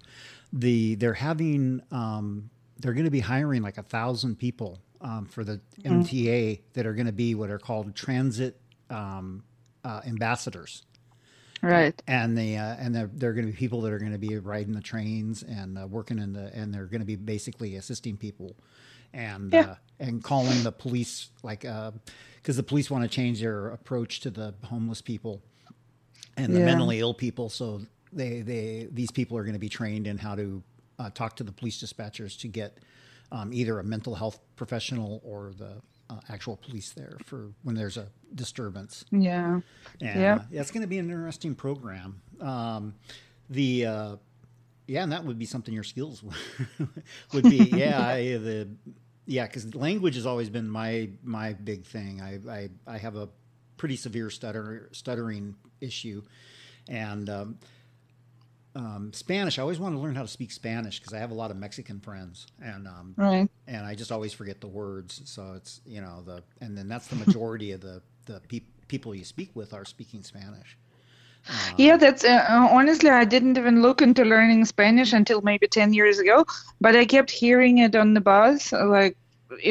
The 0.53 0.95
they're 0.95 1.13
having 1.13 1.81
um, 1.91 2.49
they're 2.79 2.93
going 2.93 3.05
to 3.05 3.11
be 3.11 3.19
hiring 3.19 3.61
like 3.61 3.77
a 3.77 3.83
thousand 3.83 4.37
people 4.37 4.79
um, 5.01 5.25
for 5.25 5.43
the 5.43 5.59
mm-hmm. 5.81 6.01
MTA 6.01 6.61
that 6.73 6.85
are 6.85 6.93
going 6.93 7.07
to 7.07 7.11
be 7.11 7.35
what 7.35 7.49
are 7.49 7.59
called 7.59 7.95
transit 7.95 8.59
um, 8.89 9.43
uh, 9.83 10.01
ambassadors. 10.05 10.83
Right. 11.61 11.99
And 12.07 12.37
the 12.37 12.57
uh, 12.57 12.75
and 12.79 12.95
they're, 12.95 13.33
going 13.33 13.47
to 13.47 13.51
be 13.51 13.57
people 13.57 13.81
that 13.81 13.91
are 13.91 13.97
going 13.97 14.11
to 14.11 14.19
be 14.19 14.37
riding 14.37 14.73
the 14.73 14.81
trains 14.81 15.41
and 15.41 15.77
uh, 15.77 15.87
working 15.87 16.19
in 16.19 16.33
the 16.33 16.51
and 16.53 16.73
they're 16.73 16.85
going 16.85 17.01
to 17.01 17.05
be 17.05 17.15
basically 17.15 17.75
assisting 17.75 18.15
people 18.15 18.55
and 19.13 19.53
yeah. 19.53 19.61
Uh, 19.61 19.75
and 19.99 20.23
calling 20.23 20.61
the 20.63 20.71
police 20.71 21.29
like 21.41 21.61
because 21.61 22.55
the 22.55 22.63
police 22.63 22.91
want 22.91 23.03
to 23.03 23.09
change 23.09 23.41
their 23.41 23.69
approach 23.69 24.19
to 24.19 24.29
the 24.29 24.53
homeless 24.65 25.01
people 25.01 25.41
and 26.35 26.53
the 26.53 26.59
yeah. 26.59 26.65
mentally 26.65 26.99
ill 26.99 27.13
people. 27.13 27.49
So 27.49 27.81
they 28.13 28.41
they 28.41 28.87
these 28.91 29.11
people 29.11 29.37
are 29.37 29.43
going 29.43 29.53
to 29.53 29.59
be 29.59 29.69
trained 29.69 30.05
in 30.05 30.17
how 30.17 30.35
to 30.35 30.63
uh, 30.99 31.09
talk 31.09 31.35
to 31.37 31.43
the 31.43 31.51
police 31.51 31.81
dispatchers 31.81 32.39
to 32.41 32.47
get 32.47 32.77
um, 33.31 33.51
either 33.51 33.79
a 33.79 33.83
mental 33.83 34.15
health 34.15 34.39
professional 34.55 35.21
or 35.23 35.53
the 35.57 35.81
uh, 36.09 36.19
actual 36.29 36.57
police 36.57 36.91
there 36.91 37.17
for 37.25 37.51
when 37.63 37.75
there's 37.75 37.97
a 37.97 38.07
disturbance. 38.33 39.05
Yeah, 39.11 39.61
and, 40.01 40.21
yeah, 40.21 40.35
uh, 40.35 40.43
it's 40.51 40.71
going 40.71 40.81
to 40.81 40.87
be 40.87 40.99
an 40.99 41.09
interesting 41.09 41.55
program. 41.55 42.21
Um, 42.41 42.95
the 43.49 43.85
uh, 43.85 44.15
yeah, 44.87 45.03
and 45.03 45.11
that 45.11 45.23
would 45.25 45.37
be 45.37 45.45
something 45.45 45.73
your 45.73 45.83
skills 45.83 46.23
would 47.33 47.43
be. 47.43 47.57
Yeah, 47.57 48.01
I, 48.01 48.21
the 48.37 48.69
yeah, 49.25 49.45
because 49.45 49.75
language 49.75 50.15
has 50.15 50.25
always 50.25 50.49
been 50.49 50.69
my 50.69 51.09
my 51.23 51.53
big 51.53 51.85
thing. 51.85 52.21
I 52.21 52.39
I, 52.49 52.69
I 52.87 52.97
have 52.97 53.15
a 53.15 53.29
pretty 53.75 53.95
severe 53.95 54.29
stutter 54.29 54.89
stuttering 54.91 55.55
issue, 55.81 56.23
and 56.87 57.29
um, 57.29 57.59
um, 58.77 59.11
Spanish. 59.13 59.59
I 59.59 59.63
always 59.63 59.79
want 59.79 59.95
to 59.95 59.99
learn 59.99 60.15
how 60.15 60.21
to 60.21 60.27
speak 60.27 60.51
Spanish 60.51 60.99
because 60.99 61.13
I 61.13 61.19
have 61.19 61.31
a 61.31 61.35
lot 61.35 61.51
of 61.51 61.57
Mexican 61.57 61.99
friends, 61.99 62.47
and 62.61 62.87
um, 62.87 63.17
Right. 63.17 63.49
and 63.67 63.85
I 63.85 63.95
just 63.95 64.11
always 64.11 64.33
forget 64.33 64.61
the 64.61 64.67
words. 64.67 65.21
So 65.25 65.53
it's 65.55 65.81
you 65.85 66.01
know 66.01 66.23
the 66.25 66.43
and 66.61 66.77
then 66.77 66.87
that's 66.87 67.07
the 67.07 67.15
majority 67.17 67.71
of 67.71 67.81
the 67.81 68.01
the 68.27 68.41
peop 68.47 68.65
people 68.87 69.15
you 69.15 69.25
speak 69.25 69.51
with 69.55 69.73
are 69.73 69.85
speaking 69.85 70.23
Spanish. 70.23 70.77
Yeah, 71.77 71.97
that's 71.97 72.25
uh, 72.25 72.45
uh, 72.49 72.67
honestly, 72.71 73.09
I 73.09 73.25
didn't 73.25 73.57
even 73.57 73.81
look 73.81 74.01
into 74.01 74.25
learning 74.25 74.65
Spanish 74.65 75.13
until 75.13 75.41
maybe 75.41 75.67
10 75.67 75.93
years 75.93 76.19
ago, 76.19 76.45
but 76.81 76.95
I 76.95 77.05
kept 77.05 77.31
hearing 77.31 77.77
it 77.79 77.95
on 77.95 78.13
the 78.13 78.21
bus. 78.21 78.73
Like, 78.73 79.17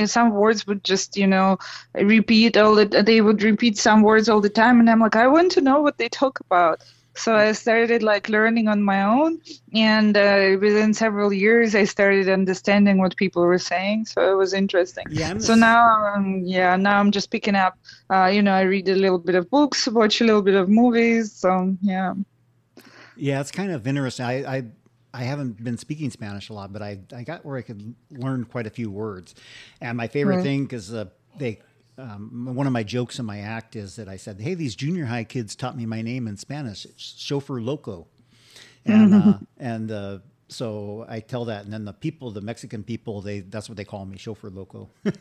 some 0.06 0.30
words 0.30 0.66
would 0.66 0.82
just, 0.84 1.16
you 1.18 1.26
know, 1.26 1.58
repeat 1.94 2.56
all 2.56 2.74
the, 2.74 2.86
they 2.86 3.20
would 3.20 3.42
repeat 3.42 3.76
some 3.76 4.02
words 4.02 4.28
all 4.28 4.40
the 4.40 4.48
time. 4.48 4.80
And 4.80 4.88
I'm 4.88 5.00
like, 5.00 5.16
I 5.16 5.26
want 5.26 5.52
to 5.52 5.60
know 5.60 5.82
what 5.82 5.98
they 5.98 6.08
talk 6.08 6.40
about. 6.40 6.82
So 7.16 7.34
I 7.34 7.52
started 7.52 8.02
like 8.02 8.28
learning 8.28 8.68
on 8.68 8.82
my 8.82 9.02
own. 9.02 9.40
And 9.74 10.16
uh, 10.16 10.56
within 10.60 10.94
several 10.94 11.32
years, 11.32 11.74
I 11.74 11.84
started 11.84 12.28
understanding 12.28 12.98
what 12.98 13.16
people 13.16 13.42
were 13.42 13.58
saying. 13.58 14.06
So 14.06 14.30
it 14.32 14.36
was 14.36 14.52
interesting. 14.52 15.06
Yeah, 15.08 15.30
I'm 15.30 15.38
So 15.38 15.54
now, 15.54 16.14
um, 16.14 16.42
yeah, 16.44 16.76
now 16.76 17.00
I'm 17.00 17.10
just 17.10 17.30
picking 17.30 17.54
up. 17.54 17.78
Uh, 18.12 18.26
you 18.26 18.42
know, 18.42 18.52
I 18.54 18.62
read 18.62 18.88
a 18.88 18.94
little 18.94 19.18
bit 19.18 19.34
of 19.34 19.50
books, 19.50 19.88
watch 19.88 20.20
a 20.20 20.24
little 20.24 20.42
bit 20.42 20.54
of 20.54 20.68
movies. 20.68 21.32
So 21.32 21.76
yeah. 21.82 22.14
Yeah, 23.16 23.40
it's 23.40 23.50
kind 23.50 23.72
of 23.72 23.86
interesting. 23.86 24.26
I, 24.26 24.56
I 24.56 24.64
I 25.14 25.22
haven't 25.22 25.62
been 25.62 25.78
speaking 25.78 26.10
Spanish 26.10 26.50
a 26.50 26.52
lot, 26.52 26.72
but 26.72 26.82
I 26.82 27.00
I 27.14 27.22
got 27.24 27.44
where 27.44 27.56
I 27.56 27.62
could 27.62 27.94
learn 28.10 28.44
quite 28.44 28.66
a 28.66 28.70
few 28.70 28.90
words. 28.90 29.34
And 29.80 29.96
my 29.96 30.08
favorite 30.08 30.40
Right. 30.40 30.42
thing 30.42 30.64
because 30.64 30.92
uh, 30.92 31.06
they. 31.36 31.60
Um, 31.98 32.54
one 32.54 32.66
of 32.66 32.72
my 32.72 32.82
jokes 32.82 33.18
in 33.18 33.24
my 33.24 33.40
act 33.40 33.74
is 33.74 33.96
that 33.96 34.08
I 34.08 34.16
said, 34.16 34.40
"Hey, 34.40 34.54
these 34.54 34.74
junior 34.74 35.06
high 35.06 35.24
kids 35.24 35.56
taught 35.56 35.76
me 35.76 35.86
my 35.86 36.02
name 36.02 36.28
in 36.28 36.36
Spanish, 36.36 36.84
it's 36.84 37.02
chauffeur 37.18 37.60
loco," 37.60 38.06
and 38.84 39.14
uh, 39.14 39.38
and 39.58 39.90
uh, 39.90 40.18
so 40.48 41.04
I 41.08 41.20
tell 41.20 41.46
that, 41.46 41.64
and 41.64 41.72
then 41.72 41.84
the 41.84 41.92
people, 41.92 42.30
the 42.30 42.40
Mexican 42.40 42.84
people, 42.84 43.20
they 43.20 43.40
that's 43.40 43.68
what 43.68 43.76
they 43.76 43.84
call 43.84 44.04
me, 44.04 44.16
chauffeur 44.16 44.50
loco. 44.50 44.90
and 45.04 45.14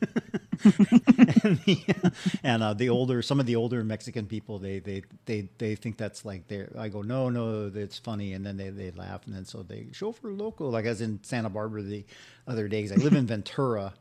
the, 1.66 2.12
and 2.44 2.62
uh, 2.62 2.74
the 2.74 2.90
older, 2.90 3.22
some 3.22 3.40
of 3.40 3.46
the 3.46 3.56
older 3.56 3.84
Mexican 3.84 4.28
people, 4.28 4.60
they 4.60 4.80
they 4.80 5.04
they 5.26 5.50
they 5.58 5.76
think 5.76 5.98
that's 5.98 6.26
like 6.26 6.48
they. 6.48 6.68
I 6.78 6.90
go, 6.90 7.02
no, 7.02 7.30
no, 7.30 7.72
it's 7.74 7.98
funny, 7.98 8.34
and 8.34 8.46
then 8.46 8.58
they 8.58 8.70
they 8.70 8.92
laugh, 8.92 9.26
and 9.26 9.36
then 9.36 9.46
so 9.46 9.64
they 9.64 9.88
chauffeur 9.94 10.32
loco, 10.32 10.70
like 10.70 10.86
I 10.86 10.90
was 10.90 11.02
in 11.02 11.24
Santa 11.24 11.50
Barbara 11.50 11.82
the 11.82 12.06
other 12.48 12.68
days. 12.68 12.92
I 12.92 12.96
live 12.96 13.14
in 13.14 13.26
Ventura, 13.28 13.94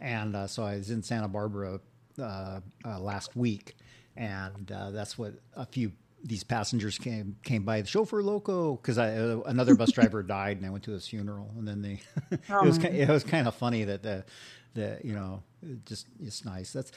and 0.00 0.34
uh, 0.34 0.46
so 0.46 0.64
I 0.64 0.76
was 0.76 0.90
in 0.90 1.02
Santa 1.02 1.28
Barbara 1.28 1.80
uh, 2.18 2.60
uh, 2.84 2.98
last 3.00 3.36
week, 3.36 3.76
and 4.16 4.70
uh, 4.70 4.90
that's 4.90 5.18
what 5.18 5.34
a 5.54 5.66
few 5.66 5.92
these 6.24 6.42
passengers 6.42 6.98
came 6.98 7.36
came 7.42 7.64
by. 7.64 7.82
The 7.82 7.86
chauffeur 7.86 8.22
loco 8.22 8.76
because 8.76 8.98
I 8.98 9.14
uh, 9.16 9.40
another 9.46 9.74
bus 9.74 9.92
driver 9.92 10.22
died 10.22 10.56
and 10.56 10.66
I 10.66 10.70
went 10.70 10.84
to 10.84 10.92
his 10.92 11.06
funeral. 11.06 11.50
And 11.58 11.68
then 11.68 11.82
they 11.82 12.00
it 12.30 12.62
was 12.62 12.78
ki- 12.78 12.88
it 12.88 13.08
was 13.08 13.24
kind 13.24 13.46
of 13.46 13.54
funny 13.54 13.84
that 13.84 14.02
the 14.02 14.24
the 14.74 14.98
you 15.04 15.12
know 15.12 15.42
it 15.62 15.84
just 15.84 16.06
it's 16.20 16.44
nice. 16.44 16.72
That's 16.72 16.92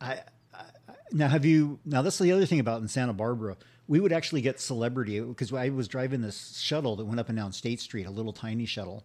I, 0.00 0.20
I 0.54 0.64
now 1.12 1.28
have 1.28 1.44
you 1.44 1.78
now 1.84 2.02
that's 2.02 2.18
the 2.18 2.32
other 2.32 2.46
thing 2.46 2.60
about 2.60 2.82
in 2.82 2.88
Santa 2.88 3.14
Barbara. 3.14 3.56
We 3.88 4.00
would 4.00 4.12
actually 4.12 4.40
get 4.40 4.60
celebrity 4.60 5.20
because 5.20 5.52
I 5.52 5.68
was 5.68 5.86
driving 5.86 6.20
this 6.20 6.58
shuttle 6.58 6.96
that 6.96 7.04
went 7.04 7.20
up 7.20 7.28
and 7.28 7.38
down 7.38 7.52
State 7.52 7.80
Street 7.80 8.06
a 8.06 8.10
little 8.10 8.32
tiny 8.32 8.66
shuttle 8.66 9.04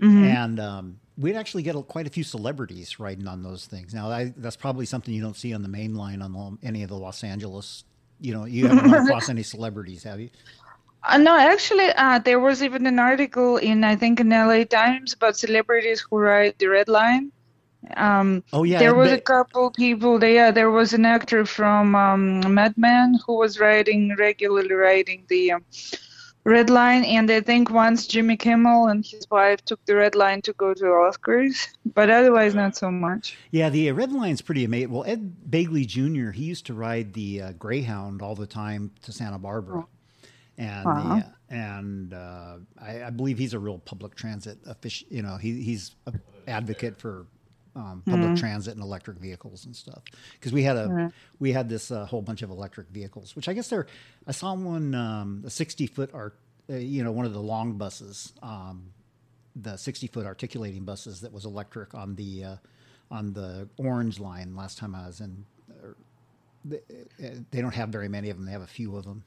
and 0.00 0.60
um, 0.60 1.00
we'd 1.16 1.36
actually 1.36 1.62
get 1.62 1.74
a, 1.76 1.82
quite 1.82 2.06
a 2.06 2.10
few 2.10 2.24
celebrities 2.24 2.98
riding 2.98 3.26
on 3.26 3.42
those 3.42 3.66
things. 3.66 3.94
Now, 3.94 4.10
I, 4.10 4.32
that's 4.36 4.56
probably 4.56 4.86
something 4.86 5.14
you 5.14 5.22
don't 5.22 5.36
see 5.36 5.54
on 5.54 5.62
the 5.62 5.68
main 5.68 5.94
line 5.94 6.22
on 6.22 6.58
any 6.62 6.82
of 6.82 6.88
the 6.88 6.96
Los 6.96 7.22
Angeles. 7.24 7.84
You 8.20 8.34
know, 8.34 8.44
you 8.44 8.68
haven't 8.68 8.90
run 8.90 9.06
across 9.06 9.28
any 9.28 9.42
celebrities, 9.42 10.02
have 10.04 10.20
you? 10.20 10.30
Uh, 11.06 11.18
no, 11.18 11.36
actually, 11.36 11.90
uh, 11.96 12.18
there 12.18 12.40
was 12.40 12.62
even 12.62 12.86
an 12.86 12.98
article 12.98 13.58
in, 13.58 13.84
I 13.84 13.94
think, 13.96 14.20
in 14.20 14.30
LA 14.30 14.64
Times 14.64 15.12
about 15.12 15.36
celebrities 15.36 16.00
who 16.00 16.16
ride 16.18 16.54
the 16.58 16.68
Red 16.68 16.88
Line. 16.88 17.30
Um, 17.96 18.42
Oh, 18.54 18.62
yeah, 18.64 18.78
there 18.78 18.94
was 18.94 19.12
a 19.12 19.20
couple 19.20 19.70
people. 19.70 20.18
There, 20.18 20.30
yeah, 20.30 20.50
there 20.50 20.70
was 20.70 20.94
an 20.94 21.04
actor 21.04 21.44
from 21.44 21.94
um, 21.94 22.54
Mad 22.54 22.72
Men 22.78 23.18
who 23.26 23.36
was 23.36 23.60
riding 23.60 24.16
regularly 24.16 24.72
riding 24.72 25.24
the 25.28 25.52
um, 25.52 25.64
Red 26.44 26.68
Line, 26.68 27.04
and 27.04 27.30
I 27.30 27.40
think 27.40 27.70
once 27.70 28.06
Jimmy 28.06 28.36
Kimmel 28.36 28.88
and 28.88 29.04
his 29.04 29.26
wife 29.30 29.64
took 29.64 29.82
the 29.86 29.96
Red 29.96 30.14
Line 30.14 30.42
to 30.42 30.52
go 30.52 30.74
to 30.74 30.84
Oscars, 30.84 31.68
but 31.94 32.10
otherwise 32.10 32.54
not 32.54 32.76
so 32.76 32.90
much. 32.90 33.38
Yeah, 33.50 33.70
the 33.70 33.88
uh, 33.88 33.94
Red 33.94 34.12
Line's 34.12 34.42
pretty 34.42 34.64
amazing. 34.64 34.90
Well, 34.90 35.04
Ed 35.06 35.36
Begley 35.48 35.86
Jr. 35.86 36.30
he 36.32 36.44
used 36.44 36.66
to 36.66 36.74
ride 36.74 37.14
the 37.14 37.40
uh, 37.40 37.52
Greyhound 37.52 38.20
all 38.20 38.34
the 38.34 38.46
time 38.46 38.90
to 39.02 39.12
Santa 39.12 39.38
Barbara, 39.38 39.86
and 40.58 40.84
Wow. 40.84 41.22
the, 41.48 41.54
and 41.54 42.12
uh, 42.12 42.56
I, 42.80 43.04
I 43.04 43.10
believe 43.10 43.38
he's 43.38 43.54
a 43.54 43.58
real 43.58 43.78
public 43.78 44.14
transit 44.14 44.58
official. 44.66 45.06
You 45.10 45.22
know, 45.22 45.36
he 45.36 45.62
he's 45.62 45.94
an 46.06 46.20
advocate 46.46 46.98
for 46.98 47.26
um, 47.76 48.02
public 48.06 48.36
transit 48.36 48.74
and 48.74 48.82
electric 48.82 49.18
vehicles 49.18 49.64
and 49.64 49.74
stuff. 49.74 50.02
Because 50.34 50.52
we 50.52 50.62
had 50.62 50.76
a 50.76 50.86
we 51.40 51.52
had 51.52 51.68
this 51.68 51.90
uh, 51.90 52.06
whole 52.06 52.22
bunch 52.22 52.42
of 52.42 52.50
electric 52.50 52.88
vehicles, 52.88 53.34
which 53.36 53.48
I 53.48 53.52
guess 53.52 53.68
they're. 53.68 53.86
I 54.26 54.32
saw 54.32 54.54
one 54.54 54.94
um, 54.94 55.42
a 55.46 55.50
sixty 55.50 55.86
foot 55.86 56.10
art. 56.14 56.36
Uh, 56.70 56.76
you 56.76 57.04
know, 57.04 57.12
one 57.12 57.26
of 57.26 57.32
the 57.32 57.40
long 57.42 57.74
buses. 57.78 58.32
Um, 58.42 58.92
the 59.56 59.76
60 59.76 60.08
foot 60.08 60.26
articulating 60.26 60.82
buses 60.82 61.20
that 61.20 61.32
was 61.32 61.44
electric 61.44 61.94
on 61.94 62.16
the 62.16 62.42
uh, 62.44 62.56
on 63.10 63.32
the 63.34 63.68
orange 63.76 64.18
line 64.18 64.56
last 64.56 64.78
time 64.78 64.96
I 64.96 65.06
was 65.06 65.20
in. 65.20 65.44
uh, 65.70 65.88
They, 66.64 66.80
they 67.52 67.60
don't 67.60 67.74
have 67.74 67.90
very 67.90 68.08
many 68.08 68.30
of 68.30 68.36
them. 68.36 68.46
They 68.46 68.52
have 68.52 68.62
a 68.62 68.66
few 68.66 68.96
of 68.96 69.04
them. 69.04 69.22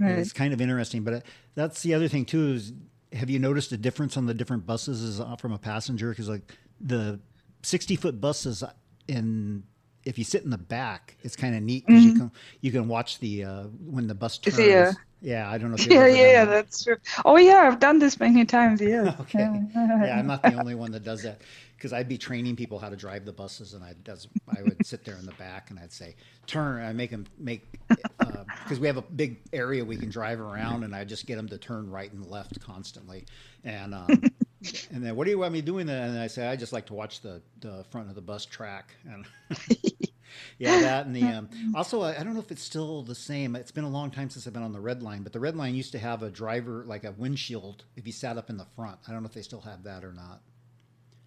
Right. 0.00 0.18
It's 0.18 0.32
kind 0.32 0.52
of 0.52 0.60
interesting, 0.60 1.04
but 1.04 1.14
uh, 1.14 1.20
that's 1.54 1.82
the 1.82 1.94
other 1.94 2.08
thing 2.08 2.24
too. 2.24 2.54
Is 2.54 2.72
have 3.12 3.30
you 3.30 3.38
noticed 3.38 3.70
a 3.70 3.76
difference 3.76 4.16
on 4.16 4.26
the 4.26 4.34
different 4.34 4.66
buses 4.66 5.20
uh, 5.20 5.36
from 5.36 5.52
a 5.52 5.58
passenger? 5.58 6.10
Because 6.10 6.28
like 6.28 6.56
the 6.80 7.20
60 7.62 7.96
foot 7.96 8.20
buses 8.20 8.62
in 9.08 9.64
if 10.06 10.18
you 10.18 10.24
sit 10.24 10.44
in 10.44 10.50
the 10.50 10.58
back, 10.58 11.16
it's 11.22 11.34
kind 11.34 11.56
of 11.56 11.62
neat 11.62 11.84
because 11.84 12.04
you 12.04 12.14
can 12.14 12.30
you 12.60 12.70
can 12.70 12.86
watch 12.88 13.18
the 13.18 13.44
uh, 13.44 13.62
when 13.84 14.06
the 14.06 14.14
bus 14.14 14.38
turns. 14.38 14.58
Yeah. 14.58 14.92
Yeah, 15.22 15.50
I 15.50 15.58
don't 15.58 15.70
know. 15.70 15.76
Yeah, 15.88 16.06
yeah, 16.06 16.44
that. 16.44 16.50
that's 16.50 16.84
true. 16.84 16.96
Oh, 17.24 17.36
yeah, 17.36 17.66
I've 17.66 17.80
done 17.80 17.98
this 17.98 18.20
many 18.20 18.44
times. 18.44 18.80
Yeah. 18.80 19.14
Okay. 19.20 19.48
yeah, 19.74 20.18
I'm 20.18 20.26
not 20.26 20.42
the 20.42 20.54
only 20.54 20.74
one 20.74 20.92
that 20.92 21.04
does 21.04 21.22
that 21.22 21.40
because 21.76 21.92
I'd 21.92 22.08
be 22.08 22.18
training 22.18 22.54
people 22.54 22.78
how 22.78 22.90
to 22.90 22.96
drive 22.96 23.24
the 23.24 23.32
buses, 23.32 23.74
and 23.74 23.82
I 23.82 23.94
does 24.04 24.28
I 24.56 24.62
would 24.62 24.86
sit 24.86 25.04
there 25.04 25.16
in 25.16 25.26
the 25.26 25.32
back 25.32 25.70
and 25.70 25.78
I'd 25.78 25.92
say 25.92 26.14
turn. 26.46 26.82
I 26.84 26.92
make 26.92 27.10
them 27.10 27.26
make 27.38 27.64
because 27.88 28.78
we 28.78 28.86
have 28.86 28.98
a 28.98 29.02
big 29.02 29.40
area 29.52 29.84
we 29.84 29.96
can 29.96 30.10
drive 30.10 30.40
around, 30.40 30.84
and 30.84 30.94
I 30.94 31.04
just 31.04 31.26
get 31.26 31.36
them 31.36 31.48
to 31.48 31.58
turn 31.58 31.90
right 31.90 32.12
and 32.12 32.24
left 32.26 32.60
constantly, 32.60 33.24
and. 33.64 33.94
Um, 33.94 34.22
And 34.92 35.04
then, 35.04 35.16
what 35.16 35.24
do 35.24 35.30
you 35.30 35.38
want 35.38 35.52
me 35.52 35.60
doing? 35.60 35.86
Then 35.86 36.10
and 36.10 36.18
I 36.18 36.26
say, 36.26 36.46
I 36.46 36.56
just 36.56 36.72
like 36.72 36.86
to 36.86 36.94
watch 36.94 37.20
the, 37.20 37.42
the 37.60 37.84
front 37.90 38.08
of 38.08 38.14
the 38.14 38.20
bus 38.20 38.44
track, 38.46 38.94
and 39.08 39.26
yeah, 40.58 40.80
that 40.80 41.06
and 41.06 41.14
the 41.14 41.22
um, 41.24 41.48
also 41.74 42.02
I, 42.02 42.18
I 42.18 42.22
don't 42.22 42.34
know 42.34 42.40
if 42.40 42.50
it's 42.50 42.62
still 42.62 43.02
the 43.02 43.14
same. 43.14 43.56
It's 43.56 43.70
been 43.70 43.84
a 43.84 43.88
long 43.90 44.10
time 44.10 44.30
since 44.30 44.46
I've 44.46 44.52
been 44.52 44.62
on 44.62 44.72
the 44.72 44.80
red 44.80 45.02
line, 45.02 45.22
but 45.22 45.32
the 45.32 45.40
red 45.40 45.56
line 45.56 45.74
used 45.74 45.92
to 45.92 45.98
have 45.98 46.22
a 46.22 46.30
driver 46.30 46.84
like 46.86 47.04
a 47.04 47.12
windshield 47.12 47.84
if 47.96 48.06
you 48.06 48.12
sat 48.12 48.38
up 48.38 48.50
in 48.50 48.56
the 48.56 48.66
front. 48.76 48.98
I 49.08 49.12
don't 49.12 49.22
know 49.22 49.28
if 49.28 49.34
they 49.34 49.42
still 49.42 49.60
have 49.62 49.84
that 49.84 50.04
or 50.04 50.12
not. 50.12 50.40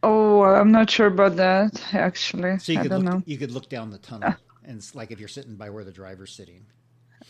Oh, 0.01 0.43
I'm 0.43 0.71
not 0.71 0.89
sure 0.89 1.07
about 1.07 1.35
that, 1.37 1.83
actually. 1.93 2.57
So 2.59 2.71
you 2.71 2.79
I 2.79 2.83
could 2.83 2.89
don't 2.89 3.03
look 3.03 3.03
know. 3.03 3.23
you 3.25 3.37
could 3.37 3.51
look 3.51 3.69
down 3.69 3.91
the 3.91 3.97
tunnel, 3.97 4.35
and 4.63 4.77
it's 4.77 4.95
like 4.95 5.11
if 5.11 5.19
you're 5.19 5.27
sitting 5.27 5.55
by 5.55 5.69
where 5.69 5.83
the 5.83 5.91
driver's 5.91 6.31
sitting. 6.33 6.65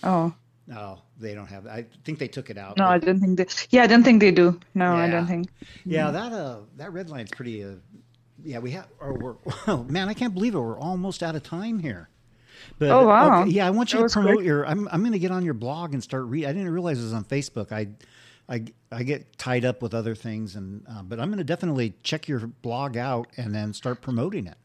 Oh, 0.03 0.33
No, 0.69 0.99
they 1.19 1.33
don't 1.33 1.47
have. 1.47 1.65
I 1.67 1.85
think 2.05 2.19
they 2.19 2.27
took 2.27 2.49
it 2.49 2.57
out. 2.57 2.77
no, 2.77 2.85
but- 2.85 2.91
I 2.93 2.97
don't 2.99 3.19
think 3.19 3.37
they. 3.37 3.45
Yeah, 3.71 3.83
I 3.83 3.87
don't 3.87 4.03
think 4.03 4.21
they 4.21 4.31
do. 4.31 4.57
No, 4.75 4.93
I 4.95 5.09
don't 5.09 5.25
think. 5.27 5.49
Yeah, 5.83 6.11
that 6.11 6.31
uh, 6.31 6.59
that 6.77 6.93
red 6.93 7.09
line's 7.09 7.31
pretty. 7.31 7.63
Uh, 7.63 7.71
yeah, 8.43 8.59
we 8.59 8.71
have. 8.71 8.87
Or 9.01 9.13
we're. 9.13 9.35
Oh, 9.67 9.83
man, 9.89 10.07
I 10.09 10.13
can't 10.13 10.33
believe 10.33 10.53
it. 10.55 10.59
We're 10.59 10.79
almost 10.79 11.23
out 11.23 11.35
of 11.35 11.41
time 11.43 11.79
here. 11.79 12.07
But, 12.77 12.91
Oh, 12.91 13.07
wow. 13.07 13.41
okay, 13.41 13.49
yeah, 13.51 13.65
I 13.65 13.71
want 13.71 13.93
you 13.93 13.99
That 14.01 14.09
to 14.09 14.13
promote 14.13 14.35
quick. 14.35 14.45
your. 14.45 14.65
I'm. 14.67 14.87
I'm 14.91 14.99
going 15.01 15.13
to 15.13 15.19
get 15.19 15.31
on 15.31 15.43
your 15.43 15.55
blog 15.55 15.93
and 15.95 16.03
start 16.03 16.25
read. 16.25 16.45
I 16.45 16.53
didn't 16.53 16.69
realize 16.69 16.99
it 16.99 17.03
was 17.03 17.13
on 17.13 17.25
Facebook. 17.25 17.71
I. 17.71 17.87
I, 18.51 18.63
I 18.91 19.03
get 19.03 19.37
tied 19.37 19.63
up 19.63 19.83
with 19.83 19.93
other 19.93 20.15
things 20.15 20.55
and 20.55 20.83
uh, 20.89 21.03
but 21.03 21.19
I'm 21.19 21.27
going 21.29 21.37
to 21.37 21.43
definitely 21.43 21.93
check 22.01 22.27
your 22.27 22.39
blog 22.47 22.97
out 22.97 23.27
and 23.37 23.53
then 23.53 23.73
start 23.73 24.01
promoting 24.01 24.47
it. 24.47 24.57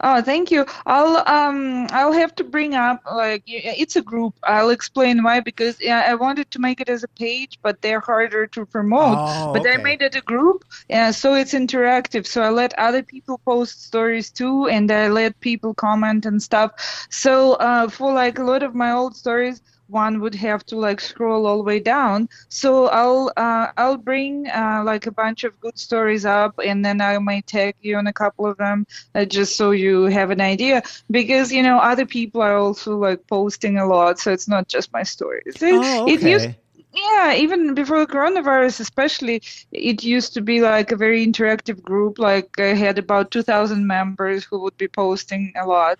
Oh, 0.00 0.22
thank 0.22 0.50
you. 0.50 0.64
I'll 0.86 1.16
um 1.26 1.86
I'll 1.90 2.12
have 2.12 2.34
to 2.36 2.44
bring 2.44 2.74
up 2.74 3.00
like 3.12 3.42
it's 3.46 3.96
a 3.96 4.02
group. 4.02 4.34
I'll 4.44 4.70
explain 4.70 5.22
why 5.22 5.40
because 5.40 5.76
yeah, 5.80 6.04
I 6.06 6.14
wanted 6.14 6.50
to 6.52 6.58
make 6.58 6.80
it 6.80 6.88
as 6.88 7.02
a 7.04 7.08
page, 7.08 7.58
but 7.62 7.80
they're 7.82 8.00
harder 8.00 8.46
to 8.48 8.66
promote. 8.66 9.22
Oh, 9.22 9.52
but 9.52 9.66
I 9.66 9.76
made 9.78 10.02
it 10.02 10.14
a 10.16 10.20
group, 10.22 10.64
yeah, 10.88 11.10
so 11.10 11.34
it's 11.34 11.52
interactive. 11.54 12.26
So 12.26 12.42
I 12.42 12.50
let 12.50 12.78
other 12.78 13.02
people 13.02 13.40
post 13.44 13.82
stories 13.84 14.30
too, 14.30 14.68
and 14.68 14.90
I 14.90 15.08
let 15.08 15.38
people 15.40 15.74
comment 15.74 16.26
and 16.26 16.42
stuff. 16.42 16.72
So 17.10 17.54
uh, 17.54 17.88
for 17.88 18.12
like 18.12 18.38
a 18.38 18.44
lot 18.44 18.62
of 18.62 18.74
my 18.74 18.92
old 18.92 19.16
stories, 19.16 19.60
one 19.90 20.20
would 20.20 20.34
have 20.34 20.64
to 20.66 20.76
like 20.76 21.00
scroll 21.00 21.46
all 21.46 21.58
the 21.58 21.62
way 21.64 21.80
down. 21.80 22.28
So 22.48 22.86
I'll 22.86 23.32
uh, 23.36 23.68
I'll 23.76 23.96
bring 23.96 24.48
uh, 24.48 24.82
like 24.84 25.06
a 25.06 25.12
bunch 25.12 25.44
of 25.44 25.58
good 25.60 25.78
stories 25.78 26.24
up, 26.24 26.58
and 26.64 26.84
then 26.84 27.00
I 27.00 27.18
might 27.18 27.46
tag 27.46 27.74
you 27.80 27.96
on 27.96 28.06
a 28.06 28.12
couple 28.12 28.46
of 28.46 28.56
them, 28.58 28.86
uh, 29.14 29.24
just 29.24 29.56
so 29.56 29.70
you 29.72 30.04
have 30.04 30.30
an 30.30 30.40
idea. 30.40 30.82
Because 31.10 31.52
you 31.52 31.62
know 31.62 31.78
other 31.78 32.06
people 32.06 32.40
are 32.42 32.56
also 32.56 32.96
like 32.96 33.26
posting 33.26 33.78
a 33.78 33.86
lot, 33.86 34.18
so 34.18 34.32
it's 34.32 34.48
not 34.48 34.68
just 34.68 34.92
my 34.92 35.02
stories. 35.02 35.56
Oh, 35.62 36.06
it 36.06 36.22
used 36.22 36.48
okay. 36.48 36.56
Yeah, 36.92 37.34
even 37.34 37.74
before 37.74 38.00
the 38.00 38.12
coronavirus, 38.12 38.80
especially, 38.80 39.42
it 39.70 40.02
used 40.02 40.34
to 40.34 40.40
be 40.40 40.60
like 40.60 40.90
a 40.90 40.96
very 40.96 41.24
interactive 41.24 41.80
group. 41.80 42.18
Like 42.18 42.58
I 42.58 42.74
had 42.74 42.98
about 42.98 43.30
2,000 43.30 43.86
members 43.86 44.44
who 44.44 44.60
would 44.60 44.76
be 44.76 44.88
posting 44.88 45.52
a 45.56 45.66
lot. 45.66 45.98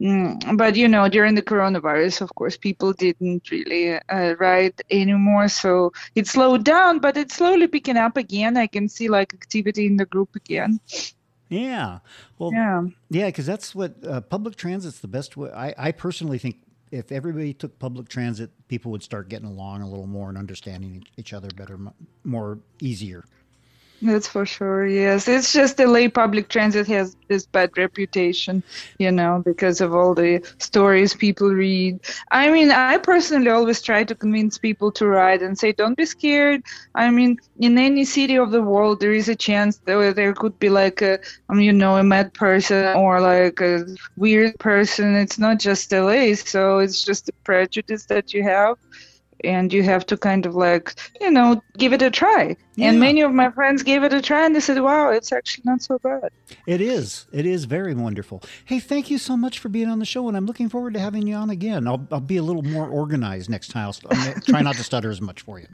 Mm, 0.00 0.56
but 0.56 0.74
you 0.74 0.88
know, 0.88 1.08
during 1.08 1.36
the 1.36 1.42
coronavirus, 1.42 2.22
of 2.22 2.34
course, 2.34 2.56
people 2.56 2.92
didn't 2.92 3.50
really 3.50 4.00
uh, 4.08 4.34
write 4.40 4.80
anymore, 4.90 5.46
so 5.46 5.92
it 6.16 6.26
slowed 6.26 6.64
down. 6.64 6.98
But 6.98 7.16
it's 7.16 7.36
slowly 7.36 7.68
picking 7.68 7.96
up 7.96 8.16
again. 8.16 8.56
I 8.56 8.66
can 8.66 8.88
see 8.88 9.08
like 9.08 9.32
activity 9.34 9.86
in 9.86 9.96
the 9.96 10.06
group 10.06 10.34
again. 10.34 10.80
Yeah. 11.48 11.98
Well, 12.38 12.50
Yeah. 12.52 12.82
Yeah, 13.10 13.26
because 13.26 13.46
that's 13.46 13.74
what 13.74 13.94
uh, 14.04 14.22
public 14.22 14.56
transit's 14.56 15.00
the 15.00 15.08
best 15.08 15.36
way. 15.36 15.50
I, 15.52 15.74
I 15.78 15.92
personally 15.92 16.38
think 16.38 16.56
if 16.92 17.10
everybody 17.10 17.54
took 17.54 17.78
public 17.78 18.08
transit, 18.08 18.50
people 18.68 18.92
would 18.92 19.02
start 19.02 19.30
getting 19.30 19.48
along 19.48 19.80
a 19.80 19.88
little 19.88 20.06
more 20.06 20.28
and 20.28 20.36
understanding 20.36 21.02
each- 21.16 21.32
other 21.32 21.48
better, 21.56 21.78
more 22.22 22.60
easier. 22.80 23.24
That's 24.02 24.26
for 24.26 24.44
sure. 24.44 24.84
Yes, 24.86 25.28
it's 25.28 25.52
just 25.52 25.76
the 25.76 25.86
lay 25.86 26.08
public 26.08 26.48
transit 26.48 26.88
has 26.88 27.16
this 27.28 27.46
bad 27.46 27.78
reputation, 27.78 28.64
you 28.98 29.12
know, 29.12 29.40
because 29.44 29.80
of 29.80 29.94
all 29.94 30.14
the 30.14 30.42
stories 30.58 31.14
people 31.14 31.50
read. 31.50 32.00
I 32.30 32.50
mean, 32.50 32.72
I 32.72 32.98
personally 32.98 33.48
always 33.50 33.80
try 33.80 34.02
to 34.04 34.14
convince 34.14 34.58
people 34.58 34.90
to 34.92 35.06
ride 35.06 35.42
and 35.42 35.56
say, 35.56 35.72
"Don't 35.72 35.96
be 35.96 36.04
scared." 36.04 36.62
I 36.94 37.10
mean, 37.10 37.38
in 37.60 37.78
any 37.78 38.04
city 38.04 38.36
of 38.38 38.50
the 38.50 38.62
world, 38.62 39.00
there 39.00 39.12
is 39.12 39.28
a 39.28 39.36
chance 39.36 39.78
that 39.86 40.16
there 40.16 40.34
could 40.34 40.58
be 40.58 40.68
like 40.68 41.00
a, 41.00 41.20
um, 41.48 41.60
you 41.60 41.72
know, 41.72 41.96
a 41.96 42.02
mad 42.02 42.34
person 42.34 42.84
or 42.96 43.20
like 43.20 43.60
a 43.60 43.84
weird 44.16 44.58
person. 44.58 45.14
It's 45.14 45.38
not 45.38 45.60
just 45.60 45.92
LA, 45.92 46.34
so 46.34 46.78
it's 46.80 47.04
just 47.04 47.28
a 47.28 47.32
prejudice 47.44 48.06
that 48.06 48.34
you 48.34 48.42
have 48.42 48.76
and 49.44 49.72
you 49.72 49.82
have 49.82 50.04
to 50.06 50.16
kind 50.16 50.46
of 50.46 50.54
like 50.54 50.94
you 51.20 51.30
know 51.30 51.62
give 51.78 51.92
it 51.92 52.02
a 52.02 52.10
try 52.10 52.56
Yeah. 52.76 52.88
and 52.90 53.00
many 53.00 53.20
of 53.22 53.32
my 53.32 53.50
friends 53.50 53.82
gave 53.82 54.02
it 54.04 54.12
a 54.12 54.20
try 54.22 54.44
and 54.46 54.54
they 54.54 54.60
said 54.60 54.80
wow 54.80 55.10
it's 55.10 55.32
actually 55.32 55.62
not 55.66 55.82
so 55.82 55.98
bad 55.98 56.30
It 56.66 56.80
is. 56.80 57.26
It 57.32 57.46
is 57.46 57.64
very 57.64 57.94
wonderful. 57.94 58.42
Hey, 58.64 58.78
thank 58.80 59.10
you 59.10 59.18
so 59.18 59.36
much 59.36 59.58
for 59.58 59.68
being 59.68 59.88
on 59.88 59.98
the 59.98 60.04
show, 60.04 60.28
and 60.28 60.36
I'm 60.36 60.46
looking 60.46 60.68
forward 60.68 60.94
to 60.94 61.00
having 61.00 61.26
you 61.26 61.34
on 61.34 61.50
again. 61.50 61.88
I'll, 61.88 62.06
I'll 62.12 62.20
be 62.20 62.36
a 62.36 62.42
little 62.42 62.62
more 62.62 62.86
organized 62.88 63.48
next 63.50 63.68
time. 63.72 63.86
I'll, 63.88 64.34
try 64.42 64.60
not 64.62 64.76
to 64.76 64.84
stutter 64.84 65.10
as 65.10 65.20
much 65.20 65.40
for 65.42 65.58
you. 65.58 65.66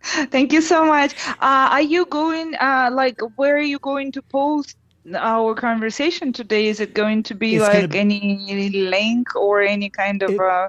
thank 0.30 0.52
you 0.52 0.60
so 0.60 0.84
much 0.86 1.14
uh, 1.40 1.66
are 1.76 1.82
you 1.94 2.06
going 2.06 2.54
uh, 2.60 2.88
like 2.92 3.18
where 3.36 3.56
are 3.56 3.68
you 3.74 3.78
going 3.80 4.12
to 4.12 4.22
post 4.22 4.76
our 5.16 5.54
conversation 5.54 6.32
today 6.32 6.66
is 6.68 6.78
it 6.80 6.94
going 6.94 7.22
to 7.22 7.34
be 7.34 7.56
It's 7.56 7.66
like 7.66 7.90
be- 7.90 7.98
any 7.98 8.70
link 8.70 9.34
or 9.34 9.60
any 9.60 9.90
kind 9.90 10.22
of 10.22 10.30
It- 10.30 10.40
uh, 10.40 10.68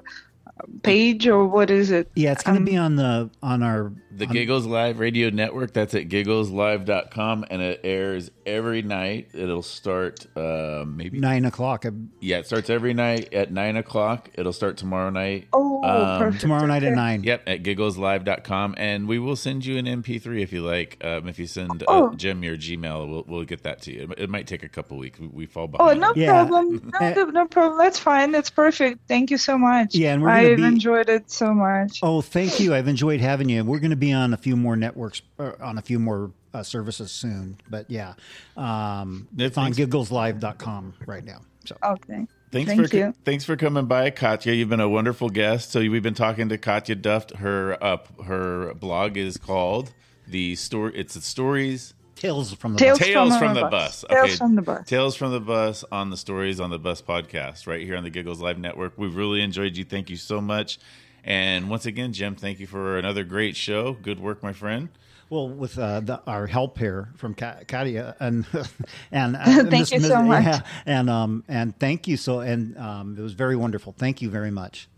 page 0.82 1.26
or 1.26 1.46
what 1.46 1.70
is 1.70 1.90
it? 1.90 2.10
Yeah, 2.14 2.32
it's 2.32 2.42
going 2.42 2.56
to 2.56 2.60
Um, 2.60 2.64
be 2.64 2.76
on 2.76 2.96
the 2.96 3.30
on 3.42 3.62
our 3.62 3.92
The 4.12 4.26
on- 4.26 4.32
Giggles 4.32 4.66
Live 4.66 4.98
Radio 4.98 5.30
Network, 5.30 5.72
that's 5.72 5.94
at 5.94 6.08
giggleslive.com, 6.08 7.44
and 7.50 7.62
it 7.62 7.80
airs 7.84 8.30
every 8.44 8.82
night. 8.82 9.28
It'll 9.34 9.62
start 9.62 10.26
uh, 10.36 10.84
maybe, 10.86 11.18
nine 11.20 11.44
o'clock 11.44 11.84
yeah, 12.20 12.38
it 12.38 12.46
starts 12.46 12.68
every 12.70 12.92
night 12.94 13.32
at 13.32 13.50
9 13.52 13.76
o'clock. 13.76 14.28
It'll 14.34 14.52
start 14.52 14.76
tomorrow 14.76 15.10
night. 15.10 15.48
oh 15.52 15.82
Um, 15.82 16.18
perfect 16.20 16.40
tomorrow 16.42 16.66
night 16.66 16.82
at 16.82 16.92
nine. 16.94 17.22
Yep, 17.22 17.42
at 17.46 17.62
giggleslive.com. 17.62 18.74
And 18.76 19.08
we 19.08 19.18
will 19.18 19.36
send 19.36 19.64
you 19.64 19.78
an 19.78 19.86
MP3 19.86 20.42
if 20.42 20.52
you 20.52 20.62
like. 20.62 20.98
Um, 21.04 21.28
if 21.28 21.38
you 21.38 21.46
send 21.46 21.82
uh, 21.82 21.86
Oh. 21.88 22.14
Jim 22.14 22.42
your 22.44 22.56
Gmail, 22.56 23.08
we'll, 23.08 23.24
we'll 23.26 23.44
get 23.44 23.62
that 23.62 23.82
to 23.82 23.92
you. 23.94 24.02
It, 24.02 24.24
it 24.24 24.30
might 24.30 24.46
take 24.46 24.62
a 24.62 24.68
couple 24.68 24.96
weeks. 24.98 25.18
We, 25.18 25.28
we 25.28 25.46
fall 25.46 25.68
behind. 25.68 26.02
Oh, 26.04 26.08
no 26.08 26.12
Yeah. 26.14 26.32
problem. 26.46 26.90
No, 27.00 27.24
no 27.24 27.46
problem. 27.46 27.78
That's 27.78 27.98
fine. 27.98 28.30
That's 28.32 28.50
perfect. 28.50 29.00
Thank 29.08 29.30
you 29.30 29.38
so 29.38 29.56
much. 29.56 29.94
Yeah, 29.94 30.12
and 30.14 30.22
we're 30.22 30.28
gonna 30.28 30.48
I've 30.50 30.56
be- 30.58 30.64
enjoyed 30.64 31.08
it 31.08 31.30
so 31.30 31.54
much. 31.54 32.00
Oh, 32.02 32.20
thank 32.20 32.60
you. 32.60 32.74
I've 32.74 32.88
enjoyed 32.88 33.20
having 33.20 33.48
you. 33.48 33.64
We're 33.64 33.78
going 33.78 33.90
to 33.90 33.96
be 34.00 34.12
on 34.12 34.34
a 34.34 34.36
few 34.36 34.56
more 34.56 34.74
networks, 34.76 35.22
uh, 35.38 35.52
on 35.60 35.78
a 35.78 35.82
few 35.82 35.98
more 35.98 36.32
uh, 36.52 36.62
services 36.62 37.12
soon. 37.12 37.58
But 37.68 37.90
yeah, 37.90 38.14
um, 38.56 39.28
Yeah, 39.36 39.46
it's 39.46 39.56
on 39.58 39.72
thanks. 39.72 39.78
giggleslive.com 39.78 40.94
right 41.06 41.24
now. 41.24 41.42
So 41.64 41.76
Okay. 41.84 42.26
Thanks 42.52 42.68
Thank 42.72 42.90
for 42.90 42.96
you. 42.96 43.14
thanks 43.24 43.44
for 43.44 43.54
coming 43.56 43.86
by, 43.86 44.10
Katya. 44.10 44.54
You've 44.54 44.68
been 44.70 44.80
a 44.80 44.88
wonderful 44.88 45.28
guest. 45.28 45.70
So 45.70 45.78
we've 45.78 46.02
been 46.02 46.14
talking 46.14 46.48
to 46.48 46.58
Katya 46.58 46.96
Duft. 46.96 47.36
Her 47.36 47.78
uh, 47.80 47.98
her 48.24 48.74
blog 48.74 49.16
is 49.16 49.36
called 49.36 49.92
the 50.26 50.56
story. 50.56 50.92
It's 50.96 51.14
the 51.14 51.20
stories 51.20 51.94
Tales 52.16 52.52
from 52.54 52.72
the 52.72 52.78
Tales 52.80 52.98
Bus. 52.98 53.06
Tales 53.06 53.28
from 53.30 53.38
from 53.38 53.54
the 53.54 53.60
the 53.62 53.68
Bus. 53.68 54.02
Bus. 54.02 54.10
Tales 54.10 54.36
from 54.38 54.54
the 54.56 54.62
Bus. 54.62 54.86
Tales 54.88 55.14
from 55.16 55.30
the 55.30 55.40
Bus 55.40 55.84
on 55.92 56.10
the 56.10 56.16
Stories 56.16 56.58
on 56.58 56.70
the 56.70 56.78
Bus 56.80 57.00
podcast, 57.00 57.68
right 57.68 57.82
here 57.82 57.96
on 57.96 58.02
the 58.02 58.10
Giggles 58.10 58.40
Live 58.40 58.58
Network. 58.58 58.94
We've 58.96 59.14
really 59.14 59.42
enjoyed 59.42 59.76
you. 59.76 59.84
Thank 59.84 60.10
you 60.10 60.16
so 60.16 60.40
much. 60.40 60.80
And 61.24 61.68
once 61.70 61.86
again, 61.86 62.12
Jim, 62.12 62.34
thank 62.34 62.60
you 62.60 62.66
for 62.66 62.96
another 62.98 63.24
great 63.24 63.56
show. 63.56 63.92
Good 63.94 64.20
work, 64.20 64.42
my 64.42 64.52
friend. 64.52 64.88
Well, 65.28 65.48
with 65.48 65.78
uh, 65.78 66.00
the, 66.00 66.20
our 66.26 66.46
help 66.48 66.76
here 66.78 67.10
from 67.16 67.34
Ka- 67.34 67.58
Katya 67.68 68.16
and 68.18 68.44
and 69.12 69.36
uh, 69.36 69.44
Thank 69.44 69.70
Miss- 69.70 69.92
you 69.92 70.00
so 70.00 70.22
much. 70.22 70.44
yeah, 70.44 70.60
and 70.86 71.08
um 71.08 71.44
and 71.46 71.78
thank 71.78 72.08
you 72.08 72.16
so 72.16 72.40
and 72.40 72.76
um 72.76 73.16
it 73.16 73.22
was 73.22 73.34
very 73.34 73.54
wonderful. 73.54 73.92
Thank 73.96 74.22
you 74.22 74.28
very 74.30 74.50
much. 74.50 74.88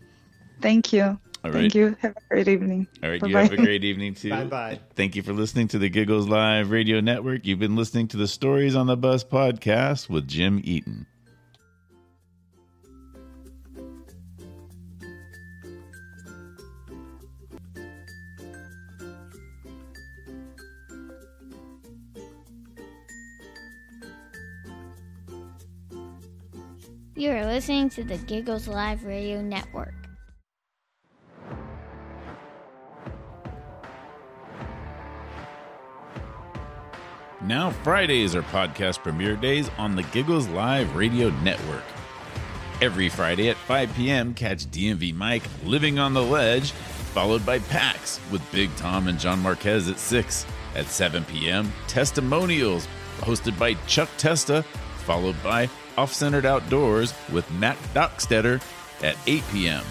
Thank 0.59 0.91
you. 0.91 1.19
All 1.45 1.51
Thank 1.51 1.75
you. 1.75 1.95
Have 1.99 2.15
a 2.15 2.21
great 2.33 2.47
evening. 2.47 2.87
All 3.03 3.09
right, 3.09 3.21
you 3.21 3.27
Bye-bye. 3.27 3.43
have 3.43 3.51
a 3.51 3.57
great 3.57 3.83
evening 3.83 4.15
too. 4.15 4.29
Bye 4.29 4.45
bye. 4.45 4.79
Thank 4.95 5.15
you 5.17 5.21
for 5.23 5.33
listening 5.33 5.67
to 5.67 5.77
the 5.77 5.89
Giggles 5.89 6.27
Live 6.27 6.71
Radio 6.71 7.01
Network. 7.01 7.45
You've 7.45 7.59
been 7.59 7.75
listening 7.75 8.07
to 8.07 8.17
the 8.17 8.27
Stories 8.29 8.73
on 8.75 8.87
the 8.87 8.95
Bus 8.95 9.25
podcast 9.25 10.09
with 10.09 10.25
Jim 10.27 10.61
Eaton. 10.63 11.05
You 27.23 27.31
are 27.31 27.45
listening 27.45 27.87
to 27.91 28.03
the 28.03 28.17
Giggles 28.17 28.67
Live 28.67 29.05
Radio 29.05 29.41
Network. 29.41 29.93
Now 37.41 37.69
Fridays 37.69 38.35
are 38.35 38.41
podcast 38.41 39.03
premiere 39.03 39.37
days 39.37 39.71
on 39.77 39.95
the 39.95 40.03
Giggles 40.03 40.49
Live 40.49 40.93
Radio 40.97 41.29
Network. 41.43 41.85
Every 42.81 43.07
Friday 43.07 43.47
at 43.47 43.55
5 43.55 43.93
p.m., 43.95 44.33
catch 44.33 44.65
DMV 44.65 45.15
Mike 45.15 45.43
living 45.63 45.99
on 45.99 46.13
the 46.13 46.21
ledge, 46.21 46.71
followed 46.71 47.45
by 47.45 47.59
PAX 47.59 48.19
with 48.33 48.51
Big 48.51 48.69
Tom 48.75 49.07
and 49.07 49.17
John 49.17 49.39
Marquez 49.39 49.87
at 49.87 49.97
6. 49.97 50.45
At 50.75 50.87
7 50.87 51.23
p.m., 51.23 51.71
Testimonials, 51.87 52.85
hosted 53.19 53.57
by 53.57 53.75
Chuck 53.87 54.09
Testa, 54.17 54.65
followed 55.03 55.41
by 55.43 55.69
Off 55.97 56.13
Centered 56.13 56.45
Outdoors 56.45 57.13
with 57.31 57.49
Matt 57.51 57.77
Dockstetter 57.93 58.61
at 59.03 59.17
8 59.27 59.43
p.m. 59.51 59.83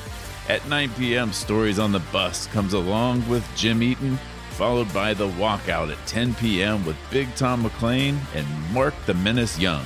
At 0.48 0.66
9 0.68 0.90
p.m., 0.94 1.32
Stories 1.32 1.78
on 1.78 1.92
the 1.92 2.02
Bus 2.12 2.46
comes 2.48 2.72
along 2.72 3.28
with 3.28 3.46
Jim 3.54 3.82
Eaton, 3.82 4.18
followed 4.50 4.92
by 4.92 5.14
The 5.14 5.28
Walkout 5.28 5.92
at 5.92 6.06
10 6.06 6.34
p.m. 6.34 6.84
with 6.84 6.96
Big 7.10 7.32
Tom 7.36 7.62
McLean 7.62 8.18
and 8.34 8.46
Mark 8.72 8.94
the 9.06 9.14
Menace 9.14 9.58
Young. 9.58 9.84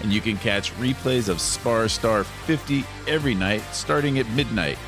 And 0.00 0.12
you 0.12 0.20
can 0.20 0.36
catch 0.36 0.72
replays 0.74 1.28
of 1.28 1.40
Spar 1.40 1.88
Star 1.88 2.24
50 2.24 2.84
every 3.06 3.34
night 3.34 3.62
starting 3.72 4.18
at 4.18 4.28
midnight. 4.30 4.78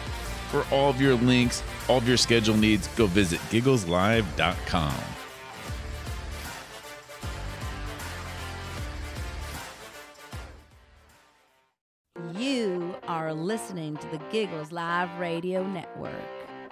For 0.51 0.65
all 0.71 0.91
of 0.91 1.01
your 1.01 1.15
links, 1.15 1.63
all 1.89 1.99
of 1.99 2.09
your 2.09 2.17
schedule 2.17 2.57
needs, 2.57 2.89
go 2.89 3.07
visit 3.07 3.41
giggleslive.com. 3.51 5.14
listening 13.45 13.95
to 13.99 14.07
the 14.09 14.19
Giggles 14.31 14.73
Live 14.73 15.19
Radio 15.19 15.67
Network. 15.67 16.13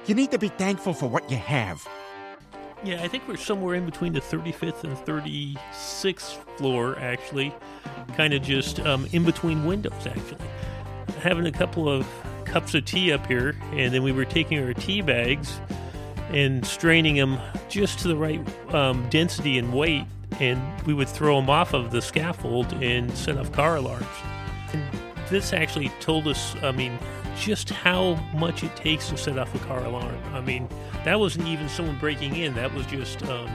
You 0.07 0.15
need 0.15 0.31
to 0.31 0.39
be 0.39 0.49
thankful 0.49 0.95
for 0.95 1.07
what 1.07 1.31
you 1.31 1.37
have. 1.37 1.87
Yeah, 2.83 3.03
I 3.03 3.09
think 3.09 3.29
we're 3.29 3.37
somewhere 3.37 3.75
in 3.75 3.85
between 3.85 4.15
the 4.15 4.21
35th 4.21 4.83
and 4.85 4.97
36th 4.97 6.39
floor, 6.57 6.99
actually. 6.99 7.55
Kind 8.17 8.33
of 8.33 8.43
just 8.43 8.81
um, 8.81 9.07
in 9.13 9.23
between 9.25 9.67
windows, 9.67 10.07
actually. 10.07 10.45
Having 11.21 11.47
a 11.47 11.53
couple 11.53 11.89
of 11.89 12.07
cups 12.47 12.75
of 12.75 12.87
tea 12.87 13.13
up 13.13 13.27
here, 13.27 13.55
and 13.73 13.93
then 13.93 14.03
we 14.03 14.11
were 14.11 14.25
taking 14.25 14.59
our 14.65 14.73
tea 14.73 15.03
bags 15.03 15.61
and 16.31 16.67
straining 16.67 17.17
them 17.17 17.39
just 17.69 17.99
to 18.01 18.09
the 18.09 18.17
right 18.17 18.41
um, 18.75 19.07
density 19.11 19.59
and 19.59 19.75
weight, 19.75 20.07
and 20.41 20.61
we 20.87 20.95
would 20.95 21.09
throw 21.09 21.39
them 21.39 21.51
off 21.51 21.75
of 21.75 21.91
the 21.91 22.01
scaffold 22.01 22.73
and 22.83 23.15
set 23.17 23.37
off 23.37 23.53
car 23.53 23.77
alarms. 23.77 24.07
And 25.33 25.41
this 25.41 25.55
actually 25.55 25.89
told 25.99 26.29
us, 26.29 26.55
I 26.63 26.73
mean, 26.73 26.99
just 27.39 27.71
how 27.71 28.17
much 28.35 28.63
it 28.63 28.77
takes 28.77 29.09
to 29.09 29.17
set 29.17 29.39
off 29.39 29.55
a 29.55 29.59
car 29.61 29.83
alarm. 29.83 30.15
I 30.35 30.43
mean, 30.43 30.69
that 31.07 31.19
wasn't 31.19 31.49
even 31.49 31.71
someone 31.71 31.99
breaking 31.99 32.37
in. 32.37 32.53
That 32.53 32.75
was 32.75 32.85
just 32.85 33.23
um, 33.23 33.49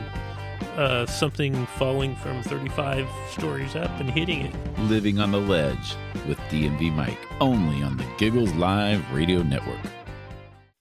uh, 0.75 1.05
something 1.05 1.67
falling 1.77 2.15
from 2.15 2.41
35 2.41 3.07
stories 3.29 3.75
up 3.75 3.91
and 3.99 4.09
hitting 4.09 4.41
it. 4.41 4.55
Living 4.79 5.19
on 5.19 5.29
the 5.29 5.37
Ledge 5.37 5.93
with 6.27 6.39
DMV 6.49 6.95
Mike, 6.95 7.19
only 7.39 7.83
on 7.83 7.95
the 7.95 8.07
Giggles 8.17 8.51
Live 8.55 9.03
Radio 9.13 9.43
Network. 9.43 9.77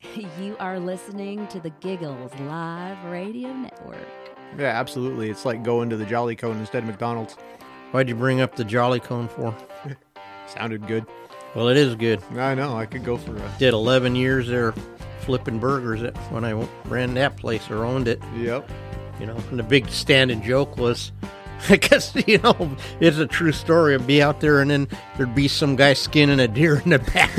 You 0.40 0.56
are 0.60 0.80
listening 0.80 1.46
to 1.48 1.60
the 1.60 1.68
Giggles 1.68 2.32
Live 2.40 3.04
Radio 3.04 3.52
Network. 3.52 3.98
Yeah, 4.56 4.68
absolutely. 4.68 5.28
It's 5.28 5.44
like 5.44 5.62
going 5.62 5.90
to 5.90 5.98
the 5.98 6.06
Jolly 6.06 6.36
Cone 6.36 6.56
instead 6.56 6.84
of 6.84 6.88
McDonald's. 6.88 7.34
Why'd 7.90 8.08
you 8.08 8.14
bring 8.14 8.40
up 8.40 8.56
the 8.56 8.64
Jolly 8.64 8.98
Cone 8.98 9.28
for? 9.28 9.54
Sounded 10.48 10.86
good. 10.86 11.06
Well, 11.54 11.68
it 11.68 11.76
is 11.76 11.94
good. 11.94 12.22
I 12.36 12.54
know. 12.54 12.76
I 12.76 12.86
could 12.86 13.04
go 13.04 13.16
for 13.16 13.36
a. 13.36 13.52
Did 13.58 13.72
11 13.72 14.14
years 14.14 14.48
there 14.48 14.74
flipping 15.26 15.58
burgers 15.58 16.02
at, 16.04 16.16
when 16.30 16.44
I 16.44 16.52
ran 16.84 17.14
that 17.14 17.36
place 17.36 17.68
or 17.68 17.84
owned 17.84 18.06
it. 18.06 18.22
Yep. 18.36 18.70
You 19.18 19.26
know, 19.26 19.36
and 19.50 19.58
the 19.58 19.64
big 19.64 19.88
standing 19.88 20.40
joke 20.42 20.76
was, 20.76 21.10
I 21.68 21.76
guess, 21.76 22.14
you 22.26 22.38
know, 22.38 22.76
it's 23.00 23.18
a 23.18 23.26
true 23.26 23.52
story. 23.52 23.94
I'd 23.94 24.06
be 24.06 24.22
out 24.22 24.40
there 24.40 24.60
and 24.60 24.70
then 24.70 24.88
there'd 25.16 25.34
be 25.34 25.48
some 25.48 25.74
guy 25.76 25.94
skinning 25.94 26.38
a 26.40 26.46
deer 26.48 26.80
in 26.84 26.90
the 26.90 26.98
back, 26.98 27.30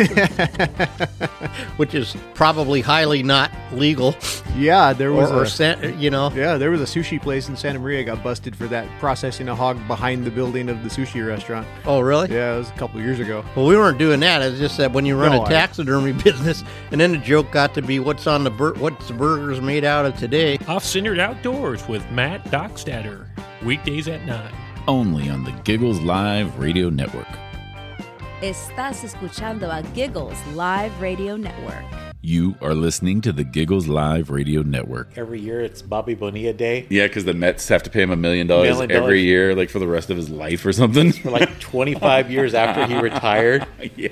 which 1.77 1.93
is 1.93 2.15
probably 2.33 2.81
highly 2.81 3.23
not 3.23 3.51
legal. 3.71 4.15
Yeah, 4.55 4.93
there 4.93 5.11
was 5.13 5.31
or, 5.31 5.39
or 5.39 5.43
a. 5.43 5.47
san- 5.47 5.99
you 5.99 6.09
know, 6.09 6.31
yeah, 6.33 6.57
there 6.57 6.71
was 6.71 6.81
a 6.81 6.85
sushi 6.85 7.21
place 7.21 7.47
in 7.47 7.55
Santa 7.55 7.79
Maria 7.79 8.03
got 8.03 8.23
busted 8.23 8.55
for 8.55 8.65
that 8.67 8.87
processing 8.99 9.47
a 9.49 9.55
hog 9.55 9.77
behind 9.87 10.25
the 10.25 10.31
building 10.31 10.67
of 10.69 10.83
the 10.83 10.89
sushi 10.89 11.25
restaurant. 11.25 11.67
oh, 11.85 11.99
really? 11.99 12.29
Yeah, 12.33 12.55
it 12.55 12.57
was 12.59 12.69
a 12.69 12.73
couple 12.73 12.99
of 12.99 13.05
years 13.05 13.19
ago. 13.19 13.45
Well, 13.55 13.67
we 13.67 13.77
weren't 13.77 13.97
doing 13.99 14.19
that. 14.21 14.41
It's 14.41 14.57
just 14.59 14.77
that 14.77 14.91
when 14.93 15.05
you 15.05 15.15
run 15.19 15.31
No, 15.31 15.41
a 15.41 15.45
I- 15.45 15.49
taxidermy 15.49 16.13
business, 16.23 16.63
and 16.91 16.99
then 16.99 17.11
the 17.11 17.17
joke 17.19 17.51
got 17.51 17.73
to 17.75 17.81
be 17.81 17.99
what's 17.99 18.25
on 18.27 18.43
the 18.43 18.51
bur- 18.51 18.73
what's 18.75 19.07
the 19.07 19.13
burgers 19.13 19.61
made 19.61 19.85
out 19.85 20.05
of 20.05 20.17
today. 20.17 20.57
Off 20.67 20.83
Centered 20.83 21.19
Outdoors 21.19 21.87
with 21.87 22.09
Matt 22.11 22.43
Dockstader. 22.45 23.26
Weekdays 23.63 24.07
at 24.07 24.25
9. 24.25 24.51
Only 24.87 25.29
on 25.29 25.43
the 25.43 25.51
Giggles 25.63 25.99
Live 26.01 26.57
Radio 26.59 26.89
Network. 26.89 27.27
Estás 28.41 29.03
escuchando 29.03 29.69
a 29.71 29.81
Giggles 29.93 30.37
Live 30.53 30.99
Radio 31.01 31.35
Network. 31.37 31.83
You 32.21 32.55
are 32.61 32.73
listening 32.75 33.21
to 33.21 33.31
the 33.31 33.43
Giggles 33.43 33.87
Live 33.87 34.29
Radio 34.29 34.61
Network. 34.61 35.17
Every 35.17 35.39
year 35.39 35.61
it's 35.61 35.81
Bobby 35.81 36.13
Bonilla 36.13 36.51
Day. 36.53 36.85
Yeah, 36.89 37.07
because 37.07 37.23
the 37.25 37.33
Mets 37.33 37.67
have 37.69 37.83
to 37.83 37.89
pay 37.89 38.01
him 38.01 38.11
a 38.11 38.15
million 38.17 38.47
dollars 38.47 38.69
Million 38.69 38.91
every 38.91 39.21
year, 39.21 39.55
like 39.55 39.69
for 39.69 39.79
the 39.79 39.87
rest 39.87 40.09
of 40.09 40.17
his 40.17 40.29
life 40.29 40.65
or 40.65 40.73
something. 40.73 41.13
For 41.13 41.31
like 41.31 41.59
25 41.59 42.29
years 42.31 42.53
after 42.53 42.85
he 42.85 42.99
retired. 42.99 43.65
yeah. 43.95 44.09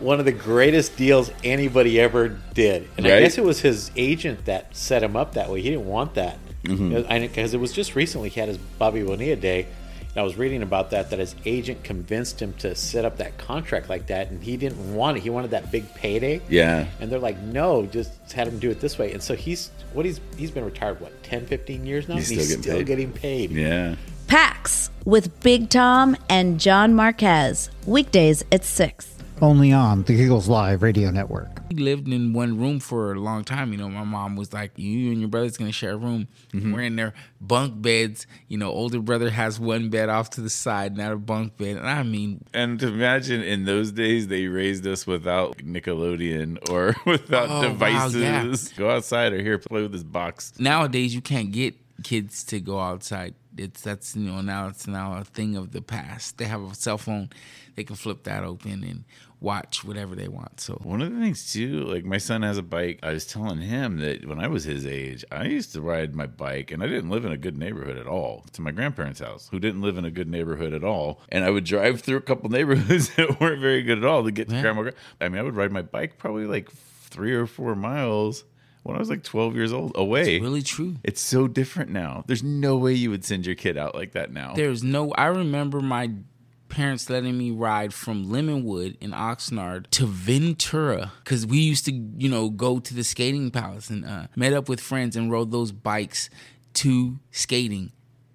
One 0.00 0.18
of 0.18 0.24
the 0.24 0.32
greatest 0.32 0.96
deals 0.96 1.30
anybody 1.44 2.00
ever 2.00 2.28
did. 2.54 2.88
And 2.96 3.06
I 3.06 3.10
Right? 3.10 3.20
guess 3.20 3.36
it 3.38 3.44
was 3.44 3.60
his 3.60 3.90
agent 3.96 4.46
that 4.46 4.74
set 4.74 5.02
him 5.02 5.14
up 5.14 5.34
that 5.34 5.50
way. 5.50 5.60
He 5.60 5.68
didn't 5.70 5.86
want 5.86 6.14
that. 6.14 6.38
Mm-hmm. 6.68 7.20
Because 7.22 7.54
it 7.54 7.60
was 7.60 7.72
just 7.72 7.94
recently 7.94 8.28
he 8.28 8.38
had 8.40 8.48
his 8.48 8.58
Bobby 8.58 9.02
Bonilla 9.02 9.36
Day. 9.36 9.66
And 10.10 10.16
I 10.16 10.22
was 10.22 10.36
reading 10.38 10.62
about 10.62 10.90
that, 10.92 11.10
that 11.10 11.18
his 11.18 11.34
agent 11.44 11.84
convinced 11.84 12.40
him 12.40 12.54
to 12.54 12.74
set 12.74 13.04
up 13.04 13.18
that 13.18 13.36
contract 13.36 13.90
like 13.90 14.06
that. 14.06 14.30
And 14.30 14.42
he 14.42 14.56
didn't 14.56 14.94
want 14.94 15.18
it. 15.18 15.22
He 15.22 15.28
wanted 15.30 15.50
that 15.50 15.70
big 15.70 15.92
payday. 15.94 16.40
Yeah. 16.48 16.86
And 16.98 17.12
they're 17.12 17.18
like, 17.18 17.38
no, 17.40 17.84
just 17.86 18.32
had 18.32 18.48
him 18.48 18.58
do 18.58 18.70
it 18.70 18.80
this 18.80 18.98
way. 18.98 19.12
And 19.12 19.22
so 19.22 19.34
he's, 19.36 19.70
what 19.92 20.06
he's, 20.06 20.18
he's 20.36 20.50
been 20.50 20.64
retired, 20.64 21.00
what, 21.00 21.22
10, 21.24 21.46
15 21.46 21.84
years 21.84 22.08
now? 22.08 22.14
He's 22.16 22.30
And 22.30 22.40
still 22.40 22.48
getting 22.48 22.62
still 22.62 22.76
paid. 22.78 22.86
getting 22.86 23.12
paid. 23.12 23.50
Yeah. 23.50 23.96
PAX 24.28 24.90
with 25.04 25.40
Big 25.40 25.68
Tom 25.68 26.16
and 26.30 26.58
John 26.58 26.94
Marquez. 26.94 27.70
Weekdays 27.86 28.44
at 28.50 28.64
6. 28.64 29.14
Only 29.40 29.72
on 29.72 30.02
the 30.02 30.16
Giggles 30.16 30.48
Live 30.48 30.82
Radio 30.82 31.10
Network. 31.12 31.62
We 31.70 31.76
lived 31.76 32.08
in 32.08 32.32
one 32.32 32.58
room 32.58 32.80
for 32.80 33.12
a 33.12 33.20
long 33.20 33.44
time. 33.44 33.70
You 33.70 33.78
know, 33.78 33.88
my 33.88 34.02
mom 34.02 34.34
was 34.34 34.52
like, 34.52 34.72
"You 34.76 35.12
and 35.12 35.20
your 35.20 35.28
brother's 35.28 35.56
gonna 35.56 35.70
share 35.70 35.92
a 35.92 35.96
room. 35.96 36.26
Mm-hmm. 36.52 36.72
We're 36.72 36.80
in 36.82 36.96
their 36.96 37.14
bunk 37.40 37.80
beds. 37.80 38.26
You 38.48 38.58
know, 38.58 38.68
older 38.70 38.98
brother 38.98 39.30
has 39.30 39.60
one 39.60 39.90
bed 39.90 40.08
off 40.08 40.30
to 40.30 40.40
the 40.40 40.50
side, 40.50 40.96
not 40.96 41.12
a 41.12 41.16
bunk 41.16 41.56
bed. 41.56 41.76
And 41.76 41.86
I 41.86 42.02
mean, 42.02 42.44
And 42.52 42.80
to 42.80 42.88
imagine 42.88 43.42
in 43.42 43.64
those 43.64 43.92
days 43.92 44.26
they 44.26 44.48
raised 44.48 44.84
us 44.88 45.06
without 45.06 45.58
Nickelodeon 45.58 46.68
or 46.70 46.96
without 47.08 47.48
Oh, 47.48 47.60
wow, 47.60 48.08
devices. 48.08 48.72
yeah. 48.72 48.78
Go 48.78 48.90
outside 48.90 49.32
or 49.34 49.40
here 49.40 49.58
play 49.58 49.82
with 49.82 49.92
this 49.92 50.02
box. 50.02 50.52
nowadays 50.58 51.14
you 51.14 51.20
can't 51.20 51.52
get 51.52 51.76
kids 52.02 52.42
to 52.44 52.58
go 52.58 52.80
outside. 52.80 53.34
It's 53.56 53.82
that's 53.82 54.14
you 54.16 54.30
know 54.30 54.40
now 54.40 54.68
it's 54.68 54.86
now 54.88 55.14
a 55.18 55.22
thing 55.24 55.56
of 55.56 55.70
the 55.72 55.82
past. 55.82 56.38
They 56.38 56.44
have 56.46 56.62
a 56.62 56.74
cell 56.74 56.98
phone, 56.98 57.28
they 57.76 57.84
can 57.84 57.94
flip 57.96 58.22
that 58.24 58.42
open 58.44 58.84
and 58.84 59.04
watch 59.40 59.84
whatever 59.84 60.14
they 60.14 60.28
want. 60.28 60.60
So 60.60 60.74
One 60.82 61.00
of 61.00 61.12
the 61.14 61.20
things 61.20 61.52
too, 61.52 61.84
like 61.84 62.04
my 62.04 62.18
son 62.18 62.42
has 62.42 62.58
a 62.58 62.62
bike. 62.62 62.98
I 63.02 63.12
was 63.12 63.24
telling 63.26 63.60
him 63.60 63.98
that 63.98 64.26
when 64.26 64.40
I 64.40 64.48
was 64.48 64.64
his 64.64 64.84
age, 64.86 65.24
I 65.30 65.44
used 65.44 65.72
to 65.74 65.80
ride 65.80 66.14
my 66.14 66.26
bike, 66.26 66.70
and 66.72 66.82
I 66.82 66.86
didn't 66.86 67.10
live 67.10 67.24
in 67.24 67.32
a 67.32 67.36
good 67.36 67.56
neighborhood 67.56 67.96
at 67.96 68.06
all. 68.06 68.44
To 68.54 68.62
my 68.62 68.70
grandparents' 68.72 69.20
house, 69.20 69.48
who 69.50 69.60
didn't 69.60 69.82
live 69.82 69.96
in 69.96 70.04
a 70.04 70.10
good 70.10 70.28
neighborhood 70.28 70.72
at 70.72 70.82
all, 70.84 71.20
and 71.28 71.44
I 71.44 71.50
would 71.50 71.64
drive 71.64 72.00
through 72.00 72.16
a 72.16 72.20
couple 72.22 72.50
neighborhoods 72.58 73.14
that 73.16 73.40
weren't 73.40 73.60
very 73.60 73.82
good 73.82 73.98
at 73.98 74.04
all 74.04 74.24
to 74.24 74.30
get 74.32 74.48
to 74.48 74.54
Yeah. 74.56 74.62
grandma. 74.62 74.90
I 75.20 75.28
mean, 75.28 75.38
I 75.38 75.42
would 75.42 75.56
ride 75.56 75.72
my 75.72 75.82
bike 75.82 76.18
probably 76.18 76.46
like 76.46 76.70
three 76.70 77.32
or 77.34 77.46
four 77.46 77.74
miles 77.74 78.44
when 78.82 78.96
I 78.96 78.98
was 78.98 79.08
like 79.10 79.22
twelve 79.22 79.54
years 79.54 79.72
old 79.72 79.92
away. 79.94 80.36
it's 80.36 80.42
really 80.42 80.62
true. 80.62 80.96
It's 81.04 81.20
so 81.20 81.46
different 81.46 81.90
now. 81.90 82.24
There's 82.26 82.42
no 82.42 82.76
way 82.76 82.94
you 82.94 83.10
would 83.10 83.24
send 83.24 83.46
your 83.46 83.54
kid 83.54 83.76
out 83.78 83.94
like 83.94 84.12
that 84.12 84.32
now. 84.32 84.54
There's 84.54 84.82
no. 84.82 85.12
I 85.12 85.26
remember 85.26 85.80
my 85.80 86.10
parents 86.68 87.08
letting 87.10 87.36
me 87.36 87.50
ride 87.50 87.92
from 87.94 88.26
Lemonwood 88.26 88.96
in 89.00 89.12
Oxnard 89.12 89.86
to 89.90 90.06
Ventura 90.06 91.12
because 91.24 91.46
we 91.46 91.58
used 91.58 91.84
to, 91.86 91.92
you 91.92 92.28
know, 92.28 92.50
go 92.50 92.78
to 92.78 92.94
the 92.94 93.04
skating 93.04 93.50
palace 93.50 93.90
and 93.90 94.04
uh, 94.04 94.26
met 94.36 94.52
up 94.52 94.68
with 94.68 94.80
friends 94.80 95.16
and 95.16 95.30
rode 95.30 95.50
those 95.50 95.72
bikes 95.72 96.30
to 96.74 97.18
skating. 97.30 97.92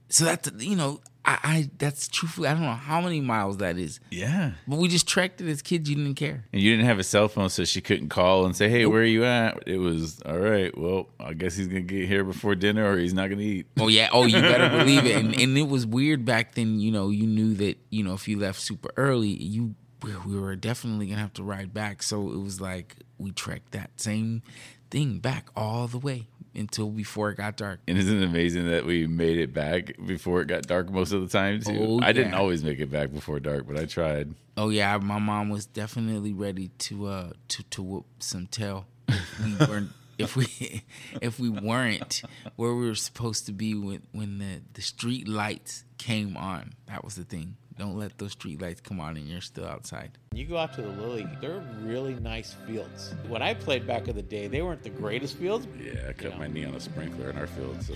So 0.10 0.26
that's 0.26 0.52
you 0.60 0.76
know, 0.76 1.02
I, 1.26 1.40
I 1.44 1.70
that's 1.78 2.08
truthfully 2.08 2.50
I 2.50 2.54
don't 2.54 2.64
know 2.64 2.74
how 2.74 3.00
many 3.00 3.22
miles 3.22 3.58
that 3.58 3.78
is, 3.78 4.00
yeah. 4.12 4.52
but 4.68 4.78
we 4.78 4.90
just 4.90 5.08
trekked 5.08 5.40
it 5.40 5.50
as 5.50 5.62
kids. 5.62 5.90
You 5.90 5.96
didn't 5.96 6.16
care. 6.16 6.46
And 6.52 6.62
you 6.62 6.72
didn't 6.72 6.86
have 6.86 7.00
a 7.00 7.04
cell 7.04 7.28
phone, 7.30 7.50
so 7.50 7.64
she 7.64 7.80
couldn't 7.80 8.10
call 8.10 8.46
and 8.46 8.56
say, 8.56 8.70
"Hey, 8.70 8.86
where 8.86 9.02
are 9.02 9.06
you 9.06 9.24
at?" 9.24 9.64
It 9.66 9.78
was 9.78 10.22
all 10.26 10.38
right. 10.38 10.78
Well, 10.78 11.08
I 11.20 11.34
guess 11.34 11.56
he's 11.56 11.68
gonna 11.68 11.82
get 11.82 12.08
here 12.08 12.26
before 12.26 12.56
dinner, 12.56 12.92
or 12.92 12.98
he's 12.98 13.14
not 13.14 13.30
gonna 13.30 13.42
eat. 13.42 13.68
Oh 13.80 13.88
yeah. 13.88 14.10
Oh, 14.12 14.26
you 14.26 14.42
better 14.42 14.70
believe 14.78 15.06
it. 15.06 15.16
And, 15.16 15.34
and 15.40 15.58
it 15.58 15.68
was 15.70 15.86
weird 15.86 16.26
back 16.26 16.56
then. 16.56 16.80
You 16.80 16.92
know, 16.92 17.10
you 17.10 17.26
knew 17.26 17.54
that 17.56 17.78
you 17.90 18.04
know 18.04 18.14
if 18.14 18.28
you 18.28 18.38
left 18.38 18.60
super 18.60 18.92
early, 18.98 19.30
you 19.30 19.76
we 20.04 20.38
were 20.38 20.56
definitely 20.58 21.08
gonna 21.08 21.22
have 21.22 21.34
to 21.34 21.44
ride 21.44 21.74
back. 21.74 22.04
So 22.04 22.32
it 22.32 22.40
was 22.40 22.60
like 22.60 22.98
we 23.18 23.32
trekked 23.32 23.72
that 23.72 23.92
same 24.02 24.42
thing 24.90 25.18
back 25.18 25.48
all 25.56 25.88
the 25.88 25.98
way 25.98 26.28
until 26.56 26.90
before 26.90 27.30
it 27.30 27.36
got 27.36 27.58
dark. 27.58 27.80
And 27.88 27.98
isn't 27.98 28.22
it 28.22 28.26
amazing 28.26 28.70
that 28.70 28.86
we 28.86 29.08
made 29.08 29.38
it 29.38 29.54
back 29.54 29.94
before 30.06 30.42
it 30.42 30.48
got 30.48 30.64
dark 30.64 30.92
most 30.92 31.12
of 31.12 31.22
the 31.22 31.28
time 31.28 31.62
too? 31.62 31.78
Oh, 31.80 32.00
I 32.02 32.14
didn't 32.14 32.34
always 32.34 32.64
make 32.64 32.80
it 32.80 32.92
back 32.92 33.12
before 33.12 33.40
dark, 33.40 33.68
but 33.68 33.78
I 33.78 33.86
tried. 33.86 34.34
Oh 34.58 34.70
yeah, 34.70 34.98
my 34.98 35.20
mom 35.20 35.50
was 35.50 35.66
definitely 35.66 36.34
ready 36.34 36.70
to 36.80 37.08
uh 37.08 37.32
to 37.50 37.64
to 37.64 37.84
whoop 37.84 38.06
some 38.20 38.48
tail. 38.48 38.86
If 39.08 39.40
we 39.40 39.66
weren't 39.68 39.92
if 40.18 40.36
we 40.36 40.84
if 41.22 41.40
we 41.40 41.50
weren't 41.50 42.22
where 42.56 42.74
we 42.74 42.88
were 42.88 42.96
supposed 42.96 43.46
to 43.48 43.52
be 43.52 43.74
when 43.76 44.04
when 44.12 44.38
the 44.40 44.62
the 44.74 44.82
street 44.82 45.28
lights 45.28 45.84
came 45.98 46.36
on. 46.38 46.74
That 46.88 47.04
was 47.04 47.16
the 47.16 47.24
thing. 47.24 47.56
Don't 47.78 47.98
let 47.98 48.18
those 48.18 48.34
street 48.34 48.62
lights 48.62 48.82
come 48.82 49.00
on 49.00 49.18
and 49.18 49.28
you're 49.28 49.42
still 49.42 49.66
outside. 49.66 50.12
You 50.34 50.46
go 50.46 50.58
out 50.58 50.74
to 50.74 50.82
the 50.82 50.90
Lily, 50.90 51.28
they're 51.42 51.64
really 51.82 52.14
nice 52.16 52.56
fields. 52.68 53.16
When 53.28 53.42
I 53.42 53.54
played 53.54 53.88
back 53.88 54.08
in 54.08 54.16
the 54.16 54.22
day, 54.22 54.48
they 54.48 54.62
weren't 54.62 54.84
the 54.84 54.90
greatest 54.90 55.38
fields. 55.38 55.68
Yeah, 55.82 56.10
I 56.10 56.14
cut 56.14 56.38
my 56.38 56.48
knee 56.48 56.66
on 56.66 56.76
a 56.76 56.80
sprinkler 56.80 57.30
in 57.30 57.38
our 57.38 57.48
field. 57.48 57.82
So 57.84 57.94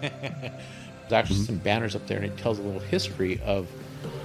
There's 1.08 1.24
actually 1.24 1.40
some 1.40 1.56
banners 1.56 1.96
up 1.96 2.06
there, 2.06 2.18
and 2.18 2.26
it 2.26 2.36
tells 2.36 2.58
a 2.58 2.62
little 2.62 2.80
history 2.80 3.40
of 3.44 3.66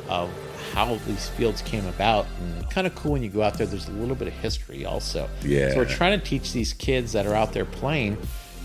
of 0.10 0.30
how 0.74 0.96
these 1.08 1.30
fields 1.30 1.62
came 1.62 1.86
about. 1.88 2.26
And 2.40 2.70
kind 2.70 2.86
of 2.86 2.94
cool 2.94 3.14
when 3.14 3.24
you 3.24 3.30
go 3.30 3.42
out 3.42 3.58
there. 3.58 3.66
There's 3.66 3.88
a 3.88 3.94
little 3.94 4.16
bit 4.16 4.28
of 4.28 4.34
history 4.34 4.86
also. 4.86 5.30
Yeah. 5.44 5.72
So 5.72 5.78
we're 5.78 5.86
trying 5.86 6.20
to 6.20 6.26
teach 6.26 6.52
these 6.52 6.74
kids 6.74 7.14
that 7.14 7.26
are 7.26 7.34
out 7.34 7.54
there 7.54 7.66
playing. 7.66 8.18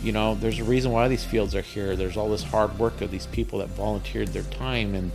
You 0.02 0.12
know, 0.12 0.34
there's 0.34 0.58
a 0.58 0.64
reason 0.64 0.90
why 0.90 1.06
these 1.08 1.24
fields 1.24 1.54
are 1.54 1.62
here. 1.62 1.94
There's 1.96 2.16
all 2.16 2.28
this 2.28 2.42
hard 2.42 2.76
work 2.78 3.00
of 3.00 3.10
these 3.10 3.26
people 3.26 3.60
that 3.60 3.68
volunteered 3.68 4.28
their 4.28 4.44
time 4.44 4.94
and. 4.94 5.10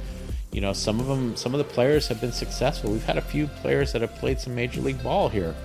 You 0.54 0.62
know, 0.62 0.72
some 0.72 1.00
of 1.00 1.08
them, 1.08 1.36
some 1.36 1.54
of 1.54 1.58
the 1.58 1.64
players 1.64 2.08
have 2.08 2.22
been 2.22 2.32
successful. 2.32 2.92
We've 2.92 3.04
had 3.04 3.18
a 3.18 3.22
few 3.22 3.48
players 3.48 3.92
that 3.92 4.02
have 4.02 4.14
played 4.16 4.40
some 4.40 4.54
major 4.54 4.82
league 4.82 5.02
ball 5.02 5.28
here. 5.28 5.56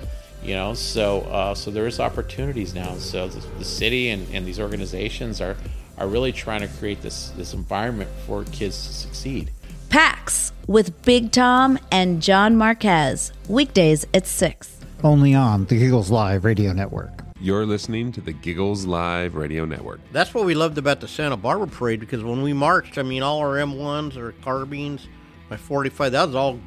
You 0.43 0.55
know, 0.55 0.73
so 0.73 1.21
uh, 1.23 1.55
so 1.55 1.71
there 1.71 1.87
is 1.87 2.01
opportunities 2.01 2.75
now. 2.75 2.95
So 2.95 3.29
the, 3.29 3.47
the 3.59 3.65
city 3.65 4.09
and, 4.09 4.27
and 4.33 4.47
these 4.47 4.59
organizations 4.59 5.41
are 5.41 5.57
are 5.99 6.09
really 6.09 6.33
trying 6.33 6.61
to 6.61 6.69
create 6.69 7.03
this 7.03 7.31
this 7.31 7.53
environment 7.53 8.11
for 8.27 8.45
kids 8.45 8.87
to 8.87 8.93
succeed. 8.95 9.51
PAX 9.91 10.53
with 10.67 11.03
Big 11.03 11.33
Tom 11.33 11.79
and 11.91 12.23
John 12.23 12.57
Marquez. 12.57 13.33
Weekdays 13.49 14.07
at 14.15 14.27
6. 14.27 14.79
Only 15.03 15.35
on 15.35 15.65
the 15.67 15.79
Giggles 15.79 16.11
Live 16.11 16.45
Radio 16.45 16.73
Network. 16.73 17.18
You're 17.41 17.67
listening 17.67 18.11
to 18.13 18.21
the 18.21 18.33
Giggles 18.33 18.85
Live 18.85 19.37
Radio 19.37 19.65
Network. 19.65 20.01
That's 20.11 20.35
what 20.35 20.45
we 20.45 20.55
loved 20.55 20.77
about 20.77 21.01
the 21.01 21.07
Santa 21.07 21.37
Barbara 21.37 21.69
parade 21.69 22.01
because 22.01 22.25
when 22.25 22.43
we 22.43 22.53
marched, 22.53 22.99
I 22.99 23.03
mean, 23.05 23.23
all 23.23 23.39
our 23.39 23.55
M1s 23.57 24.17
our 24.17 24.33
carbines, 24.43 25.07
my 25.49 25.57
45, 25.57 26.13
that 26.13 26.27
was 26.27 26.35
all 26.35 26.59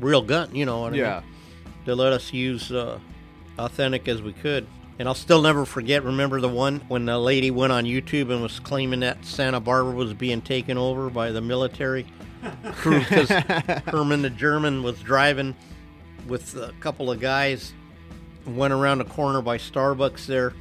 real 0.00 0.22
gun. 0.22 0.54
You 0.54 0.64
know 0.64 0.80
what 0.80 0.94
I 0.94 0.96
Yeah. 0.96 1.20
mean? 1.20 1.74
They 1.84 1.92
let 1.92 2.14
us 2.14 2.32
use 2.32 2.72
uh, 2.72 2.98
authentic 3.58 4.08
as 4.08 4.22
we 4.22 4.32
could. 4.32 4.66
And 4.98 5.06
I'll 5.06 5.14
still 5.14 5.42
never 5.42 5.64
forget. 5.66 6.02
Remember 6.02 6.40
the 6.40 6.48
one 6.48 6.80
when 6.88 7.04
the 7.04 7.18
lady 7.18 7.50
went 7.50 7.72
on 7.72 7.84
YouTube 7.84 8.32
and 8.32 8.42
was 8.42 8.58
claiming 8.58 9.00
that 9.00 9.22
Santa 9.24 9.60
Barbara 9.60 9.92
was 9.94 10.12
being 10.14 10.40
taken 10.40 10.76
over 10.78 11.08
by 11.10 11.30
the 11.30 11.40
military 11.42 12.06
crew 12.72 13.00
because 13.00 13.28
Herman 13.86 14.22
the 14.22 14.30
German 14.30 14.82
was 14.82 14.98
driving 15.00 15.54
with 16.26 16.56
a 16.56 16.72
couple 16.80 17.10
of 17.12 17.20
guys, 17.20 17.72
went 18.48 18.72
around 18.72 18.98
the 18.98 19.04
corner 19.04 19.42
by 19.42 19.58
Starbucks 19.58 20.26
there, 20.26 20.54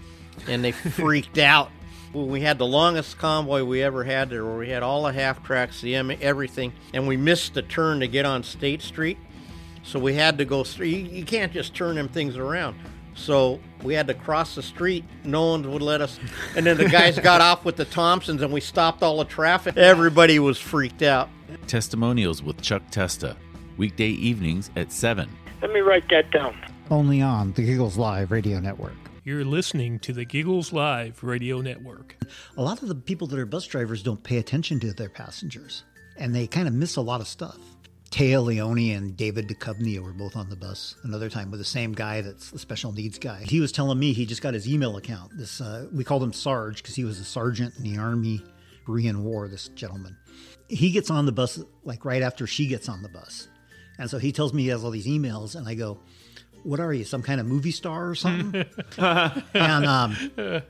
and 0.47 0.63
they 0.63 0.71
freaked 0.97 1.37
out. 1.37 1.71
We 2.13 2.41
had 2.41 2.57
the 2.57 2.65
longest 2.65 3.17
convoy 3.17 3.63
we 3.63 3.83
ever 3.83 4.03
had 4.03 4.29
there, 4.29 4.45
where 4.45 4.57
we 4.57 4.69
had 4.69 4.81
all 4.81 5.03
the 5.03 5.13
half 5.13 5.43
tracks, 5.43 5.81
the 5.81 5.95
everything, 5.95 6.73
and 6.93 7.07
we 7.07 7.17
missed 7.17 7.53
the 7.53 7.61
turn 7.61 7.99
to 7.99 8.07
get 8.07 8.25
on 8.25 8.43
State 8.43 8.81
Street. 8.81 9.17
So 9.83 9.99
we 9.99 10.15
had 10.15 10.37
to 10.39 10.45
go. 10.45 10.63
through. 10.63 10.87
You, 10.87 10.97
you 10.97 11.25
can't 11.25 11.51
just 11.53 11.73
turn 11.73 11.95
them 11.95 12.07
things 12.09 12.35
around. 12.37 12.75
So 13.17 13.59
we 13.83 13.93
had 13.93 14.07
to 14.07 14.13
cross 14.13 14.55
the 14.55 14.61
street. 14.61 15.03
No 15.23 15.51
one 15.51 15.71
would 15.71 15.81
let 15.81 16.01
us. 16.01 16.19
And 16.55 16.65
then 16.65 16.77
the 16.77 16.87
guys 16.87 17.17
got 17.19 17.41
off 17.41 17.65
with 17.65 17.75
the 17.75 17.85
Thompsons, 17.85 18.41
and 18.41 18.53
we 18.53 18.61
stopped 18.61 19.01
all 19.01 19.17
the 19.17 19.25
traffic. 19.25 19.75
Everybody 19.75 20.39
was 20.39 20.57
freaked 20.59 21.01
out. 21.01 21.29
Testimonials 21.67 22.43
with 22.43 22.61
Chuck 22.61 22.83
Testa, 22.91 23.35
weekday 23.77 24.09
evenings 24.09 24.69
at 24.75 24.91
7. 24.91 25.29
Let 25.61 25.71
me 25.71 25.79
write 25.79 26.07
that 26.09 26.31
down. 26.31 26.55
Only 26.89 27.21
on 27.21 27.51
the 27.51 27.63
Giggles 27.63 27.97
Live 27.97 28.31
Radio 28.31 28.61
Network. 28.61 28.95
You're 29.25 29.43
listening 29.43 29.99
to 29.99 30.13
the 30.13 30.23
Giggles 30.23 30.71
Live 30.71 31.21
Radio 31.21 31.59
Network. 31.59 32.15
A 32.55 32.61
lot 32.61 32.81
of 32.81 32.87
the 32.87 32.95
people 32.95 33.27
that 33.27 33.37
are 33.37 33.45
bus 33.45 33.65
drivers 33.65 34.01
don't 34.01 34.23
pay 34.23 34.37
attention 34.37 34.79
to 34.79 34.93
their 34.93 35.09
passengers, 35.09 35.83
and 36.15 36.33
they 36.33 36.47
kind 36.47 36.65
of 36.65 36.73
miss 36.73 36.95
a 36.95 37.01
lot 37.01 37.19
of 37.19 37.27
stuff. 37.27 37.57
Téa 38.09 38.41
Leoni 38.41 38.93
and 38.93 39.17
David 39.17 39.49
Duchovny 39.49 39.99
were 40.01 40.13
both 40.13 40.37
on 40.37 40.49
the 40.49 40.55
bus 40.55 40.95
another 41.03 41.29
time 41.29 41.51
with 41.51 41.59
the 41.59 41.65
same 41.65 41.91
guy 41.91 42.21
that's 42.21 42.51
the 42.51 42.59
special 42.59 42.93
needs 42.93 43.19
guy. 43.19 43.43
He 43.43 43.59
was 43.59 43.73
telling 43.73 43.99
me 43.99 44.13
he 44.13 44.25
just 44.25 44.41
got 44.41 44.53
his 44.53 44.65
email 44.65 44.95
account. 44.95 45.37
This 45.37 45.59
uh, 45.59 45.87
we 45.91 46.05
called 46.05 46.23
him 46.23 46.31
Sarge 46.31 46.81
because 46.81 46.95
he 46.95 47.03
was 47.03 47.19
a 47.19 47.25
sergeant 47.25 47.75
in 47.75 47.83
the 47.83 47.97
Army 47.97 48.41
Korean 48.85 49.25
War. 49.25 49.49
This 49.49 49.67
gentleman, 49.69 50.15
he 50.69 50.91
gets 50.91 51.11
on 51.11 51.25
the 51.25 51.33
bus 51.33 51.61
like 51.83 52.05
right 52.05 52.21
after 52.21 52.47
she 52.47 52.65
gets 52.65 52.87
on 52.87 53.01
the 53.01 53.09
bus, 53.09 53.49
and 53.99 54.09
so 54.09 54.19
he 54.19 54.31
tells 54.31 54.53
me 54.53 54.63
he 54.63 54.69
has 54.69 54.85
all 54.85 54.91
these 54.91 55.05
emails, 55.07 55.55
and 55.55 55.67
I 55.67 55.73
go, 55.73 55.99
"What 56.63 56.79
are 56.79 56.93
you, 56.93 57.03
some 57.03 57.21
kind 57.21 57.39
of 57.39 57.45
movie 57.45 57.71
star 57.71 58.09
or 58.09 58.15
something?" 58.15 58.65
and 58.97 59.85
um, 59.85 60.15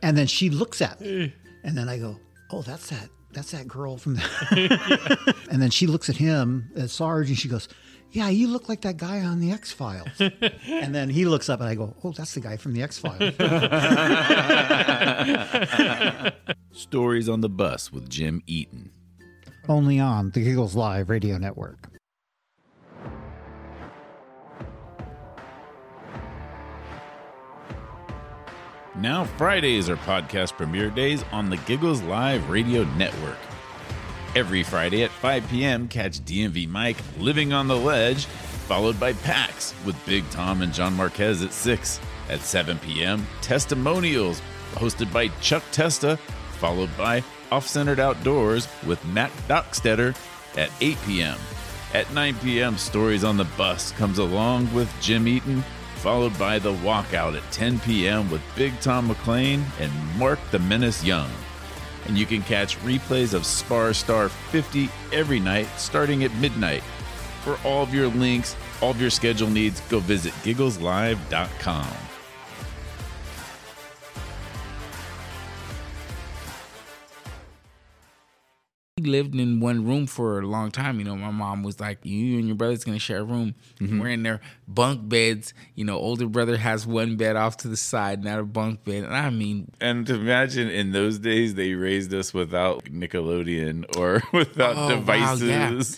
and 0.02 0.18
then 0.18 0.28
she 0.28 0.50
looks 0.50 0.82
at 0.82 1.00
me, 1.02 1.34
and 1.64 1.78
then 1.78 1.90
I 1.90 1.98
go, 1.98 2.20
"Oh, 2.52 2.62
that's 2.62 2.90
that." 2.90 3.10
That's 3.34 3.52
that 3.52 3.68
girl 3.68 3.98
from 3.98 4.16
the. 4.16 5.36
and 5.52 5.62
then 5.62 5.70
she 5.70 5.86
looks 5.86 6.10
at 6.10 6.16
him 6.16 6.72
at 6.76 6.90
Sarge, 6.90 7.28
and 7.28 7.38
she 7.38 7.48
goes, 7.48 7.68
"Yeah, 8.12 8.30
you 8.30 8.48
look 8.48 8.68
like 8.68 8.82
that 8.82 8.98
guy 8.98 9.20
on 9.22 9.42
the 9.42 9.52
X 9.52 9.72
Files." 9.72 10.08
and 10.20 10.96
then 10.96 11.10
he 11.10 11.26
looks 11.26 11.50
up, 11.50 11.60
and 11.60 11.70
I 11.70 11.76
go, 11.76 11.94
"Oh, 12.04 12.14
that's 12.14 12.34
the 12.34 12.40
guy 12.40 12.58
from 12.58 12.74
the 12.74 12.82
X 12.82 12.98
Files." 12.98 13.36
Stories 16.72 17.30
on 17.30 17.42
the 17.42 17.50
Bus 17.50 17.92
with 17.92 18.10
Jim 18.10 18.42
Eaton. 18.48 18.92
Only 19.70 20.00
on 20.00 20.32
the 20.32 20.42
Giggles 20.42 20.76
Live 20.76 21.10
Radio 21.10 21.38
Network. 21.38 21.97
Now 29.00 29.26
Fridays 29.26 29.90
are 29.90 29.96
podcast 29.96 30.58
premiere 30.58 30.90
days 30.90 31.24
on 31.32 31.52
the 31.52 31.58
Giggles 31.58 32.02
Live 32.02 32.50
Radio 32.50 32.84
Network. 32.96 33.38
Every 34.36 34.64
Friday 34.64 35.04
at 35.04 35.12
5 35.12 35.48
p.m., 35.50 35.88
catch 35.88 36.20
DMV 36.22 36.68
Mike 36.68 36.98
living 37.20 37.54
on 37.54 37.68
the 37.68 37.78
ledge, 37.78 38.26
followed 38.26 39.00
by 39.00 39.14
PAX 39.14 39.76
with 39.86 40.04
Big 40.08 40.28
Tom 40.32 40.64
and 40.64 40.74
John 40.74 40.96
Marquez 40.96 41.44
at 41.44 41.54
6. 41.54 42.00
At 42.30 42.42
7 42.42 42.80
p.m., 42.80 43.28
Testimonials, 43.42 44.42
hosted 44.74 45.14
by 45.14 45.28
Chuck 45.42 45.64
Testa, 45.72 46.18
followed 46.54 46.90
by 46.98 47.24
Off 47.52 47.68
Centered 47.68 48.00
Outdoors 48.00 48.68
with 48.88 49.04
Matt 49.06 49.32
Dockstetter 49.48 50.18
at 50.58 50.72
8 50.82 50.98
p.m. 51.06 51.38
At 51.94 52.12
9 52.14 52.36
p.m., 52.40 52.78
Stories 52.78 53.24
on 53.24 53.38
the 53.38 53.48
Bus 53.58 53.92
comes 53.92 54.18
along 54.18 54.74
with 54.74 54.92
Jim 55.02 55.28
Eaton, 55.28 55.64
followed 55.98 56.38
by 56.38 56.60
The 56.60 56.74
Walkout 56.74 57.36
at 57.36 57.52
10 57.52 57.80
p.m. 57.80 58.30
with 58.30 58.42
Big 58.56 58.80
Tom 58.80 59.08
McLean 59.08 59.66
and 59.80 59.92
Mark 60.18 60.40
the 60.52 60.60
Menace 60.60 61.04
Young. 61.04 61.30
And 62.06 62.18
you 62.18 62.26
can 62.26 62.42
catch 62.42 62.80
replays 62.80 63.34
of 63.34 63.46
Spar 63.46 63.94
Star 63.94 64.30
50 64.30 64.90
every 65.12 65.40
night 65.40 65.68
starting 65.78 66.24
at 66.24 66.34
midnight. 66.36 66.84
For 67.44 67.60
all 67.66 67.84
of 67.84 67.94
your 67.94 68.08
links, 68.08 68.56
all 68.82 68.92
of 68.92 69.02
your 69.02 69.10
schedule 69.10 69.50
needs, 69.50 69.82
go 69.82 70.00
visit 70.00 70.34
giggleslive.com. 70.44 72.07
We 79.00 79.04
lived 79.12 79.36
in 79.36 79.60
one 79.60 79.86
room 79.86 80.08
for 80.08 80.40
a 80.40 80.48
long 80.48 80.72
time. 80.72 80.98
You 80.98 81.06
know, 81.06 81.16
my 81.16 81.30
mom 81.30 81.62
was 81.62 81.80
like, 81.80 82.00
"You 82.04 82.40
and 82.40 82.48
your 82.48 82.56
brother's 82.56 82.84
gonna 82.84 82.98
share 82.98 83.20
a 83.20 83.24
room." 83.24 83.54
Mm-hmm. 83.80 84.00
We're 84.00 84.08
in 84.08 84.24
their 84.24 84.42
bunk 84.68 85.08
beds. 85.08 85.54
You 85.76 85.86
know, 85.86 86.00
older 86.00 86.26
brother 86.26 86.58
has 86.58 86.88
one 86.88 87.16
bed 87.16 87.36
off 87.36 87.58
to 87.58 87.68
the 87.68 87.78
side, 87.78 88.24
not 88.24 88.40
a 88.40 88.44
bunk 88.44 88.84
bed. 88.86 89.04
And 89.04 89.16
I 89.16 89.30
mean, 89.30 89.72
And 89.80 90.08
to 90.08 90.16
imagine 90.16 90.70
in 90.72 90.94
those 90.94 91.20
days 91.20 91.54
they 91.54 91.76
raised 91.76 92.12
us 92.12 92.34
without 92.34 92.86
Nickelodeon 92.86 93.96
or 93.98 94.24
without 94.34 94.76
Oh, 94.76 94.88
wow, 94.88 94.96
devices. 95.36 95.48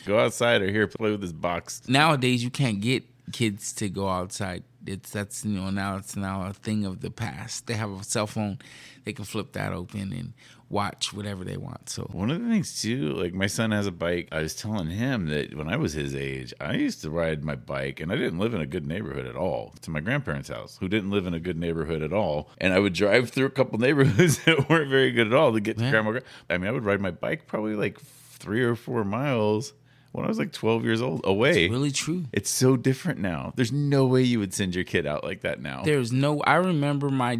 yeah. 0.02 0.06
Go 0.06 0.20
outside 0.20 0.62
or 0.62 0.70
here 0.70 0.86
play 0.88 1.12
with 1.12 1.22
this 1.22 1.32
box. 1.32 1.82
nowadays 1.88 2.44
you 2.44 2.50
can't 2.50 2.82
get 2.82 3.06
kids 3.32 3.72
to 3.74 3.88
go 3.88 4.10
outside. 4.10 4.64
It's 4.86 5.12
that's 5.12 5.46
you 5.46 5.58
know 5.58 5.70
now 5.70 5.96
it's 5.98 6.18
now 6.18 6.48
a 6.48 6.54
thing 6.54 6.84
of 6.84 7.00
the 7.00 7.12
past. 7.12 7.68
They 7.68 7.76
have 7.76 7.92
a 7.92 8.04
cell 8.04 8.28
phone, 8.28 8.60
they 9.06 9.14
can 9.14 9.24
flip 9.24 9.54
that 9.54 9.72
open 9.72 10.12
and 10.12 10.34
watch 10.70 11.12
whatever 11.14 11.44
they 11.44 11.58
want. 11.58 11.90
So 11.90 12.04
One 12.12 12.30
of 12.30 12.42
the 12.42 12.48
things 12.48 12.82
too, 12.82 13.14
like 13.14 13.34
my 13.34 13.48
son 13.48 13.72
has 13.72 13.88
a 13.88 13.92
bike. 13.92 14.30
I 14.32 14.42
was 14.42 14.56
telling 14.56 14.90
him 14.90 15.28
that 15.28 15.56
when 15.56 15.68
I 15.68 15.78
was 15.78 15.94
his 15.94 16.16
age, 16.16 16.54
I 16.62 16.76
used 16.76 17.02
to 17.02 17.10
ride 17.10 17.44
my 17.44 17.56
bike, 17.56 18.00
and 18.00 18.12
I 18.12 18.16
didn't 18.16 18.40
live 18.40 18.54
in 18.54 18.62
a 18.62 18.66
good 18.68 18.86
neighborhood 18.86 19.26
at 19.26 19.36
all. 19.36 19.74
To 19.82 19.92
my 19.92 20.00
grandparents' 20.00 20.50
house, 20.50 20.78
who 20.80 20.88
didn't 20.88 21.10
live 21.12 21.26
in 21.26 21.34
a 21.34 21.40
good 21.40 21.58
neighborhood 21.58 22.02
at 22.02 22.14
all, 22.14 22.50
and 22.60 22.74
I 22.74 22.80
would 22.80 22.94
drive 22.94 23.30
through 23.32 23.48
a 23.48 23.52
couple 23.52 23.80
neighborhoods 23.88 24.44
that 24.46 24.70
weren't 24.70 24.90
very 24.90 25.12
good 25.12 25.28
at 25.28 25.34
all 25.34 25.54
to 25.54 25.60
get 25.60 25.78
to 25.80 25.90
grandma. 25.90 26.20
I 26.50 26.58
mean, 26.58 26.68
I 26.68 26.72
would 26.72 26.86
ride 26.86 27.02
my 27.02 27.12
bike 27.12 27.48
probably 27.48 27.76
like 27.76 28.00
three 28.00 28.64
or 28.64 28.76
four 28.76 29.04
miles. 29.04 29.74
When 30.12 30.26
I 30.26 30.28
was 30.28 30.40
like 30.40 30.52
12 30.52 30.86
years 30.86 31.04
old, 31.04 31.22
away. 31.24 31.66
It's 31.66 31.72
really 31.72 31.92
true. 31.92 32.26
It's 32.34 32.50
so 32.50 32.76
different 32.76 33.20
now. 33.20 33.54
There's 33.56 33.72
no 33.72 34.08
way 34.08 34.24
you 34.24 34.40
would 34.40 34.56
send 34.56 34.74
your 34.74 34.84
kid 34.84 35.06
out 35.06 35.24
like 35.24 35.42
that 35.42 35.62
now. 35.62 35.84
There's 35.84 36.12
no. 36.12 36.42
I 36.42 36.56
remember 36.56 37.10
my 37.12 37.40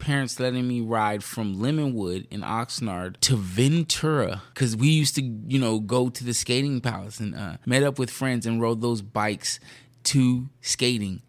parents 0.00 0.40
letting 0.40 0.66
me 0.66 0.80
ride 0.80 1.22
from 1.22 1.56
Lemonwood 1.56 2.26
in 2.30 2.40
Oxnard 2.40 3.18
to 3.20 3.36
Ventura 3.36 4.42
because 4.52 4.74
we 4.74 4.88
used 4.88 5.14
to, 5.14 5.22
you 5.22 5.58
know, 5.58 5.78
go 5.78 6.08
to 6.08 6.24
the 6.24 6.34
skating 6.34 6.80
palace 6.80 7.20
and 7.20 7.34
uh, 7.34 7.56
met 7.66 7.82
up 7.82 7.98
with 7.98 8.10
friends 8.10 8.46
and 8.46 8.60
rode 8.60 8.80
those 8.80 9.02
bikes 9.02 9.60
to 10.04 10.48
skating. 10.60 11.22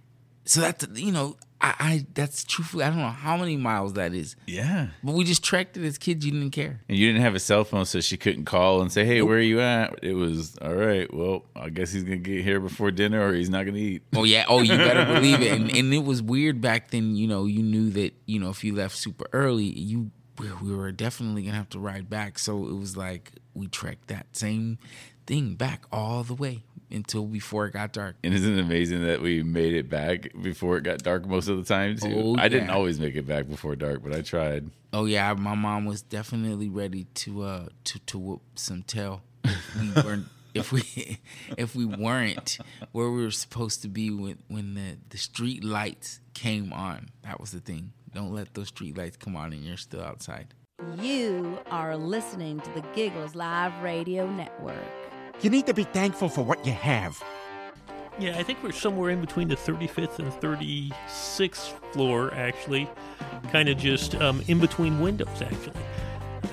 So 0.45 0.61
that's 0.61 0.87
you 0.95 1.11
know, 1.11 1.37
I, 1.61 1.75
I 1.79 2.05
that's 2.15 2.43
truthfully 2.43 2.83
I 2.83 2.89
don't 2.89 2.97
know 2.97 3.09
how 3.09 3.37
many 3.37 3.55
miles 3.55 3.93
that 3.93 4.13
is. 4.13 4.35
Yeah. 4.47 4.87
But 5.03 5.13
we 5.13 5.23
just 5.23 5.43
trekked 5.43 5.77
it 5.77 5.85
as 5.85 5.97
kids. 5.97 6.25
You 6.25 6.31
didn't 6.31 6.51
care. 6.51 6.81
And 6.89 6.97
you 6.97 7.07
didn't 7.07 7.21
have 7.21 7.35
a 7.35 7.39
cell 7.39 7.63
phone, 7.63 7.85
so 7.85 7.99
she 8.01 8.17
couldn't 8.17 8.45
call 8.45 8.81
and 8.81 8.91
say, 8.91 9.05
"Hey, 9.05 9.21
where 9.21 9.37
are 9.37 9.41
you 9.41 9.61
at?" 9.61 9.99
It 10.03 10.13
was 10.13 10.57
all 10.57 10.73
right. 10.73 11.11
Well, 11.13 11.45
I 11.55 11.69
guess 11.69 11.91
he's 11.91 12.03
gonna 12.03 12.17
get 12.17 12.43
here 12.43 12.59
before 12.59 12.89
dinner, 12.91 13.25
or 13.27 13.33
he's 13.33 13.49
not 13.49 13.65
gonna 13.65 13.77
eat. 13.77 14.01
Oh 14.15 14.23
yeah. 14.23 14.45
Oh, 14.47 14.61
you 14.61 14.75
better 14.75 15.05
believe 15.13 15.41
it. 15.41 15.51
And, 15.51 15.69
and 15.75 15.93
it 15.93 16.03
was 16.03 16.21
weird 16.21 16.61
back 16.61 16.89
then. 16.91 17.15
You 17.15 17.27
know, 17.27 17.45
you 17.45 17.61
knew 17.61 17.89
that 17.91 18.13
you 18.25 18.39
know 18.39 18.49
if 18.49 18.63
you 18.63 18.73
left 18.75 18.97
super 18.97 19.27
early, 19.31 19.65
you 19.65 20.11
we- 20.39 20.51
we 20.63 20.75
were 20.75 20.91
definitely 20.91 21.43
gonna 21.43 21.57
have 21.57 21.69
to 21.69 21.79
ride 21.79 22.09
back. 22.09 22.39
So 22.39 22.67
it 22.67 22.73
was 22.75 22.97
like 22.97 23.33
we 23.53 23.67
trekked 23.67 24.07
that 24.07 24.25
same 24.35 24.79
thing 25.27 25.53
back 25.53 25.83
all 25.91 26.23
the 26.23 26.33
way 26.33 26.63
until 26.91 27.25
before 27.25 27.65
it 27.65 27.73
got 27.73 27.93
dark. 27.93 28.15
And 28.23 28.33
isn't 28.33 28.57
it 28.57 28.61
amazing 28.61 29.05
that 29.05 29.21
we 29.21 29.43
made 29.43 29.73
it 29.73 29.89
back 29.89 30.29
before 30.41 30.77
it 30.77 30.83
got 30.83 31.03
dark 31.03 31.25
most 31.25 31.47
of 31.47 31.57
the 31.57 31.63
time 31.63 31.97
too? 31.97 32.13
Oh, 32.13 32.35
I 32.37 32.47
didn't 32.47 32.69
always 32.69 32.99
make 32.99 33.15
it 33.15 33.27
back 33.27 33.47
before 33.47 33.75
dark, 33.75 34.03
but 34.03 34.15
I 34.15 34.21
tried. 34.21 34.69
Oh 34.93 35.05
yeah, 35.05 35.33
my 35.33 35.55
mom 35.55 35.85
was 35.85 36.01
definitely 36.01 36.69
ready 36.69 37.05
to 37.15 37.43
uh 37.43 37.65
to 37.85 37.99
to 37.99 38.19
whoop 38.19 38.41
some 38.55 38.83
tail. 38.83 39.21
If 39.43 39.75
we 39.75 40.01
weren't 40.01 40.25
if 40.53 40.71
we 40.71 41.19
if 41.57 41.75
we 41.75 41.85
weren't 41.85 42.57
where 42.91 43.09
we 43.09 43.23
were 43.23 43.31
supposed 43.31 43.81
to 43.83 43.87
be 43.87 44.09
when 44.09 44.39
when 44.47 44.73
the 44.73 44.97
the 45.09 45.17
street 45.17 45.63
lights 45.63 46.19
came 46.33 46.73
on. 46.73 47.09
That 47.23 47.39
was 47.39 47.51
the 47.51 47.59
thing. 47.59 47.93
Don't 48.13 48.33
let 48.33 48.53
those 48.53 48.67
street 48.67 48.97
lights 48.97 49.17
come 49.17 49.35
on 49.35 49.53
and 49.53 49.63
you're 49.63 49.77
still 49.77 50.03
outside. 50.03 50.53
You 50.99 51.59
are 51.69 51.95
listening 51.95 52.59
to 52.59 52.71
the 52.71 52.81
Giggles 52.93 53.35
Live 53.35 53.81
Radio 53.83 54.29
Network. 54.29 55.00
You 55.41 55.49
need 55.49 55.65
to 55.65 55.73
be 55.73 55.85
thankful 55.85 56.29
for 56.29 56.43
what 56.43 56.63
you 56.67 56.71
have. 56.71 57.21
Yeah, 58.19 58.37
I 58.37 58.43
think 58.43 58.61
we're 58.61 58.71
somewhere 58.71 59.09
in 59.09 59.21
between 59.21 59.47
the 59.47 59.55
35th 59.55 60.19
and 60.19 60.31
36th 60.33 61.73
floor, 61.93 62.31
actually. 62.35 62.87
Kind 63.51 63.67
of 63.67 63.77
just 63.77 64.13
um, 64.15 64.43
in 64.47 64.59
between 64.59 64.99
windows, 64.99 65.41
actually. 65.41 65.81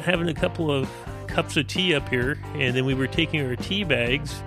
Having 0.05 0.31
a 0.31 0.35
couple 0.35 0.71
of 0.71 0.89
cups 1.27 1.59
of 1.59 1.67
tea 1.67 1.95
up 1.95 2.09
here, 2.09 2.39
and 2.55 2.75
then 2.75 2.87
we 2.87 2.95
were 2.95 3.07
taking 3.07 3.45
our 3.45 3.57
tea 3.57 3.85
bags 3.85 4.43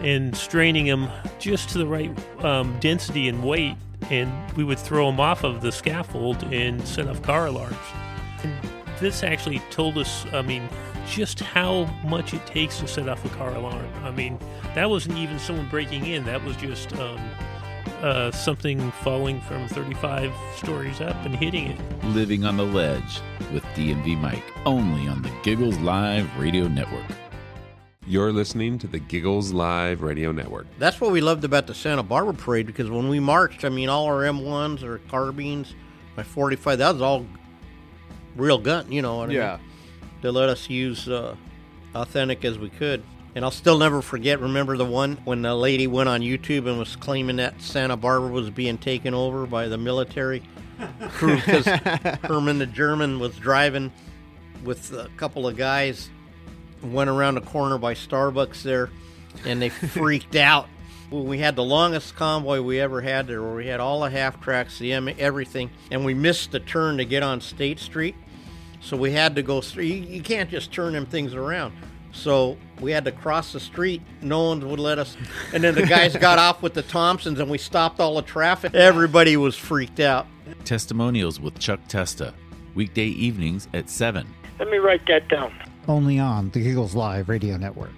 and 0.00 0.34
straining 0.34 0.86
them 0.86 1.10
just 1.38 1.68
to 1.70 1.78
the 1.78 1.86
right 1.86 2.10
um, 2.42 2.78
density 2.80 3.28
and 3.28 3.44
weight, 3.44 3.76
and 4.08 4.32
we 4.56 4.64
would 4.64 4.78
throw 4.78 5.10
them 5.10 5.20
off 5.20 5.44
of 5.44 5.60
the 5.60 5.70
scaffold 5.70 6.42
and 6.44 6.86
set 6.88 7.08
off 7.08 7.20
car 7.20 7.46
alarms. 7.46 7.76
And 8.42 8.54
this 9.00 9.22
actually 9.22 9.58
told 9.70 9.98
us, 9.98 10.24
I 10.32 10.40
mean, 10.40 10.66
just 11.06 11.40
how 11.40 11.84
much 12.04 12.34
it 12.34 12.44
takes 12.46 12.78
to 12.80 12.88
set 12.88 13.08
off 13.08 13.24
a 13.24 13.28
car 13.30 13.54
alarm. 13.54 13.86
I 14.02 14.10
mean, 14.10 14.38
that 14.74 14.88
wasn't 14.90 15.18
even 15.18 15.38
someone 15.38 15.68
breaking 15.68 16.06
in, 16.06 16.24
that 16.24 16.42
was 16.44 16.56
just 16.56 16.92
um, 16.96 17.18
uh, 18.02 18.30
something 18.32 18.90
falling 19.02 19.40
from 19.42 19.68
35 19.68 20.32
stories 20.56 21.00
up 21.00 21.16
and 21.24 21.34
hitting 21.36 21.66
it. 21.68 22.04
Living 22.06 22.44
on 22.44 22.56
the 22.56 22.64
Ledge 22.64 23.20
with 23.52 23.64
DMV 23.74 24.18
Mike, 24.18 24.44
only 24.64 25.08
on 25.08 25.22
the 25.22 25.32
Giggles 25.42 25.78
Live 25.78 26.28
Radio 26.38 26.68
Network. 26.68 27.04
You're 28.08 28.32
listening 28.32 28.78
to 28.78 28.86
the 28.86 29.00
Giggles 29.00 29.52
Live 29.52 30.00
Radio 30.02 30.30
Network. 30.30 30.66
That's 30.78 31.00
what 31.00 31.10
we 31.10 31.20
loved 31.20 31.44
about 31.44 31.66
the 31.66 31.74
Santa 31.74 32.04
Barbara 32.04 32.34
parade 32.34 32.66
because 32.66 32.88
when 32.88 33.08
we 33.08 33.18
marched, 33.18 33.64
I 33.64 33.68
mean, 33.68 33.88
all 33.88 34.04
our 34.06 34.22
M1s 34.22 34.82
or 34.84 34.98
carbines, 35.08 35.74
my 36.16 36.22
45, 36.22 36.78
that 36.78 36.92
was 36.92 37.02
all 37.02 37.26
real 38.36 38.58
gun, 38.58 38.90
you 38.92 39.02
know 39.02 39.16
what 39.18 39.30
I 39.30 39.32
Yeah. 39.32 39.56
mean? 39.56 39.66
They 40.26 40.30
let 40.30 40.48
us 40.48 40.68
use 40.68 41.08
uh, 41.08 41.36
authentic 41.94 42.44
as 42.44 42.58
we 42.58 42.68
could. 42.68 43.04
And 43.36 43.44
I'll 43.44 43.52
still 43.52 43.78
never 43.78 44.02
forget, 44.02 44.40
remember 44.40 44.76
the 44.76 44.84
one 44.84 45.18
when 45.24 45.42
the 45.42 45.54
lady 45.54 45.86
went 45.86 46.08
on 46.08 46.20
YouTube 46.20 46.68
and 46.68 46.80
was 46.80 46.96
claiming 46.96 47.36
that 47.36 47.62
Santa 47.62 47.96
Barbara 47.96 48.30
was 48.32 48.50
being 48.50 48.76
taken 48.76 49.14
over 49.14 49.46
by 49.46 49.68
the 49.68 49.78
military 49.78 50.42
crew 51.10 51.36
because 51.36 51.66
Herman 52.24 52.58
the 52.58 52.66
German 52.66 53.20
was 53.20 53.36
driving 53.36 53.92
with 54.64 54.92
a 54.94 55.08
couple 55.16 55.46
of 55.46 55.56
guys 55.56 56.10
went 56.82 57.08
around 57.08 57.36
the 57.36 57.40
corner 57.42 57.78
by 57.78 57.94
Starbucks 57.94 58.62
there, 58.62 58.90
and 59.44 59.62
they 59.62 59.68
freaked 59.94 60.34
out. 60.34 60.66
Well, 61.12 61.22
we 61.22 61.38
had 61.38 61.54
the 61.54 61.62
longest 61.62 62.16
convoy 62.16 62.62
we 62.62 62.80
ever 62.80 63.00
had 63.00 63.28
there, 63.28 63.44
where 63.44 63.54
we 63.54 63.68
had 63.68 63.78
all 63.78 64.00
the 64.00 64.10
half 64.10 64.40
tracks, 64.40 64.80
the 64.80 64.92
M, 64.92 65.08
everything, 65.20 65.70
and 65.92 66.04
we 66.04 66.14
missed 66.14 66.50
the 66.50 66.58
turn 66.58 66.96
to 66.96 67.04
get 67.04 67.22
on 67.22 67.40
State 67.40 67.78
Street, 67.78 68.16
so 68.86 68.96
we 68.96 69.10
had 69.10 69.34
to 69.34 69.42
go. 69.42 69.60
through. 69.60 69.82
You, 69.82 69.94
you 69.96 70.22
can't 70.22 70.48
just 70.48 70.72
turn 70.72 70.92
them 70.92 71.06
things 71.06 71.34
around. 71.34 71.74
So 72.12 72.56
we 72.80 72.92
had 72.92 73.04
to 73.04 73.12
cross 73.12 73.52
the 73.52 73.58
street. 73.58 74.00
No 74.22 74.44
one 74.48 74.66
would 74.70 74.78
let 74.78 74.98
us. 74.98 75.16
And 75.52 75.62
then 75.62 75.74
the 75.74 75.84
guys 75.84 76.16
got 76.20 76.38
off 76.38 76.62
with 76.62 76.72
the 76.72 76.82
Thompsons, 76.82 77.40
and 77.40 77.50
we 77.50 77.58
stopped 77.58 77.98
all 77.98 78.14
the 78.14 78.22
traffic. 78.22 78.74
Everybody 78.74 79.36
was 79.36 79.56
freaked 79.56 79.98
out. 80.00 80.26
Testimonials 80.64 81.40
with 81.40 81.58
Chuck 81.58 81.80
Testa, 81.88 82.32
weekday 82.76 83.06
evenings 83.06 83.68
at 83.74 83.90
7. 83.90 84.26
Let 84.60 84.70
me 84.70 84.78
write 84.78 85.04
that 85.08 85.28
down. 85.28 85.52
Only 85.88 86.18
on 86.20 86.50
the 86.50 86.60
Giggles 86.60 86.94
Live 86.94 87.28
Radio 87.28 87.56
Network. 87.56 87.90